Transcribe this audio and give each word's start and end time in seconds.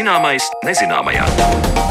Zināmais 0.00 0.46
nezināmajā. 0.64 1.89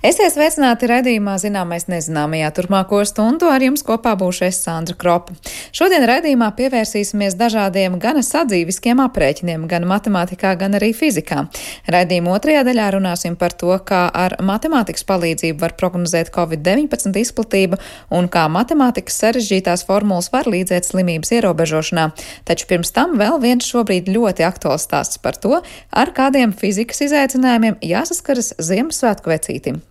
Esiet 0.00 0.32
sveicināti 0.32 0.88
redzījumā 0.88 1.34
zināmais 1.36 1.84
nezināmajā 1.92 2.46
turpmāko 2.56 3.02
stundu 3.04 3.50
ar 3.52 3.60
jums 3.60 3.82
kopā 3.84 4.14
būšu 4.16 4.46
es 4.46 4.56
Sandra 4.64 4.94
Kropa. 4.96 5.34
Šodien 5.76 6.06
redzījumā 6.08 6.46
pievērsīsimies 6.56 7.36
dažādiem 7.36 7.98
gan 8.00 8.16
sadzīviskiem 8.24 9.02
aprēķiniem, 9.04 9.66
gan 9.68 9.84
matemātikā, 9.90 10.54
gan 10.62 10.78
arī 10.78 10.94
fizikā. 10.96 11.42
Redzījuma 11.92 12.32
otrajā 12.32 12.62
daļā 12.70 12.86
runāsim 12.94 13.36
par 13.36 13.52
to, 13.60 13.74
kā 13.84 14.06
ar 14.08 14.38
matemātikas 14.40 15.04
palīdzību 15.04 15.60
var 15.60 15.76
prognozēt 15.76 16.32
Covid-19 16.32 17.20
izplatību 17.20 17.76
un 18.16 18.32
kā 18.32 18.46
matemātikas 18.48 19.20
sarežģītās 19.20 19.84
formulas 19.84 20.32
var 20.32 20.48
līdzēt 20.48 20.88
slimības 20.88 21.34
ierobežošanā. 21.42 22.08
Taču 22.48 22.70
pirms 22.72 22.96
tam 22.96 23.20
vēl 23.20 23.36
viens 23.44 23.68
šobrīd 23.68 24.08
ļoti 24.08 24.48
aktuāls 24.48 24.88
stāsts 24.88 25.20
par 25.20 25.36
to, 25.36 25.60
ar 25.92 26.16
kādiem 26.16 26.56
fizikas 26.56 27.04
izaicinājumiem 27.10 27.82
jāsaskaras 27.84 28.54
Ziemassvētku 28.56 29.36
vecītim. 29.36 29.84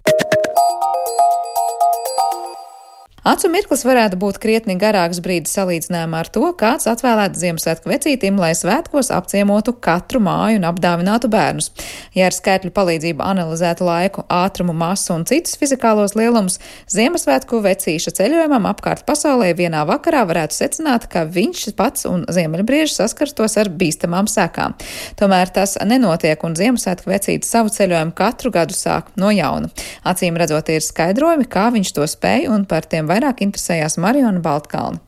Acu 3.28 3.50
mirklis 3.52 3.82
varētu 3.84 4.16
būt 4.20 4.38
krietni 4.40 4.78
garāks 4.80 5.20
brīdis 5.24 5.52
salīdzinājumā 5.58 6.22
ar 6.24 6.30
to, 6.32 6.44
kāds 6.56 6.88
atvēlēts 6.88 7.42
Ziemassvētku 7.42 7.92
vecītim, 7.92 8.38
lai 8.40 8.54
svētkos 8.56 9.12
apciemotu 9.12 9.74
katru 9.84 10.22
māju 10.24 10.62
un 10.62 10.68
apdāvinātu 10.70 11.28
bērnus. 11.32 11.68
Ja 12.16 12.30
ar 12.30 12.36
skaitļu 12.36 12.72
palīdzību 12.76 13.26
analizētu 13.26 13.84
laiku, 13.84 14.24
ātrumu, 14.32 14.76
masu 14.78 15.18
un 15.18 15.26
citus 15.28 15.58
fizikālos 15.60 16.16
lielumus, 16.16 16.62
Ziemassvētku 16.94 17.60
vecīša 17.66 18.16
ceļojumam 18.22 18.70
apkārt 18.72 19.04
pasaulē 19.10 19.52
vienā 19.58 19.84
vakarā 19.90 20.24
varētu 20.30 20.56
secināt, 20.56 21.10
ka 21.12 21.26
viņš 21.28 21.66
pats 21.76 22.08
un 22.08 22.24
ziemeļbrieži 22.32 22.96
saskarstos 23.02 23.60
ar 23.60 23.72
bīstamām 23.76 24.32
sekām. 24.32 24.78
Tomēr 25.20 25.52
tas 25.60 25.76
nenotiek, 25.84 26.40
un 26.48 26.56
Ziemassvētku 26.56 27.12
vecītis 27.12 27.52
savu 27.52 27.76
ceļojumu 27.76 28.16
katru 28.16 28.56
gadu 28.56 28.80
sāk 28.80 29.12
no 29.20 29.34
jauna. 29.36 29.68
Acīm 30.08 30.38
redzot, 30.40 30.70
ir 30.72 30.84
skaidrojumi, 30.84 31.48
kā 31.52 31.68
viņš 31.76 31.92
to 31.98 32.06
spēja 32.08 32.54
un 32.56 32.64
par 32.70 32.88
tiem 32.88 33.10
vairāk 33.10 33.44
interesējās 33.44 34.00
Mariona 34.00 34.40
Baltkalna. 34.40 35.04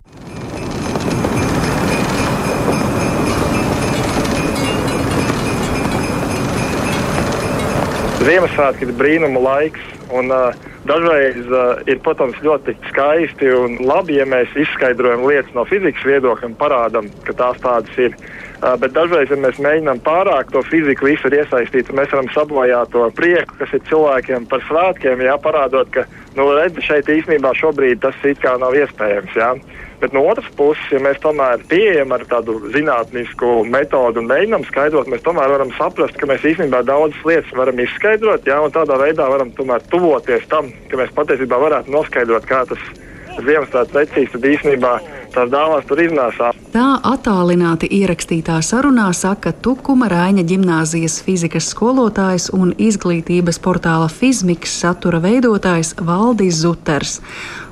Ziemassvētki 8.21 8.85
ir 8.85 8.91
brīnuma 8.99 9.39
laiks, 9.41 9.85
un 10.13 10.29
uh, 10.29 10.51
dažreiz 10.85 11.39
uh, 11.47 11.79
ir, 11.89 11.97
protams, 12.05 12.37
ļoti 12.45 12.75
skaisti 12.91 13.49
un 13.55 13.79
labi, 13.81 14.19
ja 14.19 14.27
mēs 14.29 14.51
izskaidrojam 14.61 15.23
lietas 15.25 15.55
no 15.55 15.63
fizikas 15.65 16.05
viedokļa 16.05 16.51
un 16.51 16.57
parādām, 16.59 17.09
ka 17.25 17.33
tās 17.39 17.57
tādas 17.63 17.97
ir. 17.97 18.13
Bet 18.61 18.91
dažreiz, 18.93 19.31
ja 19.33 19.37
mēs 19.41 19.57
mēģinām 19.57 20.03
pārāk 20.05 20.51
to 20.53 20.61
fiziku 20.69 21.07
visur 21.07 21.33
iesaistīt, 21.33 21.87
mēs 21.97 22.11
varam 22.13 22.27
sabojāt 22.29 22.91
to 22.93 23.07
prieku, 23.17 23.55
kas 23.57 23.73
ir 23.73 23.81
cilvēkiem 23.89 24.45
par 24.51 24.61
svētkiem, 24.67 25.23
jā, 25.25 25.33
parādot, 25.41 25.89
ka, 25.95 26.03
nu, 26.37 26.45
redzi, 26.59 26.83
šeit 26.85 27.09
īstenībā 27.09 27.55
šobrīd 27.57 28.03
tas 28.05 28.19
it 28.29 28.37
kā 28.43 28.53
nav 28.61 28.77
iespējams. 28.77 29.33
Jā. 29.33 29.55
Bet 30.01 30.13
no 30.13 30.21
otras 30.29 30.45
puses, 30.57 30.85
ja 30.93 31.01
mēs 31.01 31.17
tomēr 31.21 31.65
pieejam 31.69 32.13
ar 32.13 32.27
tādu 32.29 32.59
zinātnisku 32.73 33.63
metodu 33.65 34.21
un 34.21 34.29
mēģinām 34.29 34.69
skaidrot, 34.69 35.09
mēs 35.09 35.25
tomēr 35.25 35.57
varam 35.57 35.73
saprast, 35.77 36.17
ka 36.21 36.29
mēs 36.29 36.45
īstenībā 36.53 36.83
daudzas 36.85 37.21
lietas 37.25 37.57
varam 37.57 37.81
izskaidrot, 37.81 38.45
jā, 38.45 38.61
un 38.61 38.73
tādā 38.77 39.01
veidā 39.01 39.25
varam 39.29 39.49
tomēr 39.57 39.81
tuvoties 39.89 40.45
tam, 40.53 40.69
ka 40.89 41.01
mēs 41.01 41.13
patiesībā 41.17 41.57
varētu 41.65 41.97
noskaidrot, 41.97 42.45
kā 42.49 42.61
tas 42.69 42.91
Ziemassvētku 43.39 43.95
vecīs 43.95 44.31
tad 44.33 44.47
īstenībā 44.51 44.93
tās 45.31 45.51
dāvās 45.51 45.87
tur 45.87 46.01
iznāsās. 46.03 46.57
Tā 46.73 46.87
attālināti 47.07 47.89
ierakstītā 48.01 48.57
sarunā 48.65 49.07
saka 49.15 49.53
Tukuma 49.63 50.09
Rāņa 50.11 50.45
ģimnāzijas 50.47 51.19
fizikas 51.25 51.71
skolotājs 51.73 52.49
un 52.55 52.75
izglītības 52.77 53.61
portāla 53.63 54.09
Fizmiks 54.11 54.75
satura 54.83 55.21
veidotājs 55.23 55.95
Valdis 55.99 56.61
Zuters 56.63 57.19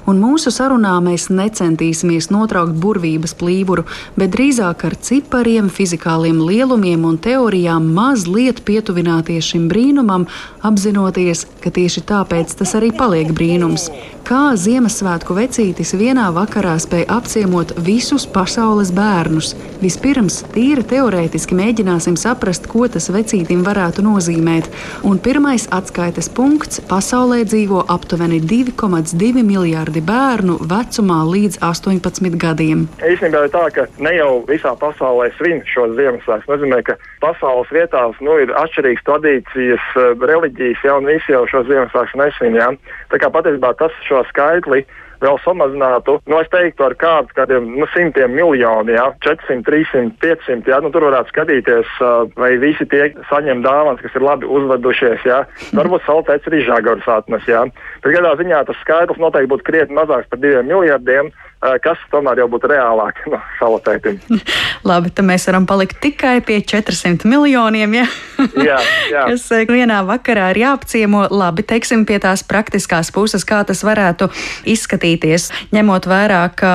un 0.09 0.20
mūsu 0.22 0.52
sarunā 0.53 0.96
mēs 1.06 1.28
necentīsimies 1.34 2.30
notraukt 2.34 2.78
burvības 2.81 3.36
plīvuru, 3.40 3.86
bet 4.18 4.34
drīzāk 4.34 4.86
ar 4.90 4.96
cipariem, 5.09 5.70
fizikāliem 5.74 6.42
lielumiem 6.42 7.06
un 7.06 7.20
teorijām 7.22 7.92
mazliet 7.96 8.64
pietuvināties 8.68 9.52
šim 9.53 9.68
brīnumam, 9.72 10.28
apzinoties, 10.66 11.46
ka 11.64 11.74
tieši 11.75 12.06
tāpēc 12.09 12.56
tas 12.59 12.75
arī 12.80 12.92
paliek 12.96 13.34
brīnums. 13.36 13.90
Kā 14.30 14.52
Ziemassvētku 14.62 15.34
vecītis 15.34 15.96
vienā 15.98 16.28
vakarā 16.36 16.75
spēja 16.78 17.08
apciemot 17.16 17.72
visus 17.81 18.28
pasaules 18.30 18.92
bērnus? 18.94 19.56
Vispirms, 19.81 20.44
tīri 20.53 20.84
teorētiski 20.86 21.58
mēģināsim 21.58 22.18
saprast, 22.19 22.68
ko 22.69 22.86
tas 22.92 23.09
vecītim 23.09 23.64
varētu 23.66 24.03
nozīmēt. 24.06 24.69
Un 25.08 25.18
pirmais 25.18 25.66
atskaites 25.74 26.30
punkts- 26.30 26.81
pasaulē 26.92 27.42
dzīvo 27.48 27.86
aptuveni 27.90 28.38
2,2 28.42 29.42
miljārdi 29.42 29.99
miljārdi 30.00 30.06
bērnu 30.06 30.58
vecumā 30.70 31.24
līdz 31.28 31.60
18 31.62 32.38
gadiem. 32.40 32.88
Īstenībā 33.04 33.46
ir 33.46 33.52
tā, 33.52 33.70
ka 33.74 33.88
ne 34.00 34.14
jau 34.16 34.46
visā 34.48 34.76
pasaulē 34.80 35.32
svin 35.38 35.62
šo 35.66 35.88
Ziemassvētku. 35.96 36.52
Nozīmē, 36.52 36.84
ka 36.84 36.96
pasaules 37.22 37.70
vietās 37.72 38.16
nu, 38.22 38.38
ir 38.40 38.50
atšķirīgas 38.52 39.06
tradīcijas, 39.06 39.84
eh, 39.96 40.16
reliģijas, 40.20 40.84
ja, 40.84 40.96
un 40.98 41.06
visi 41.06 41.32
jau 41.32 41.46
šo 41.48 41.64
Ziemassvētku 41.68 42.18
nesvin. 42.18 42.56
Ja. 42.56 42.72
Tā 43.12 43.20
kā 43.20 43.30
patiesībā 43.30 43.76
tas 43.78 43.92
šo 44.08 44.24
skaitli 44.30 44.86
vēl 45.24 45.40
samazinātu, 45.44 46.18
nu, 46.30 46.40
es 46.40 46.50
teiktu, 46.53 46.85
ar 46.88 46.96
kādu, 47.00 47.34
kādiem 47.38 47.68
nu, 47.80 47.88
simtiem 47.94 48.34
miljonu, 48.35 48.94
jā, 48.96 49.06
400, 49.25 49.66
300, 49.68 50.16
500, 50.24 50.72
jā, 50.72 50.80
nu, 50.84 50.91
tur 50.94 51.07
varētu 51.09 51.34
skatīties, 51.34 51.94
vai 52.40 52.53
visi 52.62 52.88
tie 52.91 53.09
saņem 53.31 53.63
dāvanas, 53.66 54.02
kas 54.03 54.16
ir 54.16 54.25
labi 54.25 54.50
uzvedušies, 54.50 55.28
jā. 55.28 55.44
Varbūt 55.75 56.07
saltēts 56.07 56.50
arī 56.50 56.63
žagars 56.68 57.07
atnes, 57.12 57.46
jā. 57.50 57.66
Bet 58.03 58.16
kādā 58.16 58.34
ziņā 58.40 58.63
tas 58.69 58.81
skaitlis 58.85 59.22
noteikti 59.22 59.53
būtu 59.53 59.68
krietni 59.68 60.00
mazāks 60.00 60.31
par 60.31 60.41
diviem 60.44 60.69
miljardiem. 60.72 61.34
Eh, 61.59 61.74
kas 61.84 62.00
tomēr 62.08 62.40
jau 62.40 62.46
būtu 62.53 62.70
reālāk 62.72 63.18
no 63.31 63.42
salotētim. 63.59 64.20
Labi, 64.90 65.12
tad 65.12 65.28
mēs 65.28 65.44
varam 65.50 65.66
palikt 65.68 65.97
tikai 66.00 66.38
pie 66.46 66.62
400 66.64 67.28
miljoniem, 67.28 67.97
ja? 68.00 68.06
jā, 68.70 68.78
jā. 69.12 69.25
kas 69.28 69.44
eh, 69.58 69.66
vienā 69.68 70.00
vakarā 70.08 70.53
ir 70.53 70.62
jāapciemo. 70.62 71.25
Labi, 71.36 71.66
teiksim 71.68 72.06
pie 72.08 72.22
tās 72.24 72.46
praktiskās 72.48 73.12
puses, 73.12 73.44
kā 73.44 73.59
tas 73.68 73.84
varētu 73.84 74.30
izskatīties, 74.72 75.50
ņemot 75.75 76.08
vērā, 76.08 76.46
ka 76.56 76.72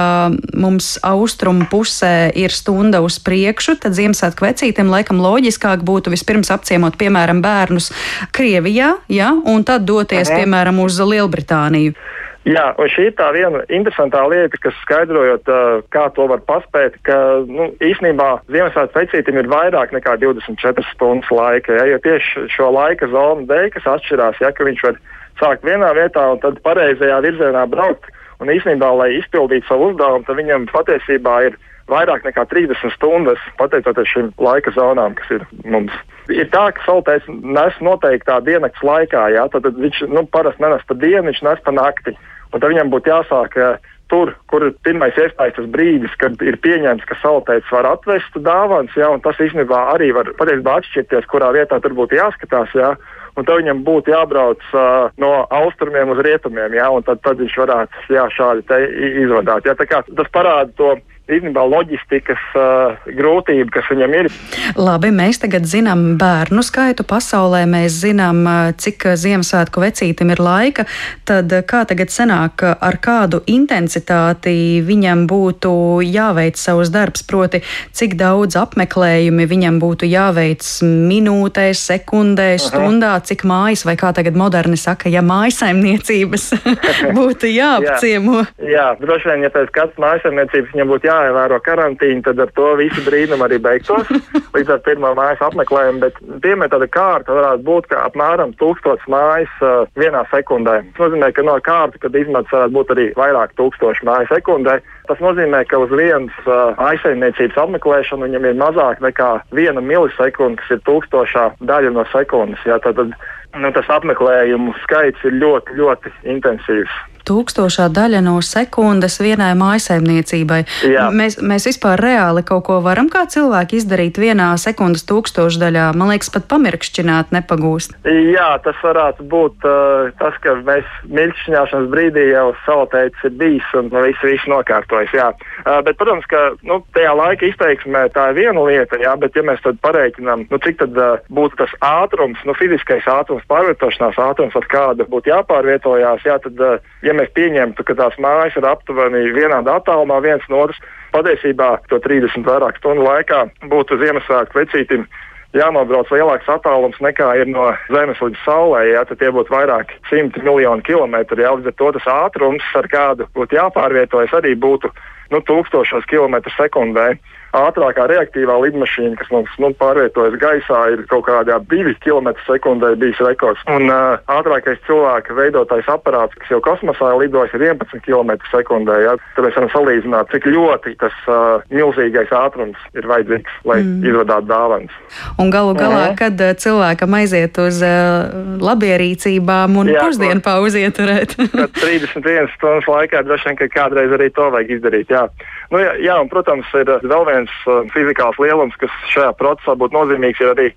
mums 0.53 0.99
austrumu 1.01 1.65
pusē 1.73 2.29
ir 2.37 2.53
stunda 2.53 3.01
uz 3.05 3.17
priekšu, 3.25 3.79
tad 3.81 3.97
Ziemassvētku 3.97 4.45
vecītiem 4.45 4.93
laikam 4.93 5.23
loģiskāk 5.25 5.81
būtu 5.87 6.13
vispirms 6.13 6.53
apciemot, 6.53 7.01
piemēram, 7.01 7.41
bērnus 7.45 7.89
Krievijā, 8.37 8.99
ja, 9.09 9.33
un 9.33 9.65
tad 9.65 9.89
doties, 9.89 10.29
Aha. 10.29 10.43
piemēram, 10.43 10.85
uz 10.85 11.01
Lielbritāniju. 11.01 11.97
Jā, 12.45 12.65
un 12.77 12.91
šī 12.93 13.07
ir 13.09 13.15
tā 13.17 13.31
viena 13.33 13.63
interesantā 13.73 14.21
lieta, 14.29 14.59
kas 14.61 14.77
skaidrojot, 14.83 15.49
kā 15.95 16.03
to 16.13 16.27
var 16.29 16.43
paspēt, 16.45 16.99
ka 17.09 17.17
nu, 17.49 17.71
īsnībā 17.81 18.27
Ziemassvētku 18.53 19.01
vecītim 19.01 19.39
ir 19.41 19.49
vairāk 19.49 19.95
nekā 19.97 20.19
24 20.21 20.85
stundas 20.91 21.31
laika. 21.33 21.79
Ja, 21.79 21.87
jo 21.89 22.03
tieši 22.05 22.45
šo 22.53 22.69
laika 22.77 23.09
zonu 23.09 23.49
dēļ, 23.49 23.71
kas 23.73 23.89
atšķirās, 23.95 24.43
ja 24.45 24.53
viņš 24.59 24.85
var 24.85 25.01
sākt 25.41 25.65
vienā 25.65 25.95
vietā 25.97 26.27
un 26.35 26.43
tad 26.43 26.61
pareizajā 26.67 27.23
virzienā 27.25 27.65
braukt. 27.73 28.13
Un 28.45 28.53
īsnībā, 28.53 28.91
lai 28.99 29.15
izpildītu 29.23 29.71
savu 29.71 29.95
uzdevumu, 29.95 30.27
tad 30.29 30.37
viņam 30.37 30.69
patiesībā 30.75 31.39
ir 31.49 31.57
vairāk 31.89 32.25
nekā 32.29 32.45
30 32.51 32.93
stundas, 32.93 33.41
pateicoties 33.57 34.11
šīm 34.13 34.31
laika 34.41 34.73
zonām, 34.77 35.17
kas 35.17 35.33
ir 35.39 35.49
mums. 35.65 35.97
Ir 36.33 36.49
tā, 36.53 36.67
ka 36.77 36.85
saltēs 36.85 37.25
nes 37.29 37.81
noteiktā 37.85 38.39
diennakts 38.45 38.85
laikā, 38.85 39.27
jā, 39.33 39.49
tad, 39.53 39.69
viņš 39.81 40.07
nu, 40.13 40.25
parasti 40.33 40.65
nenes 40.65 40.85
pa 40.89 40.97
dienu, 41.01 41.29
viņš 41.31 41.43
nes 41.49 41.65
pa 41.65 41.77
nakti. 41.77 42.17
Un 42.55 42.63
tad 42.63 42.71
viņam 42.71 42.93
būtu 42.93 43.11
jāsāk 43.11 43.59
uh, 43.59 43.91
tur, 44.13 44.35
kur 44.51 44.67
ir 44.69 44.75
pirmais 44.87 45.17
iestājas 45.19 45.57
tas 45.57 45.67
brīdis, 45.75 46.15
kad 46.21 46.41
ir 46.45 46.59
pieņemts, 46.63 47.07
ka 47.09 47.19
saltēts 47.23 47.73
var 47.75 47.89
atvest 47.95 48.37
dāvāns, 48.47 48.95
ja, 48.99 49.11
un 49.11 49.23
tas 49.25 49.41
īstenībā 49.43 49.81
arī 49.95 50.13
var 50.17 50.31
patiesībā 50.39 50.79
atšķirties, 50.81 51.29
kurā 51.33 51.51
vietā 51.57 51.81
tur 51.83 51.97
būtu 51.99 52.19
jāskatās. 52.19 52.75
Ja, 52.79 52.95
un 53.35 53.49
tad 53.49 53.63
viņam 53.63 53.83
būtu 53.87 54.15
jābrauc 54.15 54.63
uh, 54.73 55.09
no 55.23 55.33
austrumiem 55.51 56.13
uz 56.15 56.23
rietumiem, 56.27 56.77
ja, 56.79 56.91
un 56.95 57.07
tad, 57.07 57.23
tad 57.27 57.43
viņš 57.43 57.59
varētu 57.65 58.07
jā, 58.15 58.29
šādi 58.37 58.81
izvadāt. 59.25 59.67
Ja, 59.67 59.75
tas 59.79 60.31
parāda 60.35 60.71
to 60.79 60.95
īstenībā 61.25 61.63
loģistikas 61.65 62.43
uh, 62.59 63.07
grūtība, 63.17 63.71
kas 63.73 63.87
viņam 63.89 64.17
ir. 64.19 64.29
Labi, 64.77 65.09
mēs 65.15 65.41
tagad 65.41 65.65
zinām 65.69 66.19
bērnu 66.21 66.61
skaitu 66.65 67.07
pasaulē, 67.09 67.63
mēs 67.71 67.97
zinām, 68.03 68.43
cik 68.81 69.07
Ziemassvētku 69.21 69.81
vecītim 69.81 70.35
ir 70.35 70.43
laika, 70.45 70.85
tad 71.25 71.53
kā 71.69 71.85
tagad 71.89 72.13
senāk, 72.13 72.65
ar 72.65 72.99
kādu 73.01 73.41
intensitāti 73.49 74.83
viņam 74.85 75.25
būtu 75.31 75.73
jāveic 76.05 76.61
savus 76.61 76.93
darbs, 76.93 77.25
proti, 77.25 77.63
cik 77.97 78.19
daudz 78.21 78.59
apmeklējumi 78.61 79.49
viņam 79.49 79.81
būtu 79.81 80.09
jāveic 80.11 80.67
minūtēs, 80.85 81.87
sekundēs, 81.89 82.69
Aha. 82.69 82.75
stundā, 82.75 83.15
cik 83.25 83.47
mājas, 83.49 83.87
vai 83.89 83.97
kā 84.01 84.13
tagad 84.17 84.37
moderni 84.37 84.77
saka, 84.81 85.09
ja 85.13 85.25
mājasaimniecības 85.25 86.51
būtu 87.17 87.53
jāapciemo. 87.61 88.45
jā, 88.61 88.69
jā 88.77 88.87
droši 89.01 89.33
vien, 89.33 89.49
ja 89.49 89.55
pēc 89.57 89.73
katras 89.73 90.05
mājasaimniecības 90.05 90.77
viņam 90.77 90.93
būtu 90.93 91.09
jā 91.09 91.14
jāievēro 91.15 91.59
karantīna, 91.65 92.23
tad 92.27 92.41
ar 92.43 92.51
to 92.57 92.73
visu 92.81 93.05
brīnumu 93.07 93.47
arī 93.47 93.61
beigtos 93.63 94.11
līdz 94.57 94.73
ar 94.75 94.83
pirmā 94.87 95.13
mājas 95.19 95.43
apmeklējumu. 95.47 96.03
Bet 96.03 96.19
piemēram 96.45 96.73
tāda 96.75 96.89
kārta 96.91 97.37
varētu 97.37 97.67
būt, 97.69 97.89
ka 97.93 98.03
apmēram 98.09 98.55
tūkstots 98.61 99.07
mājas 99.11 99.53
uh, 99.63 99.87
vienā 100.01 100.25
sekundē. 100.33 100.81
Tas 100.95 101.07
nozīmē, 101.07 101.31
ka 101.37 101.47
no 101.47 101.57
kārta, 101.65 102.01
kad 102.03 102.19
izmaksas 102.19 102.57
varētu 102.57 102.77
būt 102.79 102.93
arī 102.97 103.07
vairāk 103.19 103.55
tūkstoši 103.61 104.09
mājas 104.09 104.35
sekundē. 104.35 104.81
Tas 105.09 105.23
nozīmē, 105.25 105.65
ka 105.71 105.81
uz 105.85 105.95
vienas 105.95 106.37
uh, 106.49 106.75
aizsaimniecības 106.91 107.63
apmeklēšanu 107.67 108.29
viņam 108.29 108.51
ir 108.51 108.61
mazāk 108.61 109.03
nekā 109.05 109.31
viena 109.57 109.85
milisekunda, 109.85 110.61
kas 110.63 110.77
ir 110.77 110.85
tūkstošā 110.89 111.49
daļa 111.65 111.95
no 111.97 112.07
sekundes. 112.13 112.63
Jā, 112.69 112.81
tad, 112.85 113.03
nu, 113.05 113.75
tas 113.77 113.91
apmeklējumu 113.99 114.77
skaits 114.85 115.27
ir 115.29 115.37
ļoti, 115.43 115.81
ļoti 115.81 116.15
intensīvs 116.37 117.03
tūkstošā 117.29 117.89
daļa 117.95 118.21
no 118.25 118.37
sekundes 118.45 119.19
vienai 119.23 119.53
maisaimniecībai. 119.59 120.61
Jā. 120.89 121.09
Mēs, 121.15 121.39
mēs 121.43 121.69
vispār 121.71 122.01
reāli 122.01 122.45
kaut 122.47 122.67
ko 122.69 122.81
varam 122.85 123.09
kā 123.13 123.25
cilvēki 123.31 123.81
izdarīt 123.81 124.21
vienā 124.21 124.53
sekundes 124.61 125.07
tūkstošdaļā. 125.09 125.91
Man 125.99 126.13
liekas, 126.13 126.31
pat 126.35 126.49
pamirkšķināt 126.53 127.35
nepagūst. 127.35 127.97
Jā, 128.05 128.51
tas 128.65 128.79
varētu 128.85 129.27
būt 129.31 129.67
uh, 129.69 130.13
tas, 130.21 130.37
ka 130.45 130.57
mēs 130.67 130.89
mirkšķināšanas 131.09 131.91
brīdī 131.93 132.29
jau 132.33 132.47
salatēts 132.65 133.25
ir 133.27 133.35
bijis 133.41 133.73
un 133.79 133.91
viss, 133.95 134.25
viss 134.25 134.51
nokārtojas. 134.51 135.15
Jā. 135.17 135.31
Uh, 135.65 135.81
bet, 135.87 135.99
protams, 136.01 136.27
ka 136.31 136.43
nu, 136.67 136.81
tajā 136.97 137.15
laika 137.17 137.49
izteiksmē 137.49 138.07
tā 138.15 138.31
ir 138.33 138.41
viena 138.43 138.67
lieta, 138.69 139.01
jā, 139.01 139.15
bet 139.21 139.37
ja 139.37 139.45
mēs 139.47 139.63
tad 139.65 139.81
pareiķinām, 139.85 140.47
nu, 140.51 140.61
cik 140.65 140.81
tad 140.83 140.99
uh, 141.01 141.25
būtu 141.35 141.61
tas 141.63 141.75
ātrums, 141.85 142.41
nu, 142.49 142.57
fiziskais 142.59 143.07
ātrums, 143.11 143.47
pārvietošanās 143.51 144.21
ātrums, 144.29 144.57
ar 144.59 144.69
kādu 144.71 145.09
būtu 145.11 145.33
jāpārvietojās, 145.33 146.27
jā, 146.29 146.39
tad, 146.45 146.61
uh, 146.61 146.95
ja 147.05 147.14
ja 147.15 147.21
mēs 147.23 147.35
pieņemtu, 147.37 147.87
ka 147.87 147.95
tās 147.99 148.17
mājas 148.19 148.57
ir 148.59 148.67
aptuveni 148.67 149.31
vienādā 149.35 149.79
attālumā 149.79 150.19
viens 150.25 150.45
no 150.51 150.65
otras, 150.67 150.81
patiesībā 151.15 151.77
to 151.91 152.01
30 152.03 152.43
vairāk 152.47 152.81
stundu 152.81 153.07
laikā 153.07 153.45
būtu 153.71 154.01
Ziemassvētku 154.03 154.59
vecītim 154.59 155.07
jānobrauc 155.55 156.11
lielāks 156.11 156.49
attālums 156.51 156.99
nekā 157.03 157.31
ir 157.39 157.51
no 157.51 157.71
Zemes 157.95 158.19
līdz 158.23 158.41
Saulē. 158.43 158.83
Jā, 158.91 159.05
tad 159.07 159.23
tie 159.23 159.31
būtu 159.31 159.55
vairāk 159.55 159.95
simti 160.11 160.43
miljoni 160.43 160.83
kilometru. 160.87 161.39
Jā, 161.39 161.55
līdz 161.55 161.71
ar 161.71 161.79
to 161.79 161.93
tas 161.99 162.11
ātrums, 162.11 162.67
ar 162.75 162.91
kādu 162.91 163.29
būtu 163.39 163.61
jāpārvietojas, 163.61 164.35
arī 164.35 164.57
būtu 164.59 164.91
nu, 165.31 165.41
tūkstošos 165.47 166.11
kilometru 166.11 166.53
sekundē 166.59 167.15
ātrākā 167.55 168.07
reaktīvā 168.11 168.57
lidmašīna, 168.67 169.15
kas 169.21 169.31
mums 169.33 169.53
nu, 169.63 169.71
pārvietojas 169.79 170.37
gaisā, 170.41 170.81
ir 170.95 171.05
kaut 171.11 171.27
kādā 171.29 171.61
2 171.71 171.95
km 172.05 172.33
sekundē 172.49 172.95
bijis 173.01 173.21
rekords. 173.25 173.63
Un 173.71 173.87
uh, 173.89 174.19
ātrākais 174.35 174.81
cilvēka 174.89 175.37
veidotais 175.39 175.89
aparāts, 175.91 176.37
kas 176.41 176.55
jau 176.55 176.61
kosmosā 176.65 177.13
lidojas, 177.21 177.55
ir 177.57 177.67
11 177.71 178.03
km 178.05 178.35
sekundē. 178.51 178.99
Ja? 179.07 179.17
Tad 179.37 179.47
mēs 179.47 179.59
varam 179.59 179.73
salīdzināt, 179.75 180.33
cik 180.35 180.49
ļoti 180.51 180.97
tas 181.03 181.17
uh, 181.31 181.63
milzīgais 181.75 182.33
ātrums 182.35 182.81
ir 182.99 183.09
vajadzīgs, 183.11 183.61
lai 183.69 183.81
mm. 183.83 184.05
izvadātu 184.11 184.51
dāvanas. 184.51 184.99
Un 185.39 185.53
galu 185.55 185.77
galā, 185.79 186.11
mm. 186.11 186.19
kad 186.21 186.45
cilvēkam 186.65 187.19
aiziet 187.21 187.59
uz 187.63 187.81
uh, 187.87 188.59
labierīcībām 188.65 189.79
un 189.81 189.93
pusdienu 189.99 190.43
pauzi 190.45 190.85
ieturēt. 190.87 191.37
31 191.79 192.51
stundas 192.57 192.89
laikā 192.91 193.23
droši 193.27 193.51
vien, 193.51 193.61
ka 193.63 193.71
kādreiz 193.73 194.15
arī 194.15 194.31
to 194.35 194.51
vajag 194.55 194.79
izdarīt. 194.79 195.13
Jā. 195.15 195.29
Nu, 195.73 195.81
jā, 195.81 195.95
jā, 196.03 196.19
un, 196.21 196.29
protams, 196.33 196.69
ir 196.77 196.91
vēl 197.05 197.25
viens 197.29 197.53
uh, 197.65 197.85
fizikāls 197.95 198.39
lielums, 198.43 198.77
kas 198.81 198.93
šajā 199.13 199.33
procesā 199.39 199.77
būtu 199.79 199.97
nozīmīgs, 199.97 200.43
ir 200.43 200.53
arī 200.53 200.71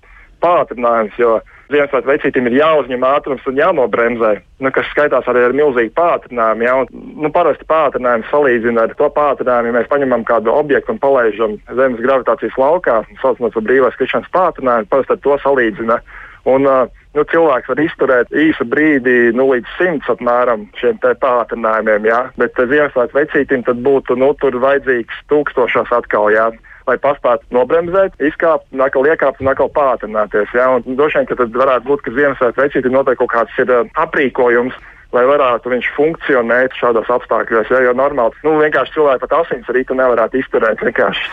pātrinājums. 0.44 1.16
Jo 1.20 1.38
Ziemassvētku 1.68 2.08
vecītim 2.08 2.46
ir 2.48 2.54
jāuzņem 2.62 3.02
ātrums 3.04 3.44
un 3.50 3.58
jānobremzē, 3.60 4.30
nu, 4.64 4.70
kas 4.72 4.88
skaitās 4.88 5.26
arī 5.28 5.42
ar 5.44 5.54
milzīgu 5.56 5.92
pātrinājumu. 5.98 6.64
Ja? 6.64 6.76
Un, 6.80 7.02
nu, 7.20 7.28
parasti 7.34 7.66
pātrinājumu 7.68 8.24
salīdzina 8.30 8.86
ar 8.86 8.94
to 8.96 9.10
pātrinājumu, 9.12 9.68
ja 9.68 9.76
mēs 9.76 9.90
paņemam 9.90 10.24
kādu 10.28 10.54
objektu 10.54 10.94
un 10.94 11.02
palaižam 11.02 11.58
Zemes 11.68 12.00
gravitācijas 12.00 12.56
laukā, 12.56 13.02
saucamot 13.20 13.52
par 13.52 13.66
brīvās 13.68 13.98
skriešanas 13.98 14.32
pātrinājumu, 14.32 14.88
parasti 14.94 15.16
ar 15.18 15.20
to 15.26 15.36
salīdzina. 15.44 16.00
Un, 16.48 16.64
nu, 16.64 17.24
cilvēks 17.32 17.68
var 17.68 17.82
izturēt 17.82 18.32
īsu 18.32 18.64
brīdi, 18.68 19.34
nu, 19.36 19.50
līdz 19.52 19.74
simts 19.76 20.08
apmēram 20.12 20.68
šiem 20.78 21.00
pātrinājumiem, 21.02 22.08
jā. 22.08 22.22
bet 22.40 22.56
Ziemassvētku 22.56 23.18
vecītim 23.18 23.66
tad 23.66 23.82
būtu 23.84 24.16
nu, 24.16 24.32
tur 24.40 24.56
vajadzīgs 24.62 25.26
tūkstošos 25.32 25.94
atkal. 26.00 26.32
Jā 26.34 26.50
lai 26.88 26.96
paspētu 27.02 27.52
nobremzēt, 27.52 28.14
izkāpt, 28.24 28.64
atkal 28.80 29.04
iekāpt 29.10 29.42
un 29.42 29.50
atkal 29.52 29.68
pātrināties. 29.76 30.52
Ja? 30.56 30.70
Droši 30.86 31.20
vien, 31.20 31.26
ka 31.28 31.36
tad 31.36 31.56
varētu 31.56 31.90
būt, 31.90 32.04
ka 32.04 32.14
Ziemassvētku 32.16 32.62
vecītim 32.62 32.94
noteikti 32.96 33.20
kaut 33.20 33.34
kāds 33.34 33.58
ir 33.60 33.72
aprīkojums, 34.00 34.78
lai 35.16 35.24
varētu 35.28 35.72
viņš 35.72 35.88
funkcionēt 35.96 36.76
šādos 36.76 37.08
apstākļos. 37.12 37.70
Ja, 37.72 37.80
jo 37.86 37.94
normāli, 37.96 38.36
nu, 38.44 38.58
vienkārši 38.60 38.96
cilvēki 38.98 39.24
pat 39.24 39.36
asins 39.40 39.72
rītu 39.72 39.96
nevarētu 39.96 40.42
izturēt 40.42 40.84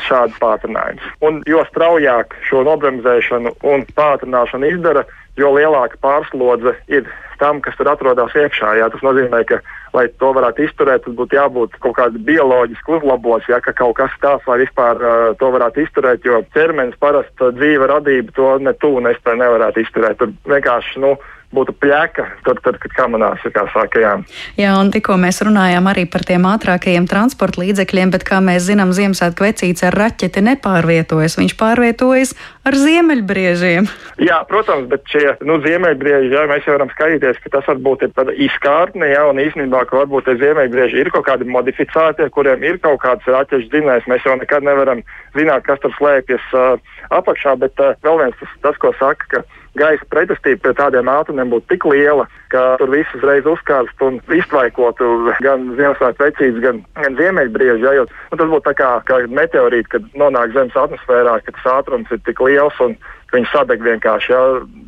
šādu 0.08 0.40
pātrinājumu. 0.40 1.12
Un 1.28 1.44
jo 1.50 1.64
straujāk 1.72 2.38
šo 2.48 2.64
nobremzēšanu 2.68 3.56
un 3.68 3.86
pātrināšanu 3.98 4.72
izdara, 4.72 5.06
jo 5.36 5.52
lielāka 5.52 6.00
pārslodze 6.04 6.76
ir 6.88 7.08
tam, 7.40 7.60
kas 7.60 7.76
tur 7.76 7.90
atrodas 7.92 8.36
iekšā. 8.38 8.76
Jā. 8.80 8.88
Tas 8.92 9.04
nozīmē, 9.04 9.42
ka, 9.50 9.60
lai 9.96 10.06
to 10.22 10.32
varētu 10.38 10.64
izturēt, 10.66 11.04
tad 11.04 11.18
būtu 11.20 11.36
jābūt 11.36 11.76
kaut 11.84 11.98
kādam 12.00 12.24
bioloģiski 12.28 12.96
uzlabots, 12.98 13.50
ja 13.52 13.60
ka 13.64 13.76
kaut 13.76 13.98
kas 14.00 14.16
tāds, 14.24 14.46
lai 14.48 14.62
vispār 14.64 15.02
uh, 15.02 15.30
to 15.40 15.52
varētu 15.56 15.84
izturēt, 15.84 16.24
jo 16.28 16.42
ķermenis 16.56 17.00
parasti 17.02 17.52
dzīve 17.60 17.90
radība 17.92 18.36
to 18.38 18.54
ne 18.64 18.76
tuvu 18.80 19.04
nespēja 19.04 19.42
nevarētu 19.44 19.84
izturēt. 19.84 20.22
Tur 20.22 20.32
vienkārši, 20.48 21.04
nu, 21.04 21.16
būtu 21.56 21.76
pļaka, 21.82 22.26
tad, 22.46 22.60
tad 22.66 22.80
kad 22.84 22.96
kamanās, 22.98 23.44
kā 23.56 23.66
saka, 23.74 24.02
jā. 24.02 24.14
Jā, 24.60 24.76
un 24.80 24.92
tikko 24.94 25.18
mēs 25.22 25.42
runājām 25.46 25.88
arī 25.92 26.06
par 26.12 26.26
tiem 26.28 26.46
ātrākajiem 26.50 27.08
transporta 27.10 27.64
līdzekļiem, 27.64 28.14
bet, 28.16 28.26
kā 28.28 28.42
mēs 28.44 28.68
zinām, 28.68 28.94
Ziemassvētku 28.96 29.48
vecīts 29.48 29.86
ar 29.88 29.98
raķeti 29.98 30.44
nepārvietojas, 30.46 31.38
viņš 31.40 31.56
pārvietojas 31.60 32.36
ar 32.66 32.78
ziemeļbriežiem. 32.80 33.90
Jā, 34.26 34.40
protams, 34.50 34.88
bet 34.92 35.06
šie, 35.12 35.36
nu, 35.46 35.58
ziemeļbrieži, 35.66 36.32
jā, 36.34 36.46
mēs 36.50 36.68
jau 36.68 36.78
varam 36.78 36.92
skatīties, 36.94 37.42
ka 37.44 37.54
tas 37.58 37.68
varbūt 37.70 38.08
ir 38.08 38.14
tāda 38.16 38.36
izkārtne, 38.48 39.10
jā, 39.12 39.26
un 39.30 39.42
īstenībā, 39.44 39.84
ka 39.90 40.02
varbūt 40.02 40.30
tie 40.30 40.38
ziemeļbrieži 40.42 41.04
ir 41.04 41.12
kaut 41.14 41.28
kādi 41.30 41.48
modificētie, 41.50 42.30
kuriem 42.36 42.64
ir 42.66 42.80
kaut 42.84 43.02
kāds 43.04 43.28
raķešu 43.30 43.70
dzinējs, 43.74 44.10
mēs 44.12 44.26
jau 44.26 44.38
nekad 44.40 44.66
nevaram 44.66 45.04
zināt, 45.38 45.66
kas 45.68 45.82
tur 45.84 45.94
slēpjas 46.00 46.48
uh, 46.56 46.98
apakšā, 47.14 47.58
bet 47.62 47.84
uh, 47.84 47.94
vēl 48.06 48.24
viens 48.24 48.42
tas, 48.42 48.58
tas, 48.66 48.82
ko 48.82 48.94
saka, 49.00 49.30
ka 49.32 49.44
gaisa 49.80 50.08
pretestība 50.12 50.62
pret 50.64 50.78
tādiem 50.80 51.10
ātrumiem 51.12 51.52
būtu 51.54 51.70
tik 51.74 51.86
liela, 51.90 52.28
ka 52.54 52.64
tur 52.82 52.92
viss 52.94 53.18
uzreiz 53.18 53.48
uzkāst 53.50 54.06
un 54.06 54.22
iztvaikotu 54.34 55.10
gan 55.44 55.68
Ziemassvētku 55.78 56.24
vecītes, 56.24 56.62
gan, 56.64 56.82
gan 57.02 57.18
ziemeļbrieži. 57.20 57.86
Jo, 58.00 58.06
nu, 58.32 58.40
tas 58.40 58.52
būtu 58.52 58.76
kā, 58.80 58.92
kā 59.10 59.20
meteorīti, 59.28 59.92
kad 59.98 60.08
nonāk 60.20 60.56
Zemes 60.56 60.78
atmosfērā, 60.80 61.38
ka 61.46 61.56
tas 61.58 61.70
ātrums 61.80 62.12
ir 62.12 62.24
tik 62.28 62.42
liels 62.44 62.80
un 62.84 62.98
viņi 63.34 63.52
sadeg 63.52 63.84
vienkārši. 63.86 64.34
Ja, 64.34 64.42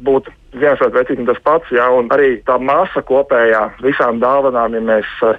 būtu 0.07 0.33
Ziemassvētku 0.57 1.01
vecītim 1.01 1.27
tas 1.29 1.43
pats, 1.43 1.75
ja, 1.75 1.89
un 1.93 2.09
arī 2.15 2.37
tā 2.47 2.55
masa 2.61 3.03
kopējā 3.05 3.67
visām 3.83 4.23
dāvanām, 4.23 4.77
ja 4.77 4.83
mēs 4.93 5.09
uh, 5.27 5.35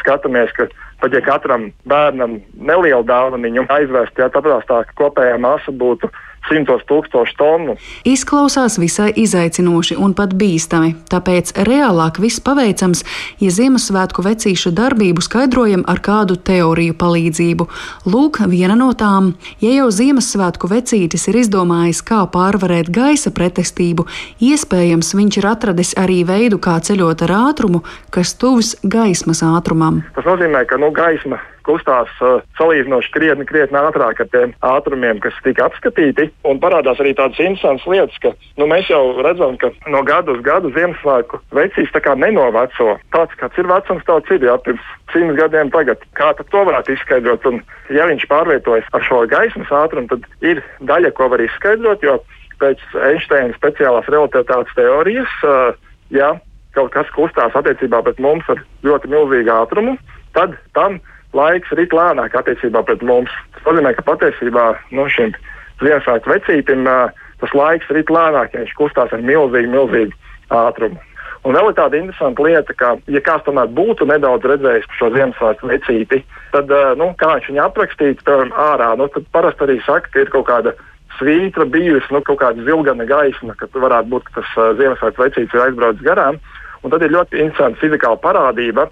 skatāmies, 0.00 0.52
ka 0.56 0.68
pat 1.02 1.14
ja 1.14 1.22
katram 1.24 1.70
bērnam 1.90 2.38
nelielu 2.54 3.02
dāvaniņu 3.08 3.66
aizvest, 3.74 4.18
ja 4.18 4.30
tāpēc 4.32 4.68
tā 4.68 4.82
kopējā 4.98 5.38
masa 5.42 5.74
būtu 5.74 6.10
simtos 6.48 6.82
tūkstošu 6.88 7.36
tonu. 7.38 7.76
Izklausās 8.08 8.78
visai 8.80 9.10
izaicinoši 9.22 9.96
un 10.00 10.14
pat 10.18 10.34
bīstami, 10.38 10.94
tāpēc 11.12 11.54
reālāk 11.68 12.20
viss 12.22 12.42
paveicams, 12.44 13.04
ja 13.42 13.52
Ziemassvētku 13.52 14.24
vecīšu 14.26 14.72
darbību 14.76 15.22
skaidrojam 15.24 15.84
ar 15.90 16.02
kādu 16.04 16.36
teoriju 16.36 16.96
palīdzību. 16.98 17.68
Lūk, 18.10 18.42
viena 18.50 18.76
no 18.78 18.90
tām, 18.98 19.32
ja 19.62 19.74
jau 19.76 19.88
Ziemassvētku 19.94 20.70
vecītis 20.72 21.28
ir 21.30 21.40
izdomājis, 21.44 22.02
kā 22.06 22.22
pārvarēt 22.32 22.90
gaisa 22.92 23.32
pretestību, 23.34 24.06
iespējams 24.42 25.14
viņš 25.18 25.40
ir 25.40 25.48
atradis 25.52 25.94
arī 26.00 26.22
veidu, 26.28 26.60
kā 26.62 26.78
ceļot 26.82 27.26
ar 27.28 27.36
ātrumu, 27.38 27.84
kas 28.10 28.34
tuvs 28.38 28.76
gaismas 28.82 29.44
ātrumam. 29.46 30.02
Tas 30.16 30.28
nozīmē, 30.28 30.66
ka 30.68 30.80
nu, 30.80 30.92
gaisma 30.94 31.40
kustās 31.66 32.10
uh, 32.22 32.40
salīdzinoši 32.58 33.12
krietni, 33.14 33.46
krietni 33.48 33.78
ātrāk 33.80 34.22
ar 34.22 34.28
tiem 34.32 34.54
ātrumiem, 34.66 35.20
kas 35.22 35.36
tika 35.44 35.68
apskatīti. 35.68 36.28
Un 36.48 36.60
parādās 36.62 37.00
arī 37.02 37.14
tādas 37.18 37.40
interesantas 37.42 37.86
lietas, 37.90 38.18
ka 38.22 38.32
nu, 38.60 38.68
mēs 38.70 38.90
jau 38.90 39.02
redzam, 39.24 39.56
ka 39.60 39.72
no 39.92 40.02
gada 40.06 40.34
uz 40.34 40.42
gadu 40.46 40.72
Ziemassvētku 40.76 41.40
vecīs 41.56 41.94
nenoveco. 42.22 42.98
Tāds 43.14 43.38
kāds 43.40 43.58
ir 43.58 43.70
vecums, 43.70 44.04
tāds 44.08 44.30
ir 44.34 44.46
jau 44.46 44.58
pirms 44.66 44.92
simts 45.12 45.38
gadiem 45.38 45.72
tagad. 45.72 46.02
Kā 46.18 46.32
to 46.38 46.64
varētu 46.68 46.94
izskaidrot? 46.96 47.46
Un, 47.46 47.60
ja 47.90 48.06
viņš 48.10 48.28
pārvietojas 48.30 48.88
ar 48.92 49.04
šo 49.06 49.24
gaismas 49.30 49.72
ātrumu, 49.72 50.08
tad 50.12 50.26
ir 50.44 50.62
daļa, 50.80 51.12
ko 51.16 51.28
var 51.32 51.42
izskaidrot, 51.44 52.02
jo 52.02 52.18
pēc 52.62 52.82
Einsteina 53.08 53.54
speciālās 53.56 54.08
relativitātes 54.12 54.74
teorijas, 54.78 55.36
uh, 55.46 55.74
ja 56.14 56.34
kaut 56.76 56.92
kas 56.94 57.08
kustās 57.16 57.54
attiecībā 57.58 58.02
pret 58.04 58.20
mums 58.22 58.48
ar 58.52 58.62
ļoti 58.86 59.10
milzīgu 59.12 59.52
ātrumu, 59.52 59.96
tad 60.36 60.54
tam 60.76 61.00
laiks 61.36 61.72
rit 61.78 61.94
lēnāk 61.96 62.36
attiecībā 62.38 62.84
pret 62.88 63.02
mums. 63.06 63.32
Tas 63.56 63.68
nozīmē, 63.68 63.94
ka 63.96 64.06
patiesībā 64.10 64.66
nu, 64.92 65.08
šim 65.12 65.34
Ziemassvētku 65.82 66.30
vecītim 66.30 66.84
uh, 66.86 67.08
tas 67.42 67.54
laiks 67.58 67.88
rit 67.94 68.10
lēnāk, 68.12 68.52
ja 68.54 68.62
viņš 68.62 68.76
kustās 68.78 69.14
ar 69.14 69.24
milzīgu, 69.24 69.72
milzīgu 69.72 70.14
ātrumu. 70.54 71.00
Un 71.42 71.56
vēl 71.56 71.72
ir 71.72 71.74
tāda 71.74 71.98
interesanta 71.98 72.44
lieta, 72.46 72.74
ka, 72.78 72.92
ja 73.10 73.20
kāds 73.26 73.42
tomēr 73.48 73.70
būtu 73.74 74.06
nedaudz 74.06 74.46
redzējis 74.46 74.86
šo 74.94 75.08
Ziemassvētku 75.16 75.70
vecīti, 75.72 76.20
tad, 76.52 76.70
nu, 77.00 77.08
kā 77.18 77.32
viņš 77.34 77.48
viņu 77.50 77.62
aprakstītu, 77.64 78.22
piemēram, 78.28 78.52
ārā, 78.68 78.92
nu, 79.00 79.08
tad 79.10 79.26
parasti 79.34 79.66
arī 79.66 79.80
saka, 79.82 80.12
ka 80.12 80.22
ir 80.22 80.30
kaut 80.30 80.46
kāda 80.52 80.76
svītra 81.18 81.66
bijusi, 81.66 82.14
nu, 82.14 82.22
kaut 82.28 82.38
kāda 82.44 82.62
zilgana 82.62 83.08
gaisma, 83.08 83.56
ka 83.58 83.66
varētu 83.74 84.12
būt, 84.14 84.28
ka 84.28 84.38
tas 84.38 84.52
uh, 84.54 84.70
Ziemassvētku 84.78 85.24
vecītis 85.24 85.56
ir 85.56 85.64
aizbraucis 85.66 86.06
garām. 86.06 86.38
Un 86.82 86.94
tad 86.94 87.02
ir 87.02 87.14
ļoti 87.14 87.42
interesanta 87.42 87.78
fizikāla 87.82 88.18
parādība, 88.22 88.86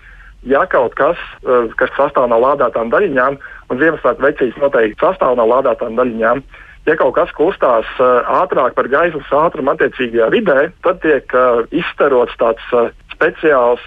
ja 0.48 0.64
kaut 0.70 0.94
kas, 0.98 1.20
uh, 1.44 1.68
kas 1.76 1.92
sastāv 1.98 2.30
no 2.30 2.40
lādētām 2.40 2.92
daļiņām, 2.92 3.38
un 3.70 3.80
Ziemassvētku 3.80 4.24
vecītis 4.24 4.60
noteikti 4.62 5.00
sastāv 5.02 5.36
no 5.38 5.46
lādētām 5.50 5.98
daļiņām, 5.98 6.42
ja 6.88 6.96
kaut 7.00 7.14
kas 7.18 7.32
kustās 7.36 7.88
uh, 8.00 8.24
ātrāk 8.40 8.76
par 8.78 8.88
gaismas 8.92 9.28
ātrumu 9.42 9.74
attiecīgajā 9.74 10.30
vidē, 10.32 10.58
tad 10.86 11.02
tiek 11.04 11.36
uh, 11.36 11.62
izstarots 11.76 12.36
tāds 12.40 12.72
speciāls 13.20 13.82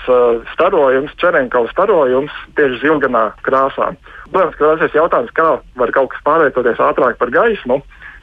starojums, 0.52 1.10
čerenkaus 1.18 1.72
starojums 1.74 2.34
tieši 2.54 2.84
zilganā 2.84 3.32
krāsā. 3.42 3.88
Protams, 4.30 4.60
ka 4.60 4.76
tas 4.78 4.84
ir 4.86 5.00
jautājums, 5.00 5.34
kā 5.34 5.48
var 5.82 5.94
kaut 5.96 6.12
kas 6.12 6.22
pārvietoties 6.28 6.84
ātrāk 6.86 7.18
par 7.18 7.32
gaismu. 7.34 7.80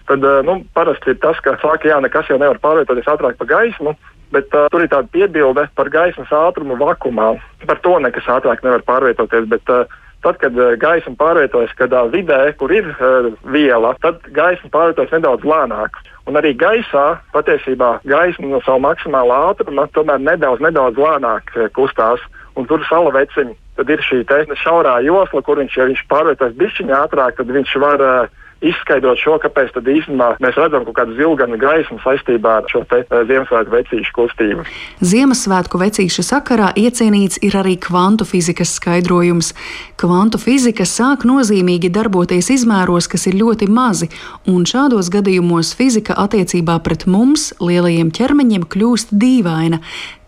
Tad 0.07 0.23
nu, 0.47 0.61
parasti 0.71 1.11
ir 1.11 1.19
tas, 1.19 1.39
ka 1.43 1.57
saka, 1.59 1.91
jā, 1.91 1.99
nekas 1.99 2.31
jau 2.31 2.39
nevar 2.39 2.63
pārvietoties 2.63 3.11
ātrāk 3.11 3.43
par 3.43 3.51
gaismu, 3.51 3.97
bet 4.35 4.53
uh, 4.55 4.69
tur 4.73 4.85
ir 4.85 4.93
tāda 4.93 5.11
piebilde 5.13 5.67
par 5.75 5.91
gaismas 5.93 6.31
ātrumu 6.35 6.79
vakumā. 6.81 7.33
Par 7.67 7.83
to 7.85 7.99
nekas 8.03 8.29
ātrāk 8.31 8.65
nevar 8.67 8.87
pārvietoties. 8.87 9.49
Bet, 9.51 9.75
uh, 9.75 10.01
Tad, 10.21 10.37
kad 10.37 10.57
uh, 10.59 10.75
gaisma 10.77 11.15
pārvietojas 11.17 11.71
kādā 11.79 12.03
vidē, 12.13 12.53
kur 12.61 12.73
ir 12.75 12.91
uh, 12.93 13.31
viela, 13.49 13.95
tad 14.05 14.21
gaisma 14.37 14.69
pārvietojas 14.75 15.15
nedaudz 15.17 15.47
lēnāk. 15.49 15.97
Un 16.29 16.37
arī 16.37 16.53
gaisā 16.61 17.15
patiesībā 17.33 17.95
gaisma 18.05 18.51
no 18.51 18.61
savu 18.67 18.83
maksimālā 18.85 19.39
ātruma 19.49 19.87
tomēr 19.97 20.21
nedaudz, 20.21 20.61
nedaudz 20.61 21.01
lēnāk 21.01 21.55
uh, 21.57 21.71
kustās. 21.73 22.21
Un 22.61 22.69
tur 22.69 22.85
sala 22.85 23.15
veciņi. 23.17 23.57
Tad 23.81 23.89
ir 23.95 24.05
šī 24.05 24.21
šaurā 24.61 24.99
josla, 25.07 25.41
kur 25.41 25.57
viņš, 25.63 25.77
ja 25.79 25.89
viņš 25.89 26.05
pārvietojas 26.11 26.59
bišķiņā 26.61 27.01
ātrāk, 27.07 27.39
tad 27.41 27.55
viņš 27.57 27.75
var 27.81 28.05
uh, 28.05 28.41
izskaidrot 28.65 29.21
šo, 29.21 29.37
kāpēc 29.43 29.73
tad 29.75 29.89
īstenībā 29.89 30.35
mēs 30.43 30.59
redzam 30.61 30.85
kaut 30.87 30.97
kādu 30.99 31.17
zilganu 31.19 31.59
gaismu 31.61 31.99
saistībā 32.05 32.59
ar 32.61 32.69
šo 32.71 32.83
te 32.91 33.03
eh, 33.03 33.23
Ziemassvētku 33.31 33.75
vecīšu 33.75 34.15
kustību. 34.17 34.67
Ziemassvētku 35.13 35.81
vecīšu 35.81 36.25
sakarā 36.27 36.71
iecienīts 36.81 37.41
ir 37.47 37.57
arī 37.61 37.77
kvantu 37.81 38.29
fizikas 38.29 38.75
skaidrojums. 38.79 39.53
Kvantu 40.01 40.41
fizika 40.43 40.87
sāk 40.89 41.27
nozīmīgi 41.29 41.93
darboties 41.93 42.53
izmēros, 42.57 43.09
kas 43.11 43.27
ir 43.31 43.41
ļoti 43.41 43.71
mazi, 43.73 44.11
un 44.51 44.69
šādos 44.69 45.11
gadījumos 45.13 45.75
fizika 45.79 46.17
attiecībā 46.21 46.79
pret 46.85 47.09
mums, 47.11 47.51
lielajiem 47.61 48.13
ķermeņiem, 48.17 48.69
kļūst 48.71 49.15
dīvaina. 49.17 49.81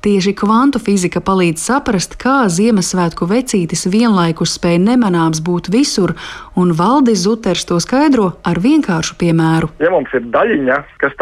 Tieši 0.03 0.33
kvantu 0.35 0.81
fizika 0.83 1.21
palīdz 1.23 1.63
saprast, 1.63 2.17
kā 2.19 2.49
Ziemassvētku 2.51 3.29
vecītis 3.31 3.85
vienlaikus 3.87 4.57
spēj 4.59 4.81
nemanāms 4.83 5.39
būt 5.47 5.69
visur, 5.71 6.17
un 6.59 6.73
Valdis 6.75 7.21
Zuters 7.23 7.63
to 7.69 7.79
skaidro 7.79 8.33
ar 8.43 8.59
vienkāršu 8.65 9.15
piemēru. 9.21 9.71
Ja 9.79 9.93
mums 9.95 10.11
ir 10.19 10.27
daļiņa, 10.35 10.81
kas 10.99 11.15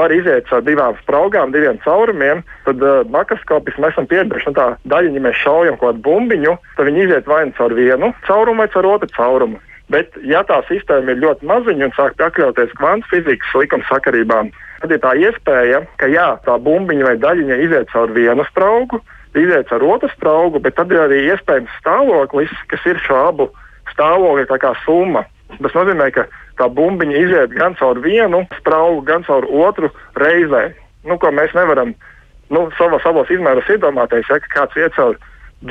var 0.00 0.16
iziet 0.16 0.48
caur 0.48 0.64
divām 0.64 0.96
spraugām, 1.02 1.52
diviem 1.52 1.76
caurumiem, 1.84 2.40
tad 2.64 2.80
uh, 2.80 3.04
makroskopiski 3.12 3.84
mēs 3.84 3.92
esam 3.92 4.08
pieraduši, 4.08 4.48
ka 4.48 4.56
tā 4.56 4.66
daļiņa, 4.88 5.24
mēs 5.28 5.44
šaujam 5.44 5.76
kaut 5.76 5.90
kādu 5.92 6.04
bumbiņu, 6.08 6.56
tad 6.78 6.88
viņi 6.88 7.04
iziet 7.04 7.28
vai 7.28 7.44
nu 7.44 7.52
caur 7.60 7.76
vienu 7.76 8.14
caurumu 8.24 8.64
vai 8.64 8.72
caur 8.72 8.88
otru 8.94 9.12
caurumu. 9.12 9.60
Bet, 9.92 10.14
ja 10.24 10.40
tā 10.48 10.62
sistēma 10.64 11.12
ir 11.12 11.20
ļoti 11.20 11.44
maziņa 11.48 11.88
un 11.90 11.92
sāk 11.96 12.14
pakļauties 12.20 12.72
kvantu 12.78 13.10
fizikas 13.10 13.50
likuma 13.60 13.84
sakarībām, 13.90 14.48
tad 14.80 14.94
ir 14.94 15.02
tā 15.02 15.12
iespēja, 15.20 15.82
ka 16.00 16.08
jā, 16.08 16.30
tā 16.46 16.56
bumbiņa 16.64 17.10
vai 17.10 17.18
daļiņa 17.20 17.58
iziet 17.66 17.92
caur 17.92 18.14
vienu 18.16 18.46
spraugu, 18.48 19.02
iziet 19.36 19.68
caur 19.68 19.84
otru 19.96 20.08
spraugu, 20.14 20.62
bet 20.64 20.78
tad 20.78 20.92
ir 20.94 21.02
arī 21.04 21.20
iespējams 21.34 21.76
stāvoklis, 21.82 22.54
kas 22.72 22.88
ir 22.88 23.02
šo 23.04 23.20
abu 23.28 23.50
stāvokļu 23.92 24.72
summa. 24.86 25.26
Tas 25.60 25.76
nozīmē, 25.76 26.08
ka 26.16 26.24
tā 26.58 26.70
bumbiņa 26.72 27.20
iziet 27.20 27.54
gan 27.54 27.76
caur 27.78 28.00
vienu 28.00 28.44
spraugu, 28.58 29.04
gan 29.04 29.26
caur 29.28 29.44
otru 29.44 29.92
reizē. 30.16 30.70
Nu, 31.04 31.18
ko 31.20 31.28
mēs 31.28 31.52
nevaram 31.52 31.92
nu, 32.48 32.66
savā, 32.78 33.00
savos 33.04 33.30
izmēros 33.30 33.68
iedomāties, 33.68 34.30
ja 34.32 34.40
kāds 34.48 34.80
iet 34.80 34.96
caur 34.96 35.20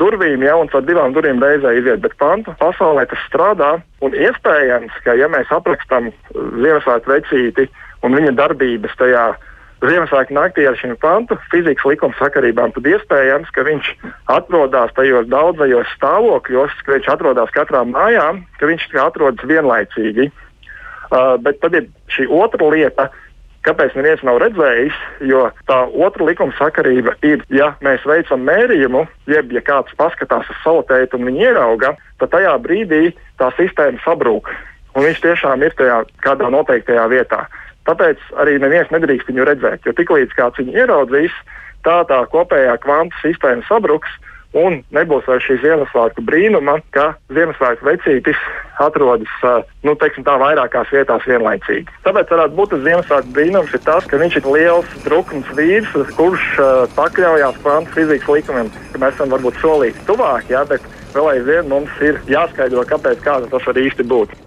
durvīm, 0.00 0.42
ja 0.44 0.56
un 0.58 0.70
caur 0.72 0.84
divām 0.86 1.14
durvīm 1.14 1.42
reizē 1.42 1.74
iziet. 1.78 2.02
Bet 2.04 2.16
pantu 2.20 2.54
pasaulē 2.60 3.06
tas 3.10 3.24
strādā. 3.28 3.76
Un 4.04 4.14
iespējams, 4.18 4.94
ka 5.06 5.16
ja 5.18 5.30
mēs 5.32 5.50
aprakstām 5.54 6.10
Ziemassvētku 6.34 7.12
vecīti 7.14 7.68
un 8.04 8.16
viņa 8.18 8.34
darbības 8.38 8.96
tajā 9.00 9.26
Ziemassvētku 9.84 10.32
naktī 10.32 10.64
ar 10.68 10.78
šiem 10.80 10.94
pantu 11.02 11.36
fizikas 11.52 11.84
likuma 11.84 12.16
sakarībām, 12.16 12.72
tad 12.72 12.86
iespējams, 12.88 13.50
ka 13.52 13.66
viņš 13.66 13.90
atrodas 14.32 14.94
tajos 14.96 15.26
daudzajos 15.28 15.90
stāvokļos, 15.98 16.78
ka 16.86 16.94
viņš 16.94 17.10
atrodas 17.12 17.52
katrā 17.52 17.82
mājā, 17.90 18.30
ka 18.60 18.70
viņš 18.70 18.88
atrodas 19.02 19.50
vienlaicīgi. 19.50 20.30
Uh, 21.12 21.36
bet 21.44 21.60
tad 21.60 21.76
ir 21.76 21.90
šī 22.10 22.24
otra 22.32 22.70
lieta, 22.72 23.10
kāpēc 23.64 23.96
neviens 23.96 24.22
nav 24.26 24.38
redzējis, 24.42 24.96
jo 25.30 25.46
tā 25.68 25.78
otra 26.06 26.28
likuma 26.28 26.54
sakarība 26.58 27.16
ir, 27.26 27.42
ja 27.54 27.72
mēs 27.84 28.04
veicam 28.08 28.44
mērījumu, 28.46 29.04
jeb 29.30 29.52
ja 29.54 29.62
kāds 29.64 29.96
paskatās 30.00 30.48
uz 30.52 30.60
savu 30.62 30.84
teitu 30.88 31.18
un 31.18 31.28
viņu 31.30 31.44
ierauga, 31.48 31.94
tad 32.20 32.34
tajā 32.34 32.54
brīdī 32.64 33.10
tā 33.40 33.50
sistēma 33.58 34.00
sabrūk. 34.04 34.50
Un 34.94 35.08
viņš 35.08 35.22
tiešām 35.24 35.64
ir 35.66 35.74
tajā 35.78 36.02
kādā 36.22 36.50
noteiktajā 36.54 37.06
vietā. 37.10 37.44
Tāpēc 37.88 38.20
arī 38.40 38.56
neviens 38.62 38.92
nedrīkst 38.94 39.28
viņu 39.28 39.48
redzēt, 39.48 39.84
jo 39.84 39.92
tiklīdz 39.96 40.36
kāds 40.38 40.60
viņu 40.60 40.76
ieraudzīs, 40.78 41.34
tā 41.84 41.98
tā 42.08 42.22
kopējā 42.32 42.78
kvantu 42.84 43.18
sistēma 43.20 43.64
sabruks. 43.68 44.08
Un 44.54 44.78
nebūs 44.94 45.26
vairs 45.26 45.42
šī 45.48 45.56
Ziemassvētku 45.64 46.22
brīnuma, 46.28 46.76
ka 46.94 47.08
Ziemassvētku 47.34 47.88
vecītis 47.88 48.38
atrodas 48.82 49.32
nu, 49.86 49.96
teiksim, 49.98 50.22
tā, 50.26 50.36
vairākās 50.38 50.92
vietās 50.94 51.26
vienlaicīgi. 51.26 51.90
Tāpēc 52.06 52.30
varētu 52.30 52.58
būt 52.58 52.74
tas 52.74 52.84
Ziemassvētku 52.86 53.34
brīnums, 53.34 53.74
tas, 53.86 54.06
ka 54.10 54.20
viņš 54.22 54.38
ir 54.38 54.48
liels, 54.54 54.94
drukns 55.06 55.50
vīrs, 55.58 55.98
kurš 56.14 56.46
pakļaujās 56.94 57.58
kvantu 57.66 57.98
fizikas 57.98 58.30
likumiem. 58.38 58.70
Mēs 58.94 59.18
esam 59.18 59.34
varbūt 59.34 59.58
solīti 59.62 60.06
tuvāk, 60.06 60.46
jā, 60.54 60.62
bet 60.70 60.86
vēl 61.16 61.32
aizvien 61.34 61.70
mums 61.74 62.02
ir 62.06 62.22
jāskaidro, 62.30 62.86
kāpēc 62.86 63.26
tas 63.26 63.70
var 63.70 63.84
īsti 63.88 64.06
būt. 64.06 64.38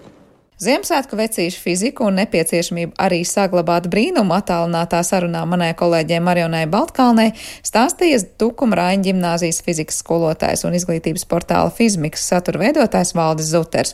Ziemassvētku 0.57 1.13
vecīšu 1.19 1.59
fiziku 1.61 2.07
un 2.07 2.15
nepieciešamību 2.17 2.95
arī 2.97 3.19
saglabāt 3.29 3.85
brīnumu 3.93 4.33
attālinātā 4.39 5.03
sarunā 5.05 5.43
manai 5.45 5.75
kolēģei 5.77 6.17
Marionai 6.25 6.63
Baltkalnei 6.73 7.35
stāstījies 7.37 8.25
Tukuma 8.41 8.79
Rāņa 8.79 9.05
ģimnāzijas 9.05 9.61
fizikas 9.61 10.01
skolotājs 10.01 10.65
un 10.65 10.73
izglītības 10.79 11.27
portāla 11.29 11.69
Fizmiks 11.77 12.25
satura 12.31 12.63
veidotājs 12.63 13.13
Valdis 13.13 13.51
Zuters. 13.53 13.93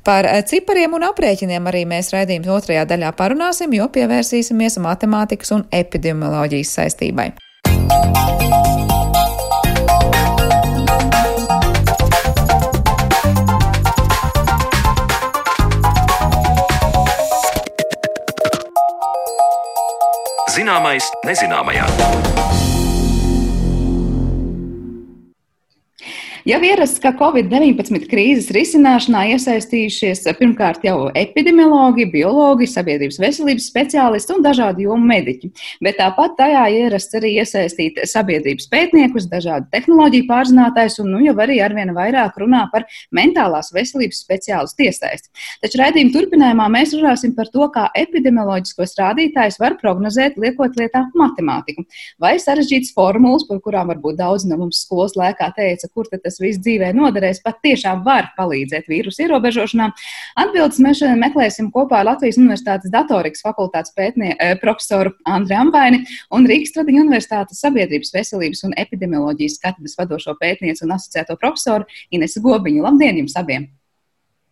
Par 0.00 0.24
eh, 0.24 0.40
cipariem 0.48 0.96
un 0.96 1.04
aprēķiniem 1.10 1.68
arī 1.68 1.84
mēs 1.92 2.14
raidījuma 2.16 2.56
otrajā 2.56 2.86
daļā 2.88 3.12
parunāsim, 3.20 3.76
jo 3.76 3.90
pievērsīsimies 3.92 4.80
matemātikas 4.80 5.52
un 5.58 5.68
epidemioloģijas 5.82 6.76
saistībai. 6.80 7.28
Zināmais 20.70 21.08
nezināmajā. 21.26 22.69
Jau 26.48 26.56
ierasts, 26.64 26.96
ka 27.02 27.10
Covid-19 27.18 28.06
krīzes 28.08 28.46
risināšanā 28.54 29.26
iesaistījušies 29.34 30.22
pirmkārt 30.38 30.86
jau 30.86 31.10
epidemiologi, 31.12 32.06
biologi, 32.08 32.64
sabiedrības 32.70 33.18
veselības 33.20 33.66
speciālisti 33.68 34.32
un 34.32 34.46
dažādi 34.46 34.86
jomu 34.86 35.04
mediķi, 35.10 35.50
bet 35.84 35.98
tāpat 35.98 36.38
tajā 36.38 36.62
ierasts 36.78 37.18
arī 37.18 37.34
iesaistīt 37.42 38.00
sabiedrības 38.08 38.70
pētniekus, 38.72 39.26
dažādu 39.28 39.68
tehnoloģiju 39.74 40.26
pārzinātājus 40.30 40.96
un 41.04 41.10
nu 41.12 41.20
jau 41.26 41.34
arī 41.44 41.58
arvien 41.60 41.92
vairāk 41.96 42.40
runā 42.40 42.62
par 42.72 42.88
mentālās 43.12 43.68
veselības 43.76 44.22
speciālistu 44.24 44.88
iesaisti. 44.88 45.28
Taču 45.60 45.82
raidījuma 45.82 46.14
turpinājumā 46.16 46.70
mēs 46.72 46.96
runāsim 46.96 47.36
par 47.36 47.52
to, 47.52 47.68
kā 47.74 47.90
epidemioloģiskos 48.00 48.96
rādītājus 49.02 49.60
var 49.60 49.76
prognozēt, 49.82 50.40
liekot 50.40 50.80
lietā 50.80 51.04
matemātiku. 51.12 51.84
Vai 52.16 52.38
sarežģītas 52.40 52.96
formulas, 52.96 53.44
par 53.44 53.60
kurām 53.60 53.92
varbūt 53.92 54.22
daudz 54.24 54.48
no 54.48 54.56
mums 54.64 54.80
skolas 54.86 55.18
laikā 55.20 55.52
teica, 55.60 55.92
kur 55.92 56.08
tad 56.08 56.29
tas 56.30 56.40
viss 56.42 56.60
dzīvē 56.62 56.92
noderēs, 56.96 57.42
pat 57.44 57.58
tiešām 57.64 58.04
var 58.06 58.30
palīdzēt 58.38 58.88
vīrusu 58.90 59.26
ierobežošanā? 59.26 59.90
Atbildes 60.40 60.80
mēs 60.84 61.00
šodien 61.02 61.20
meklēsim 61.22 61.72
kopā 61.74 62.00
ar 62.00 62.12
Latvijas 62.12 62.38
Universitātes 62.40 62.92
datorikas 62.92 63.42
fakultātes 63.46 63.94
pētnie, 63.96 64.36
eh, 64.38 64.54
profesoru 64.62 65.14
Andri 65.26 65.58
Ambaini 65.58 66.04
un 66.30 66.46
Rīgas 66.46 66.74
Tradiņu 66.76 67.04
Universitātes 67.06 67.60
sabiedrības 67.64 68.14
veselības 68.14 68.64
un 68.68 68.76
epidemioloģijas 68.78 69.58
katedras 69.64 69.98
vadošo 69.98 70.36
pētnieci 70.40 70.86
un 70.86 70.96
asociēto 70.96 71.36
profesoru 71.40 71.84
Inesu 72.10 72.40
Gobiņu. 72.46 72.86
Labdien 72.86 73.22
jums 73.24 73.36
abiem! 73.36 73.68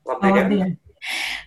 Labdien! 0.09 0.37
Labdien. 0.37 0.77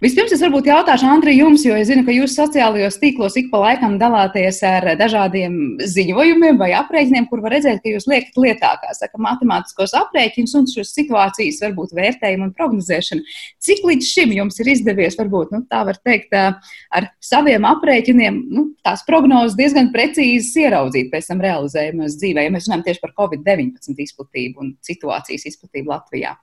Vispirms 0.01 0.31
es 0.33 0.41
varbūt 0.41 0.67
jautāšu 0.69 1.05
Andri 1.05 1.35
jums, 1.35 1.63
jo 1.65 1.75
es 1.77 1.89
zinu, 1.89 2.03
ka 2.07 2.13
jūs 2.15 2.33
sociālajos 2.37 2.97
tīklos 3.01 3.35
ik 3.37 3.51
pa 3.51 3.59
laikam 3.61 3.97
dalāties 4.01 4.61
ar 4.65 4.87
dažādiem 4.97 5.57
ziņojumiem 5.77 6.59
vai 6.61 6.71
aprēķiniem, 6.77 7.27
kur 7.29 7.43
var 7.43 7.55
redzēt, 7.55 7.81
ka 7.83 7.91
jūs 7.93 8.07
liekat 8.09 8.39
lietā, 8.41 8.71
kā 8.81 8.95
saka, 8.97 9.19
matemātiskos 9.21 9.93
aprēķinus 9.99 10.55
un 10.57 10.69
šos 10.71 10.93
situācijas 10.95 11.61
varbūt 11.65 11.95
vērtējumu 11.97 12.47
un 12.47 12.53
prognozēšanu. 12.57 13.25
Cik 13.61 13.83
līdz 13.89 14.09
šim 14.09 14.35
jums 14.37 14.61
ir 14.63 14.71
izdevies, 14.73 15.17
varbūt, 15.19 15.53
nu, 15.53 15.63
tā 15.69 15.83
var 15.87 15.99
teikt, 16.01 16.33
ar 16.33 17.09
saviem 17.23 17.67
aprēķiniem, 17.69 18.39
nu, 18.55 18.67
tās 18.85 19.05
prognozes 19.07 19.57
diezgan 19.59 19.91
precīzi 19.93 20.65
ieraudzīt 20.65 21.11
pēc 21.13 21.29
tam 21.29 21.43
realizējumos 21.43 22.17
dzīvē, 22.21 22.47
ja 22.47 22.53
mēs 22.53 22.69
runājam 22.69 22.87
tieši 22.87 23.03
par 23.03 23.13
Covid-19 23.19 24.01
izplatību 24.07 24.65
un 24.65 24.73
situācijas 24.85 25.45
izplatību 25.51 25.93
Latvijā? 25.93 26.33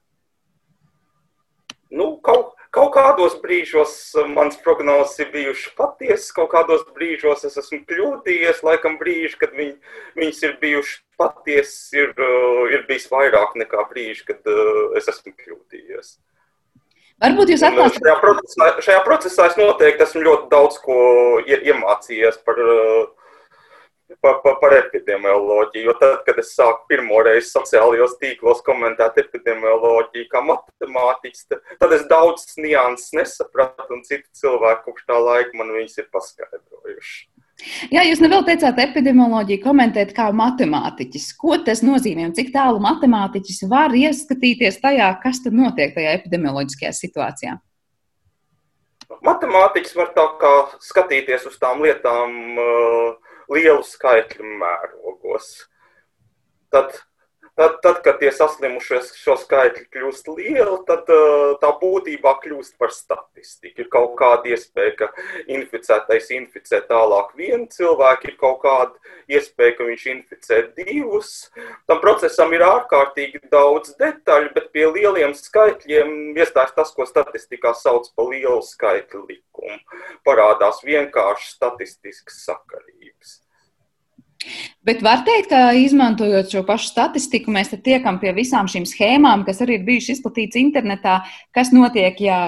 Nu, 1.90 2.18
kaut, 2.24 2.57
Kaut 2.74 2.90
kādos 2.92 3.38
brīžos 3.40 3.92
uh, 4.18 4.26
mans 4.28 4.58
prognozes 4.60 5.16
ir 5.24 5.30
bijušas 5.32 5.74
patiesas, 5.78 6.32
kaut 6.36 6.50
kādos 6.52 6.82
brīžos 6.96 7.46
es 7.48 7.56
esmu 7.62 7.80
kļūdījies. 7.88 8.64
Laikam 8.66 8.98
brīži, 9.00 9.38
kad 9.40 9.54
viņ, 9.56 9.74
viņas 10.18 10.42
ir 10.44 10.56
bijušas 10.60 10.98
patiesas, 11.20 11.78
ir, 11.96 12.12
uh, 12.12 12.66
ir 12.74 12.84
bijis 12.90 13.08
vairāk 13.12 13.56
nekā 13.58 13.86
brīži, 13.92 14.26
kad 14.28 14.52
uh, 14.52 14.90
es 15.00 15.08
esmu 15.08 15.32
kļūdījies. 15.32 16.18
Varbūt 17.18 17.50
jūs 17.50 17.64
atklāsiet. 17.66 18.04
Šajā 18.04 18.18
procesā, 18.22 18.66
šajā 18.86 18.98
procesā 19.06 19.46
es 19.50 19.56
noteikti 19.58 20.04
esmu 20.04 20.20
ļoti 20.26 20.50
daudz 20.52 20.76
ko 20.84 20.98
iemācījies 21.48 22.38
par 22.46 22.60
uh, 22.62 23.08
par, 24.20 24.40
par, 24.42 24.58
par 24.60 24.74
epidemioloģiju. 24.78 25.86
Jo 25.88 25.94
tad, 26.00 26.20
kad 26.26 26.38
es 26.40 26.52
sāku 26.56 26.86
pirmo 26.90 27.20
reizi 27.26 27.50
sociālajos 27.52 28.16
tīklos 28.22 28.62
komentēt 28.66 29.20
epidemioloģiju 29.24 30.28
kā 30.32 30.42
matemātiķis, 30.48 31.48
tad 31.80 31.96
es 31.96 32.06
daudzas 32.10 32.56
nianses 32.60 33.12
nesapratu, 33.18 33.90
un 33.96 34.06
citi 34.08 34.26
cilvēki 34.40 34.86
kopš 34.86 35.10
tā 35.10 35.20
laika 35.22 35.60
man 35.60 35.74
viņas 35.76 36.00
ir 36.00 36.08
paskaidrojuši. 36.14 37.20
Jā, 37.90 38.04
jūs 38.06 38.20
nevēl 38.22 38.44
teicāt 38.46 38.76
epidemioloģiju 38.78 39.64
komentēt 39.64 40.12
kā 40.14 40.28
matemātiķis. 40.30 41.32
Ko 41.40 41.56
tas 41.66 41.82
nozīmē 41.82 42.28
un 42.28 42.34
cik 42.36 42.52
tālu 42.54 42.78
matemātiķis 42.84 43.64
var 43.70 43.96
ieskatīties 43.98 44.78
tajā, 44.84 45.08
kas 45.24 45.42
tad 45.42 45.56
notiek 45.58 45.96
tajā 45.96 46.14
epidemioloģiskajā 46.20 46.92
situācijā? 46.94 47.56
Matemātiķis 49.26 49.96
var 49.98 50.12
tā 50.14 50.26
kā 50.38 50.52
skatīties 50.84 51.48
uz 51.50 51.56
tām 51.58 51.82
lietām 51.82 52.60
uh, 52.62 53.27
lielu 53.52 53.84
skaitļu 53.86 54.46
mērogos. 54.60 55.50
Tad, 56.72 56.98
tad, 57.58 57.78
tad 57.82 58.00
kad 58.04 58.20
tie 58.22 58.30
saslimušie 58.34 59.00
šo 59.18 59.34
skaitļu 59.40 59.84
kļūst 59.94 60.30
lieli, 60.36 60.76
tad 60.88 61.10
uh, 61.12 61.56
tā 61.62 61.70
būtībā 61.80 62.34
kļūst 62.44 62.76
par 62.78 62.92
statistiku. 62.94 63.82
Ir 63.82 63.90
kaut 63.92 64.14
kāda 64.20 64.52
iespēja, 64.54 64.94
ka 65.00 65.08
inficētais 65.50 66.30
inficē 66.36 66.80
tālāk 66.88 67.34
vienu 67.38 67.66
cilvēku, 67.74 68.30
ir 68.30 68.36
kaut 68.40 68.62
kāda 68.62 69.16
iespēja, 69.34 69.76
ka 69.78 69.88
viņš 69.88 70.06
inficē 70.14 70.60
divus. 70.78 71.32
Tam 71.90 72.02
procesam 72.04 72.54
ir 72.54 72.64
ārkārtīgi 72.66 73.42
daudz 73.50 73.96
detaļu, 73.98 74.54
bet 74.54 74.70
pie 74.74 74.86
lieliem 74.94 75.34
skaitļiem 75.36 76.38
iestājas 76.38 76.76
tas, 76.78 76.94
ko 76.94 77.08
statistikā 77.08 77.74
sauc 77.74 78.08
par 78.14 78.30
lielu 78.30 78.62
skaitļu 78.64 79.26
likumu. 79.26 79.82
Parādās 80.26 80.84
vienkārši 80.86 81.52
statistiskas 81.56 82.42
sakarības. 82.46 83.38
Bet 84.86 85.02
var 85.04 85.24
teikt, 85.26 85.50
ka 85.52 85.72
izmantojot 85.76 86.52
šo 86.52 86.62
pašu 86.68 86.92
statistiku, 86.92 87.52
mēs 87.54 87.74
tiekam 87.84 88.20
pie 88.22 88.32
visām 88.36 88.70
šīm 88.70 88.86
schēmām, 88.88 89.44
kas 89.46 89.62
arī 89.64 89.78
ir 89.78 89.86
bijušas 89.88 90.18
izplatītas 90.18 90.60
internetā, 90.60 91.20
kas 91.54 91.72
notiek, 91.74 92.20
ja 92.24 92.40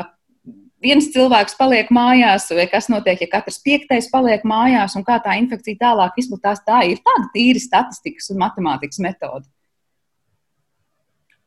viens 0.80 1.10
cilvēks 1.12 1.56
paliek 1.60 1.90
mājās, 1.94 2.48
vai 2.56 2.66
kas 2.70 2.88
notiek, 2.92 3.20
ja 3.20 3.30
katrs 3.36 3.60
piektais 3.64 4.10
paliek 4.12 4.44
mājās, 4.48 4.96
un 4.96 5.04
kā 5.06 5.20
tā 5.22 5.36
infekcija 5.40 5.80
tālāk 5.84 6.20
izplatās. 6.20 6.64
Tā 6.66 6.82
ir 6.88 7.02
tāda 7.04 7.28
tīra 7.34 7.62
statistikas 7.62 8.30
un 8.32 8.40
matemātikas 8.42 9.02
metode. 9.04 9.46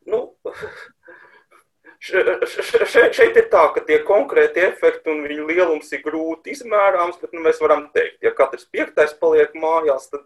Nu, 0.10 0.27
Šeit, 2.03 3.37
ir 3.39 3.45
tā, 3.51 3.63
ka 3.71 3.83
tie 3.87 4.01
konkrēti 4.03 4.65
efekti 4.65 5.11
un 5.13 5.21
viņu 5.23 5.45
lielums 5.47 5.93
ir 5.95 6.01
grūti 6.03 6.51
izmērāms, 6.51 7.21
bet 7.21 7.31
nu, 7.31 7.43
mēs 7.45 7.61
varam 7.63 7.85
teikt, 7.95 8.19
ja 8.25 8.33
katrs 8.35 8.67
piektais 8.67 9.15
paliek 9.21 9.55
mājās, 9.55 10.09
tad 10.11 10.25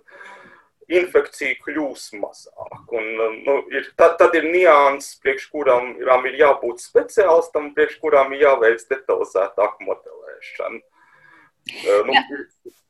infekcija 0.89 1.59
kļūs 1.61 2.09
mazāk. 2.17 2.81
Un, 2.97 3.07
nu, 3.45 3.59
ir, 3.75 3.91
tad, 3.99 4.17
tad 4.21 4.33
ir 4.39 4.47
nianses, 4.49 5.19
priekš 5.21 5.49
kurām 5.53 6.27
ir 6.29 6.39
jābūt 6.39 6.81
speciālistam, 6.81 7.73
priekš 7.77 7.99
kurām 8.01 8.33
ir 8.33 8.47
jāveic 8.47 8.85
detalizētāk 8.89 9.77
modelēšana. 9.83 10.81
Nu, 12.07 12.13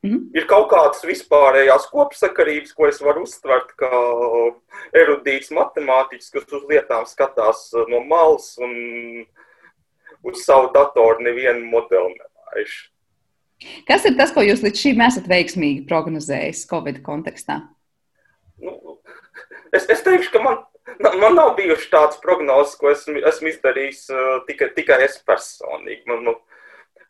mm. 0.05 0.19
Ir 0.37 0.45
kaut 0.49 0.67
kādas 0.71 1.01
vispārējās 1.07 1.87
kopsakarības, 1.91 2.75
ko 2.77 2.89
es 2.89 2.99
varu 3.03 3.25
uztvert 3.25 3.73
kā 3.79 4.03
erudīts 4.97 5.53
matemātiķis, 5.55 6.33
kas 6.35 6.53
uz 6.59 6.67
lietām 6.69 7.07
skatās 7.09 7.69
no 7.91 8.03
malas 8.05 8.53
un 8.61 8.75
uz 10.27 10.43
savu 10.45 10.69
datoru 10.75 11.23
nevienu 11.25 11.65
modeli 11.71 12.15
nelaiž. 12.17 12.77
Kas 13.87 14.05
ir 14.05 14.17
tas, 14.17 14.31
ko 14.33 14.43
jūs 14.45 14.61
līdz 14.61 14.83
šim 14.83 15.01
esat 15.01 15.27
veiksmīgi 15.29 15.85
prognozējis 15.89 16.67
Covid 16.69 17.01
kontekstā? 17.05 17.63
Nu, 18.61 18.97
es, 19.73 19.87
es 19.89 20.03
teikšu, 20.05 20.29
ka 20.35 20.41
man, 20.43 20.59
man 21.21 21.37
nav 21.37 21.55
bijušas 21.57 21.89
tādas 21.93 22.21
prognozes, 22.21 22.75
ko 22.77 22.91
esmu, 22.93 23.17
esmu 23.31 23.51
izdarījis 23.53 24.03
tikai, 24.49 24.69
tikai 24.77 24.99
es 25.07 25.17
personīgi. 25.25 26.03
Man, 26.09 26.23
nu, 26.27 26.35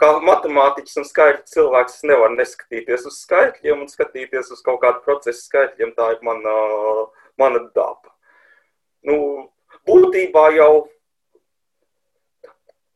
kā 0.02 0.12
matemātiķis 0.24 1.00
un 1.02 1.08
skaitļu 1.08 1.54
cilvēks, 1.54 2.00
es 2.00 2.08
nevaru 2.10 2.38
neskatīties 2.38 3.08
uz 3.10 3.22
skaitļiem 3.24 3.86
un 3.86 3.90
skatīties 3.92 4.52
uz 4.56 4.62
kaut 4.66 4.82
kādu 4.84 5.04
procesu 5.06 5.46
skaitļiem. 5.46 5.96
Tā 5.98 6.12
ir 6.16 6.22
mana, 6.26 6.54
mana 7.40 7.64
daba. 7.76 8.14
Nu, 9.08 9.18
būtībā 9.88 10.50
jau 10.58 10.72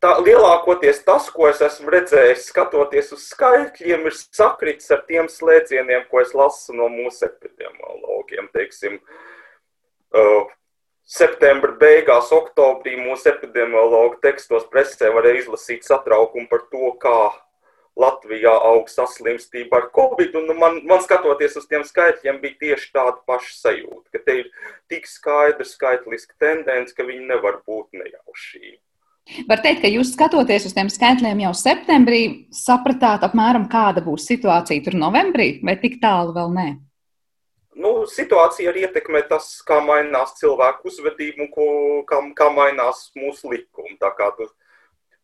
tā 0.01 0.15
lielākoties 0.21 1.03
tas, 1.05 1.29
ko 1.33 1.47
es 1.51 1.61
esmu 1.61 1.91
redzējis, 1.93 2.47
skatoties 2.49 3.11
uz 3.15 3.27
skaitļiem, 3.33 4.07
ir 4.09 4.17
sakrits 4.17 4.89
ar 4.93 5.03
tiem 5.09 5.29
slēdzieniem, 5.29 6.07
ko 6.09 6.23
es 6.23 6.33
lasu 6.37 6.75
no 6.77 6.89
mūsu 6.91 7.27
epidemiologiem. 7.29 8.49
Teiksim, 8.55 8.97
uh, 10.17 10.49
septembra 11.07 11.75
beigās, 11.79 12.31
oktobrī 12.35 12.97
mūsu 12.99 13.31
epidemiologu 13.31 14.19
tekstos 14.23 14.67
presē 14.71 15.11
varēja 15.15 15.45
izlasīt 15.45 15.87
satraukumu 15.87 16.49
par 16.51 16.67
to, 16.71 16.91
kā 17.01 17.17
Latvijā 17.99 18.53
aug 18.71 18.87
saslimstība 18.89 19.81
ar 19.81 19.89
covid. 19.95 20.35
Un 20.39 20.53
man, 20.59 20.79
man 20.87 21.01
skatoties 21.03 21.57
uz 21.59 21.67
tiem 21.67 21.83
skaitļiem, 21.87 22.39
bija 22.43 22.59
tieši 22.65 22.93
tāda 22.95 23.17
paša 23.27 23.57
sajūta, 23.57 24.07
ka 24.13 24.21
te 24.23 24.37
ir 24.43 24.69
tik 24.91 25.09
skaidra 25.09 25.67
skaitliska 25.67 26.37
tendence, 26.39 26.95
ka 26.95 27.07
viņi 27.07 27.27
nevar 27.33 27.59
būt 27.67 27.91
nejaušība. 27.99 28.79
Var 29.47 29.61
teikt, 29.63 29.83
ka 29.83 29.89
jūs 29.91 30.15
skatoties 30.15 30.65
uz 30.65 30.73
tiem 30.75 30.89
skaitļiem 30.91 31.43
jau 31.43 31.51
septembrī, 31.55 32.21
sapratāt 32.55 33.27
apmēram, 33.27 33.67
kāda 33.71 34.01
būs 34.03 34.25
situācija 34.31 34.83
tur 34.87 34.97
novembrī, 34.97 35.53
vai 35.63 35.75
tik 35.79 35.99
tālu 36.01 36.33
vēl 36.35 36.55
nē? 36.55 36.69
Nu, 37.75 37.91
situācija 38.10 38.71
arī 38.71 38.86
ietekmē 38.88 39.23
tas, 39.29 39.53
kā 39.67 39.79
mainās 39.86 40.36
cilvēku 40.39 40.89
uzvedība 40.91 41.45
un 41.45 41.51
ko, 41.53 41.67
kā, 42.10 42.19
kā 42.38 42.49
mainās 42.53 43.10
mūsu 43.17 43.51
likumi. 43.53 43.97
Tu, 44.01 44.47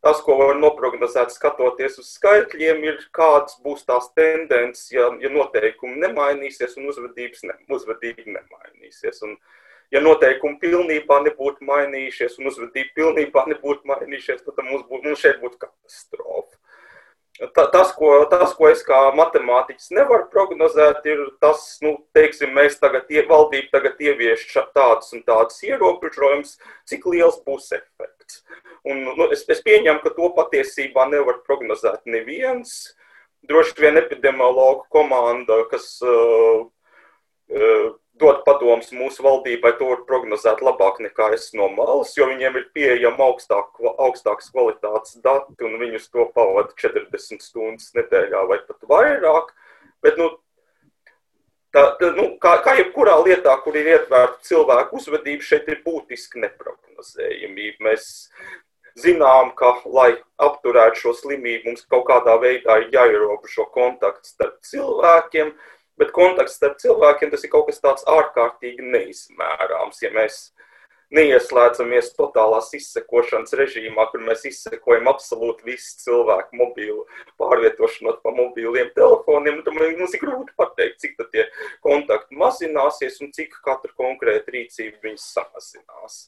tas, 0.04 0.22
ko 0.24 0.38
var 0.40 0.56
noprognozēt, 0.60 1.34
skatoties 1.34 1.98
uz 2.02 2.10
skaitļiem, 2.16 2.84
ir 2.86 3.00
kādas 3.12 3.58
būs 3.64 3.84
tās 3.88 4.10
tendences, 4.16 4.88
ja, 4.94 5.10
ja 5.20 5.32
noteikumi 5.32 6.00
nemainīsies 6.04 6.78
un 6.78 6.88
ne, 6.88 7.58
uzvedība 7.78 8.38
nemainīsies. 8.38 9.22
Un, 9.26 9.36
ja 9.92 10.04
noteikumi 10.04 10.60
pilnībā 10.62 11.22
nebūtu 11.26 11.64
mainījušies 11.68 12.38
un 12.40 12.52
uzvedība 12.52 12.94
pilnībā 12.96 13.44
nebūtu 13.52 13.88
mainījušies, 13.88 14.44
tad 14.46 14.64
mums, 14.64 14.86
būtu, 14.88 15.04
mums 15.08 15.24
šeit 15.24 15.40
būtu 15.44 15.60
katastrofa 15.66 16.56
tas, 17.54 17.92
ko, 17.94 18.24
tas, 18.30 18.52
ko 18.58 18.68
es 18.70 18.82
kā 18.86 18.98
matemātiķis 19.14 19.92
nevaru 19.94 20.26
prognozēt, 20.32 21.04
ir 21.06 21.24
tas, 21.42 21.64
nu, 21.84 21.94
teiksim, 22.16 22.50
mēs 22.56 22.78
tagad, 22.82 23.10
valdība 23.28 23.78
tagad 23.78 24.00
ievieš 24.02 24.46
tādus 24.74 25.12
un 25.14 25.22
tādus 25.26 25.62
ierobežojumus, 25.66 26.56
cik 26.88 27.06
liels 27.06 27.38
būs 27.46 27.70
efekts. 27.78 28.42
Un, 28.88 29.04
nu, 29.18 29.28
es, 29.34 29.44
es 29.50 29.62
pieņemu, 29.62 30.02
ka 30.02 30.14
to 30.16 30.32
patiesībā 30.34 31.06
nevar 31.10 31.42
prognozēt 31.46 32.06
neviens. 32.06 32.94
Droši 33.48 33.78
vien 33.78 34.00
epidemiologu 34.00 34.88
komanda, 34.92 35.60
kas 35.70 35.92
uh, 36.02 36.66
uh, 37.54 37.88
dot 38.20 38.42
padomus 38.46 38.90
mūsu 38.94 39.22
valdībai, 39.24 39.72
to 39.78 39.88
var 39.92 40.02
prognozēt 40.08 40.60
labāk 40.64 40.98
nekā 41.04 41.30
es 41.36 41.48
no 41.56 41.68
malas, 41.72 42.14
jo 42.18 42.26
viņiem 42.30 42.58
ir 42.60 42.66
pieejama 42.74 43.30
augstāk, 43.30 43.78
augstākas 43.94 44.50
kvalitātes 44.54 45.16
dati, 45.24 45.56
un 45.66 45.78
viņus 45.80 46.10
to 46.12 46.26
pavada 46.34 46.74
40 46.82 47.44
stundas 47.44 47.94
nedēļā 47.98 48.44
vai 48.50 48.60
pat 48.66 48.86
vairāk. 48.92 49.54
Bet, 50.04 50.20
nu, 50.20 50.30
tā, 51.74 51.84
nu, 52.18 52.28
kā, 52.42 52.58
kā 52.64 52.76
jebkurā 52.80 53.18
lietā, 53.24 53.56
kur 53.64 53.78
ir 53.78 53.90
ietvērta 53.94 54.42
cilvēku 54.50 55.00
uzvedība, 55.00 55.46
šeit 55.46 55.70
ir 55.70 55.82
būtiski 55.86 56.42
neprognozējamība. 56.44 57.88
Mēs 57.88 58.08
zinām, 58.98 59.52
ka, 59.58 59.76
lai 59.86 60.10
apturētu 60.42 61.02
šo 61.02 61.14
slimību, 61.18 61.70
mums 61.70 61.86
kaut 61.90 62.06
kādā 62.10 62.38
veidā 62.42 62.80
ir 62.82 62.94
jāierobežo 62.94 63.68
kontakts 63.74 64.34
starp 64.34 64.58
cilvēkiem, 64.66 65.52
bet 65.98 66.14
kontakts 66.16 66.56
starp 66.58 66.78
cilvēkiem 66.82 67.32
tas 67.32 67.44
ir 67.44 67.52
kaut 67.52 67.68
kas 67.68 67.82
tāds 67.82 68.06
ārkārtīgi 68.08 68.86
neizmērāms. 68.94 70.02
Ja 70.04 70.12
mēs 70.14 70.40
neieslēdzamies 71.14 72.12
totālās 72.18 72.68
izsekošanas 72.76 73.54
režīmā, 73.56 74.08
kur 74.12 74.22
mēs 74.26 74.44
izsekojam 74.50 75.08
absolūti 75.12 75.70
visu 75.70 75.94
cilvēku 76.04 76.58
mobīlu, 76.60 77.04
pārvietošanos 77.40 78.20
pa 78.24 78.32
mobīliem 78.36 78.92
telefoniem. 78.96 79.62
Tad 79.64 79.78
mums 79.78 80.16
ir 80.16 80.24
grūti 80.24 80.56
pateikt, 80.60 81.00
cik 81.04 81.22
tie 81.32 81.46
kontakti 81.84 82.36
mazināsies 82.38 83.22
un 83.24 83.32
cik 83.36 83.56
katra 83.64 83.94
konkrēta 83.96 84.54
rīcība 84.54 85.08
viņus 85.08 85.30
samazinās. 85.38 86.26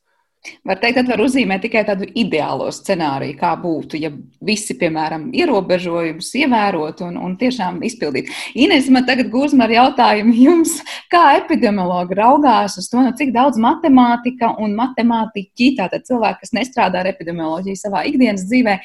Var 0.65 0.79
teikt, 0.81 0.97
ka 0.97 1.03
var 1.05 1.21
uzzīmēt 1.21 1.61
tikai 1.67 1.83
tādu 1.85 2.07
ideālo 2.17 2.71
scenāriju, 2.73 3.35
kā 3.37 3.51
būtu, 3.61 3.99
ja 4.01 4.09
visi, 4.49 4.73
piemēram, 4.81 5.27
ierobežojumus 5.37 6.31
ievērotu 6.41 7.05
un, 7.11 7.19
un 7.21 7.35
tiešām 7.41 7.83
izpildītu. 7.85 8.33
Ines, 8.65 8.89
man 8.95 9.05
tagad 9.09 9.29
gūzma 9.35 9.67
ar 9.67 9.75
jautājumu 9.75 10.33
jums, 10.39 10.79
kā 11.13 11.27
epidemiologi 11.43 12.17
raugās 12.17 12.79
uz 12.81 12.89
to, 12.89 13.03
nu, 13.05 13.13
cik 13.21 13.35
daudz 13.37 13.61
matemātika 13.61 14.55
un 14.65 14.73
matemātiķi, 14.81 15.75
tātad 15.83 16.09
cilvēki, 16.09 16.41
kas 16.47 16.57
nestrādā 16.57 17.05
ar 17.05 17.13
epidemioloģiju 17.13 17.83
savā 17.83 18.07
ikdienas 18.09 18.49
dzīvē, 18.49 18.79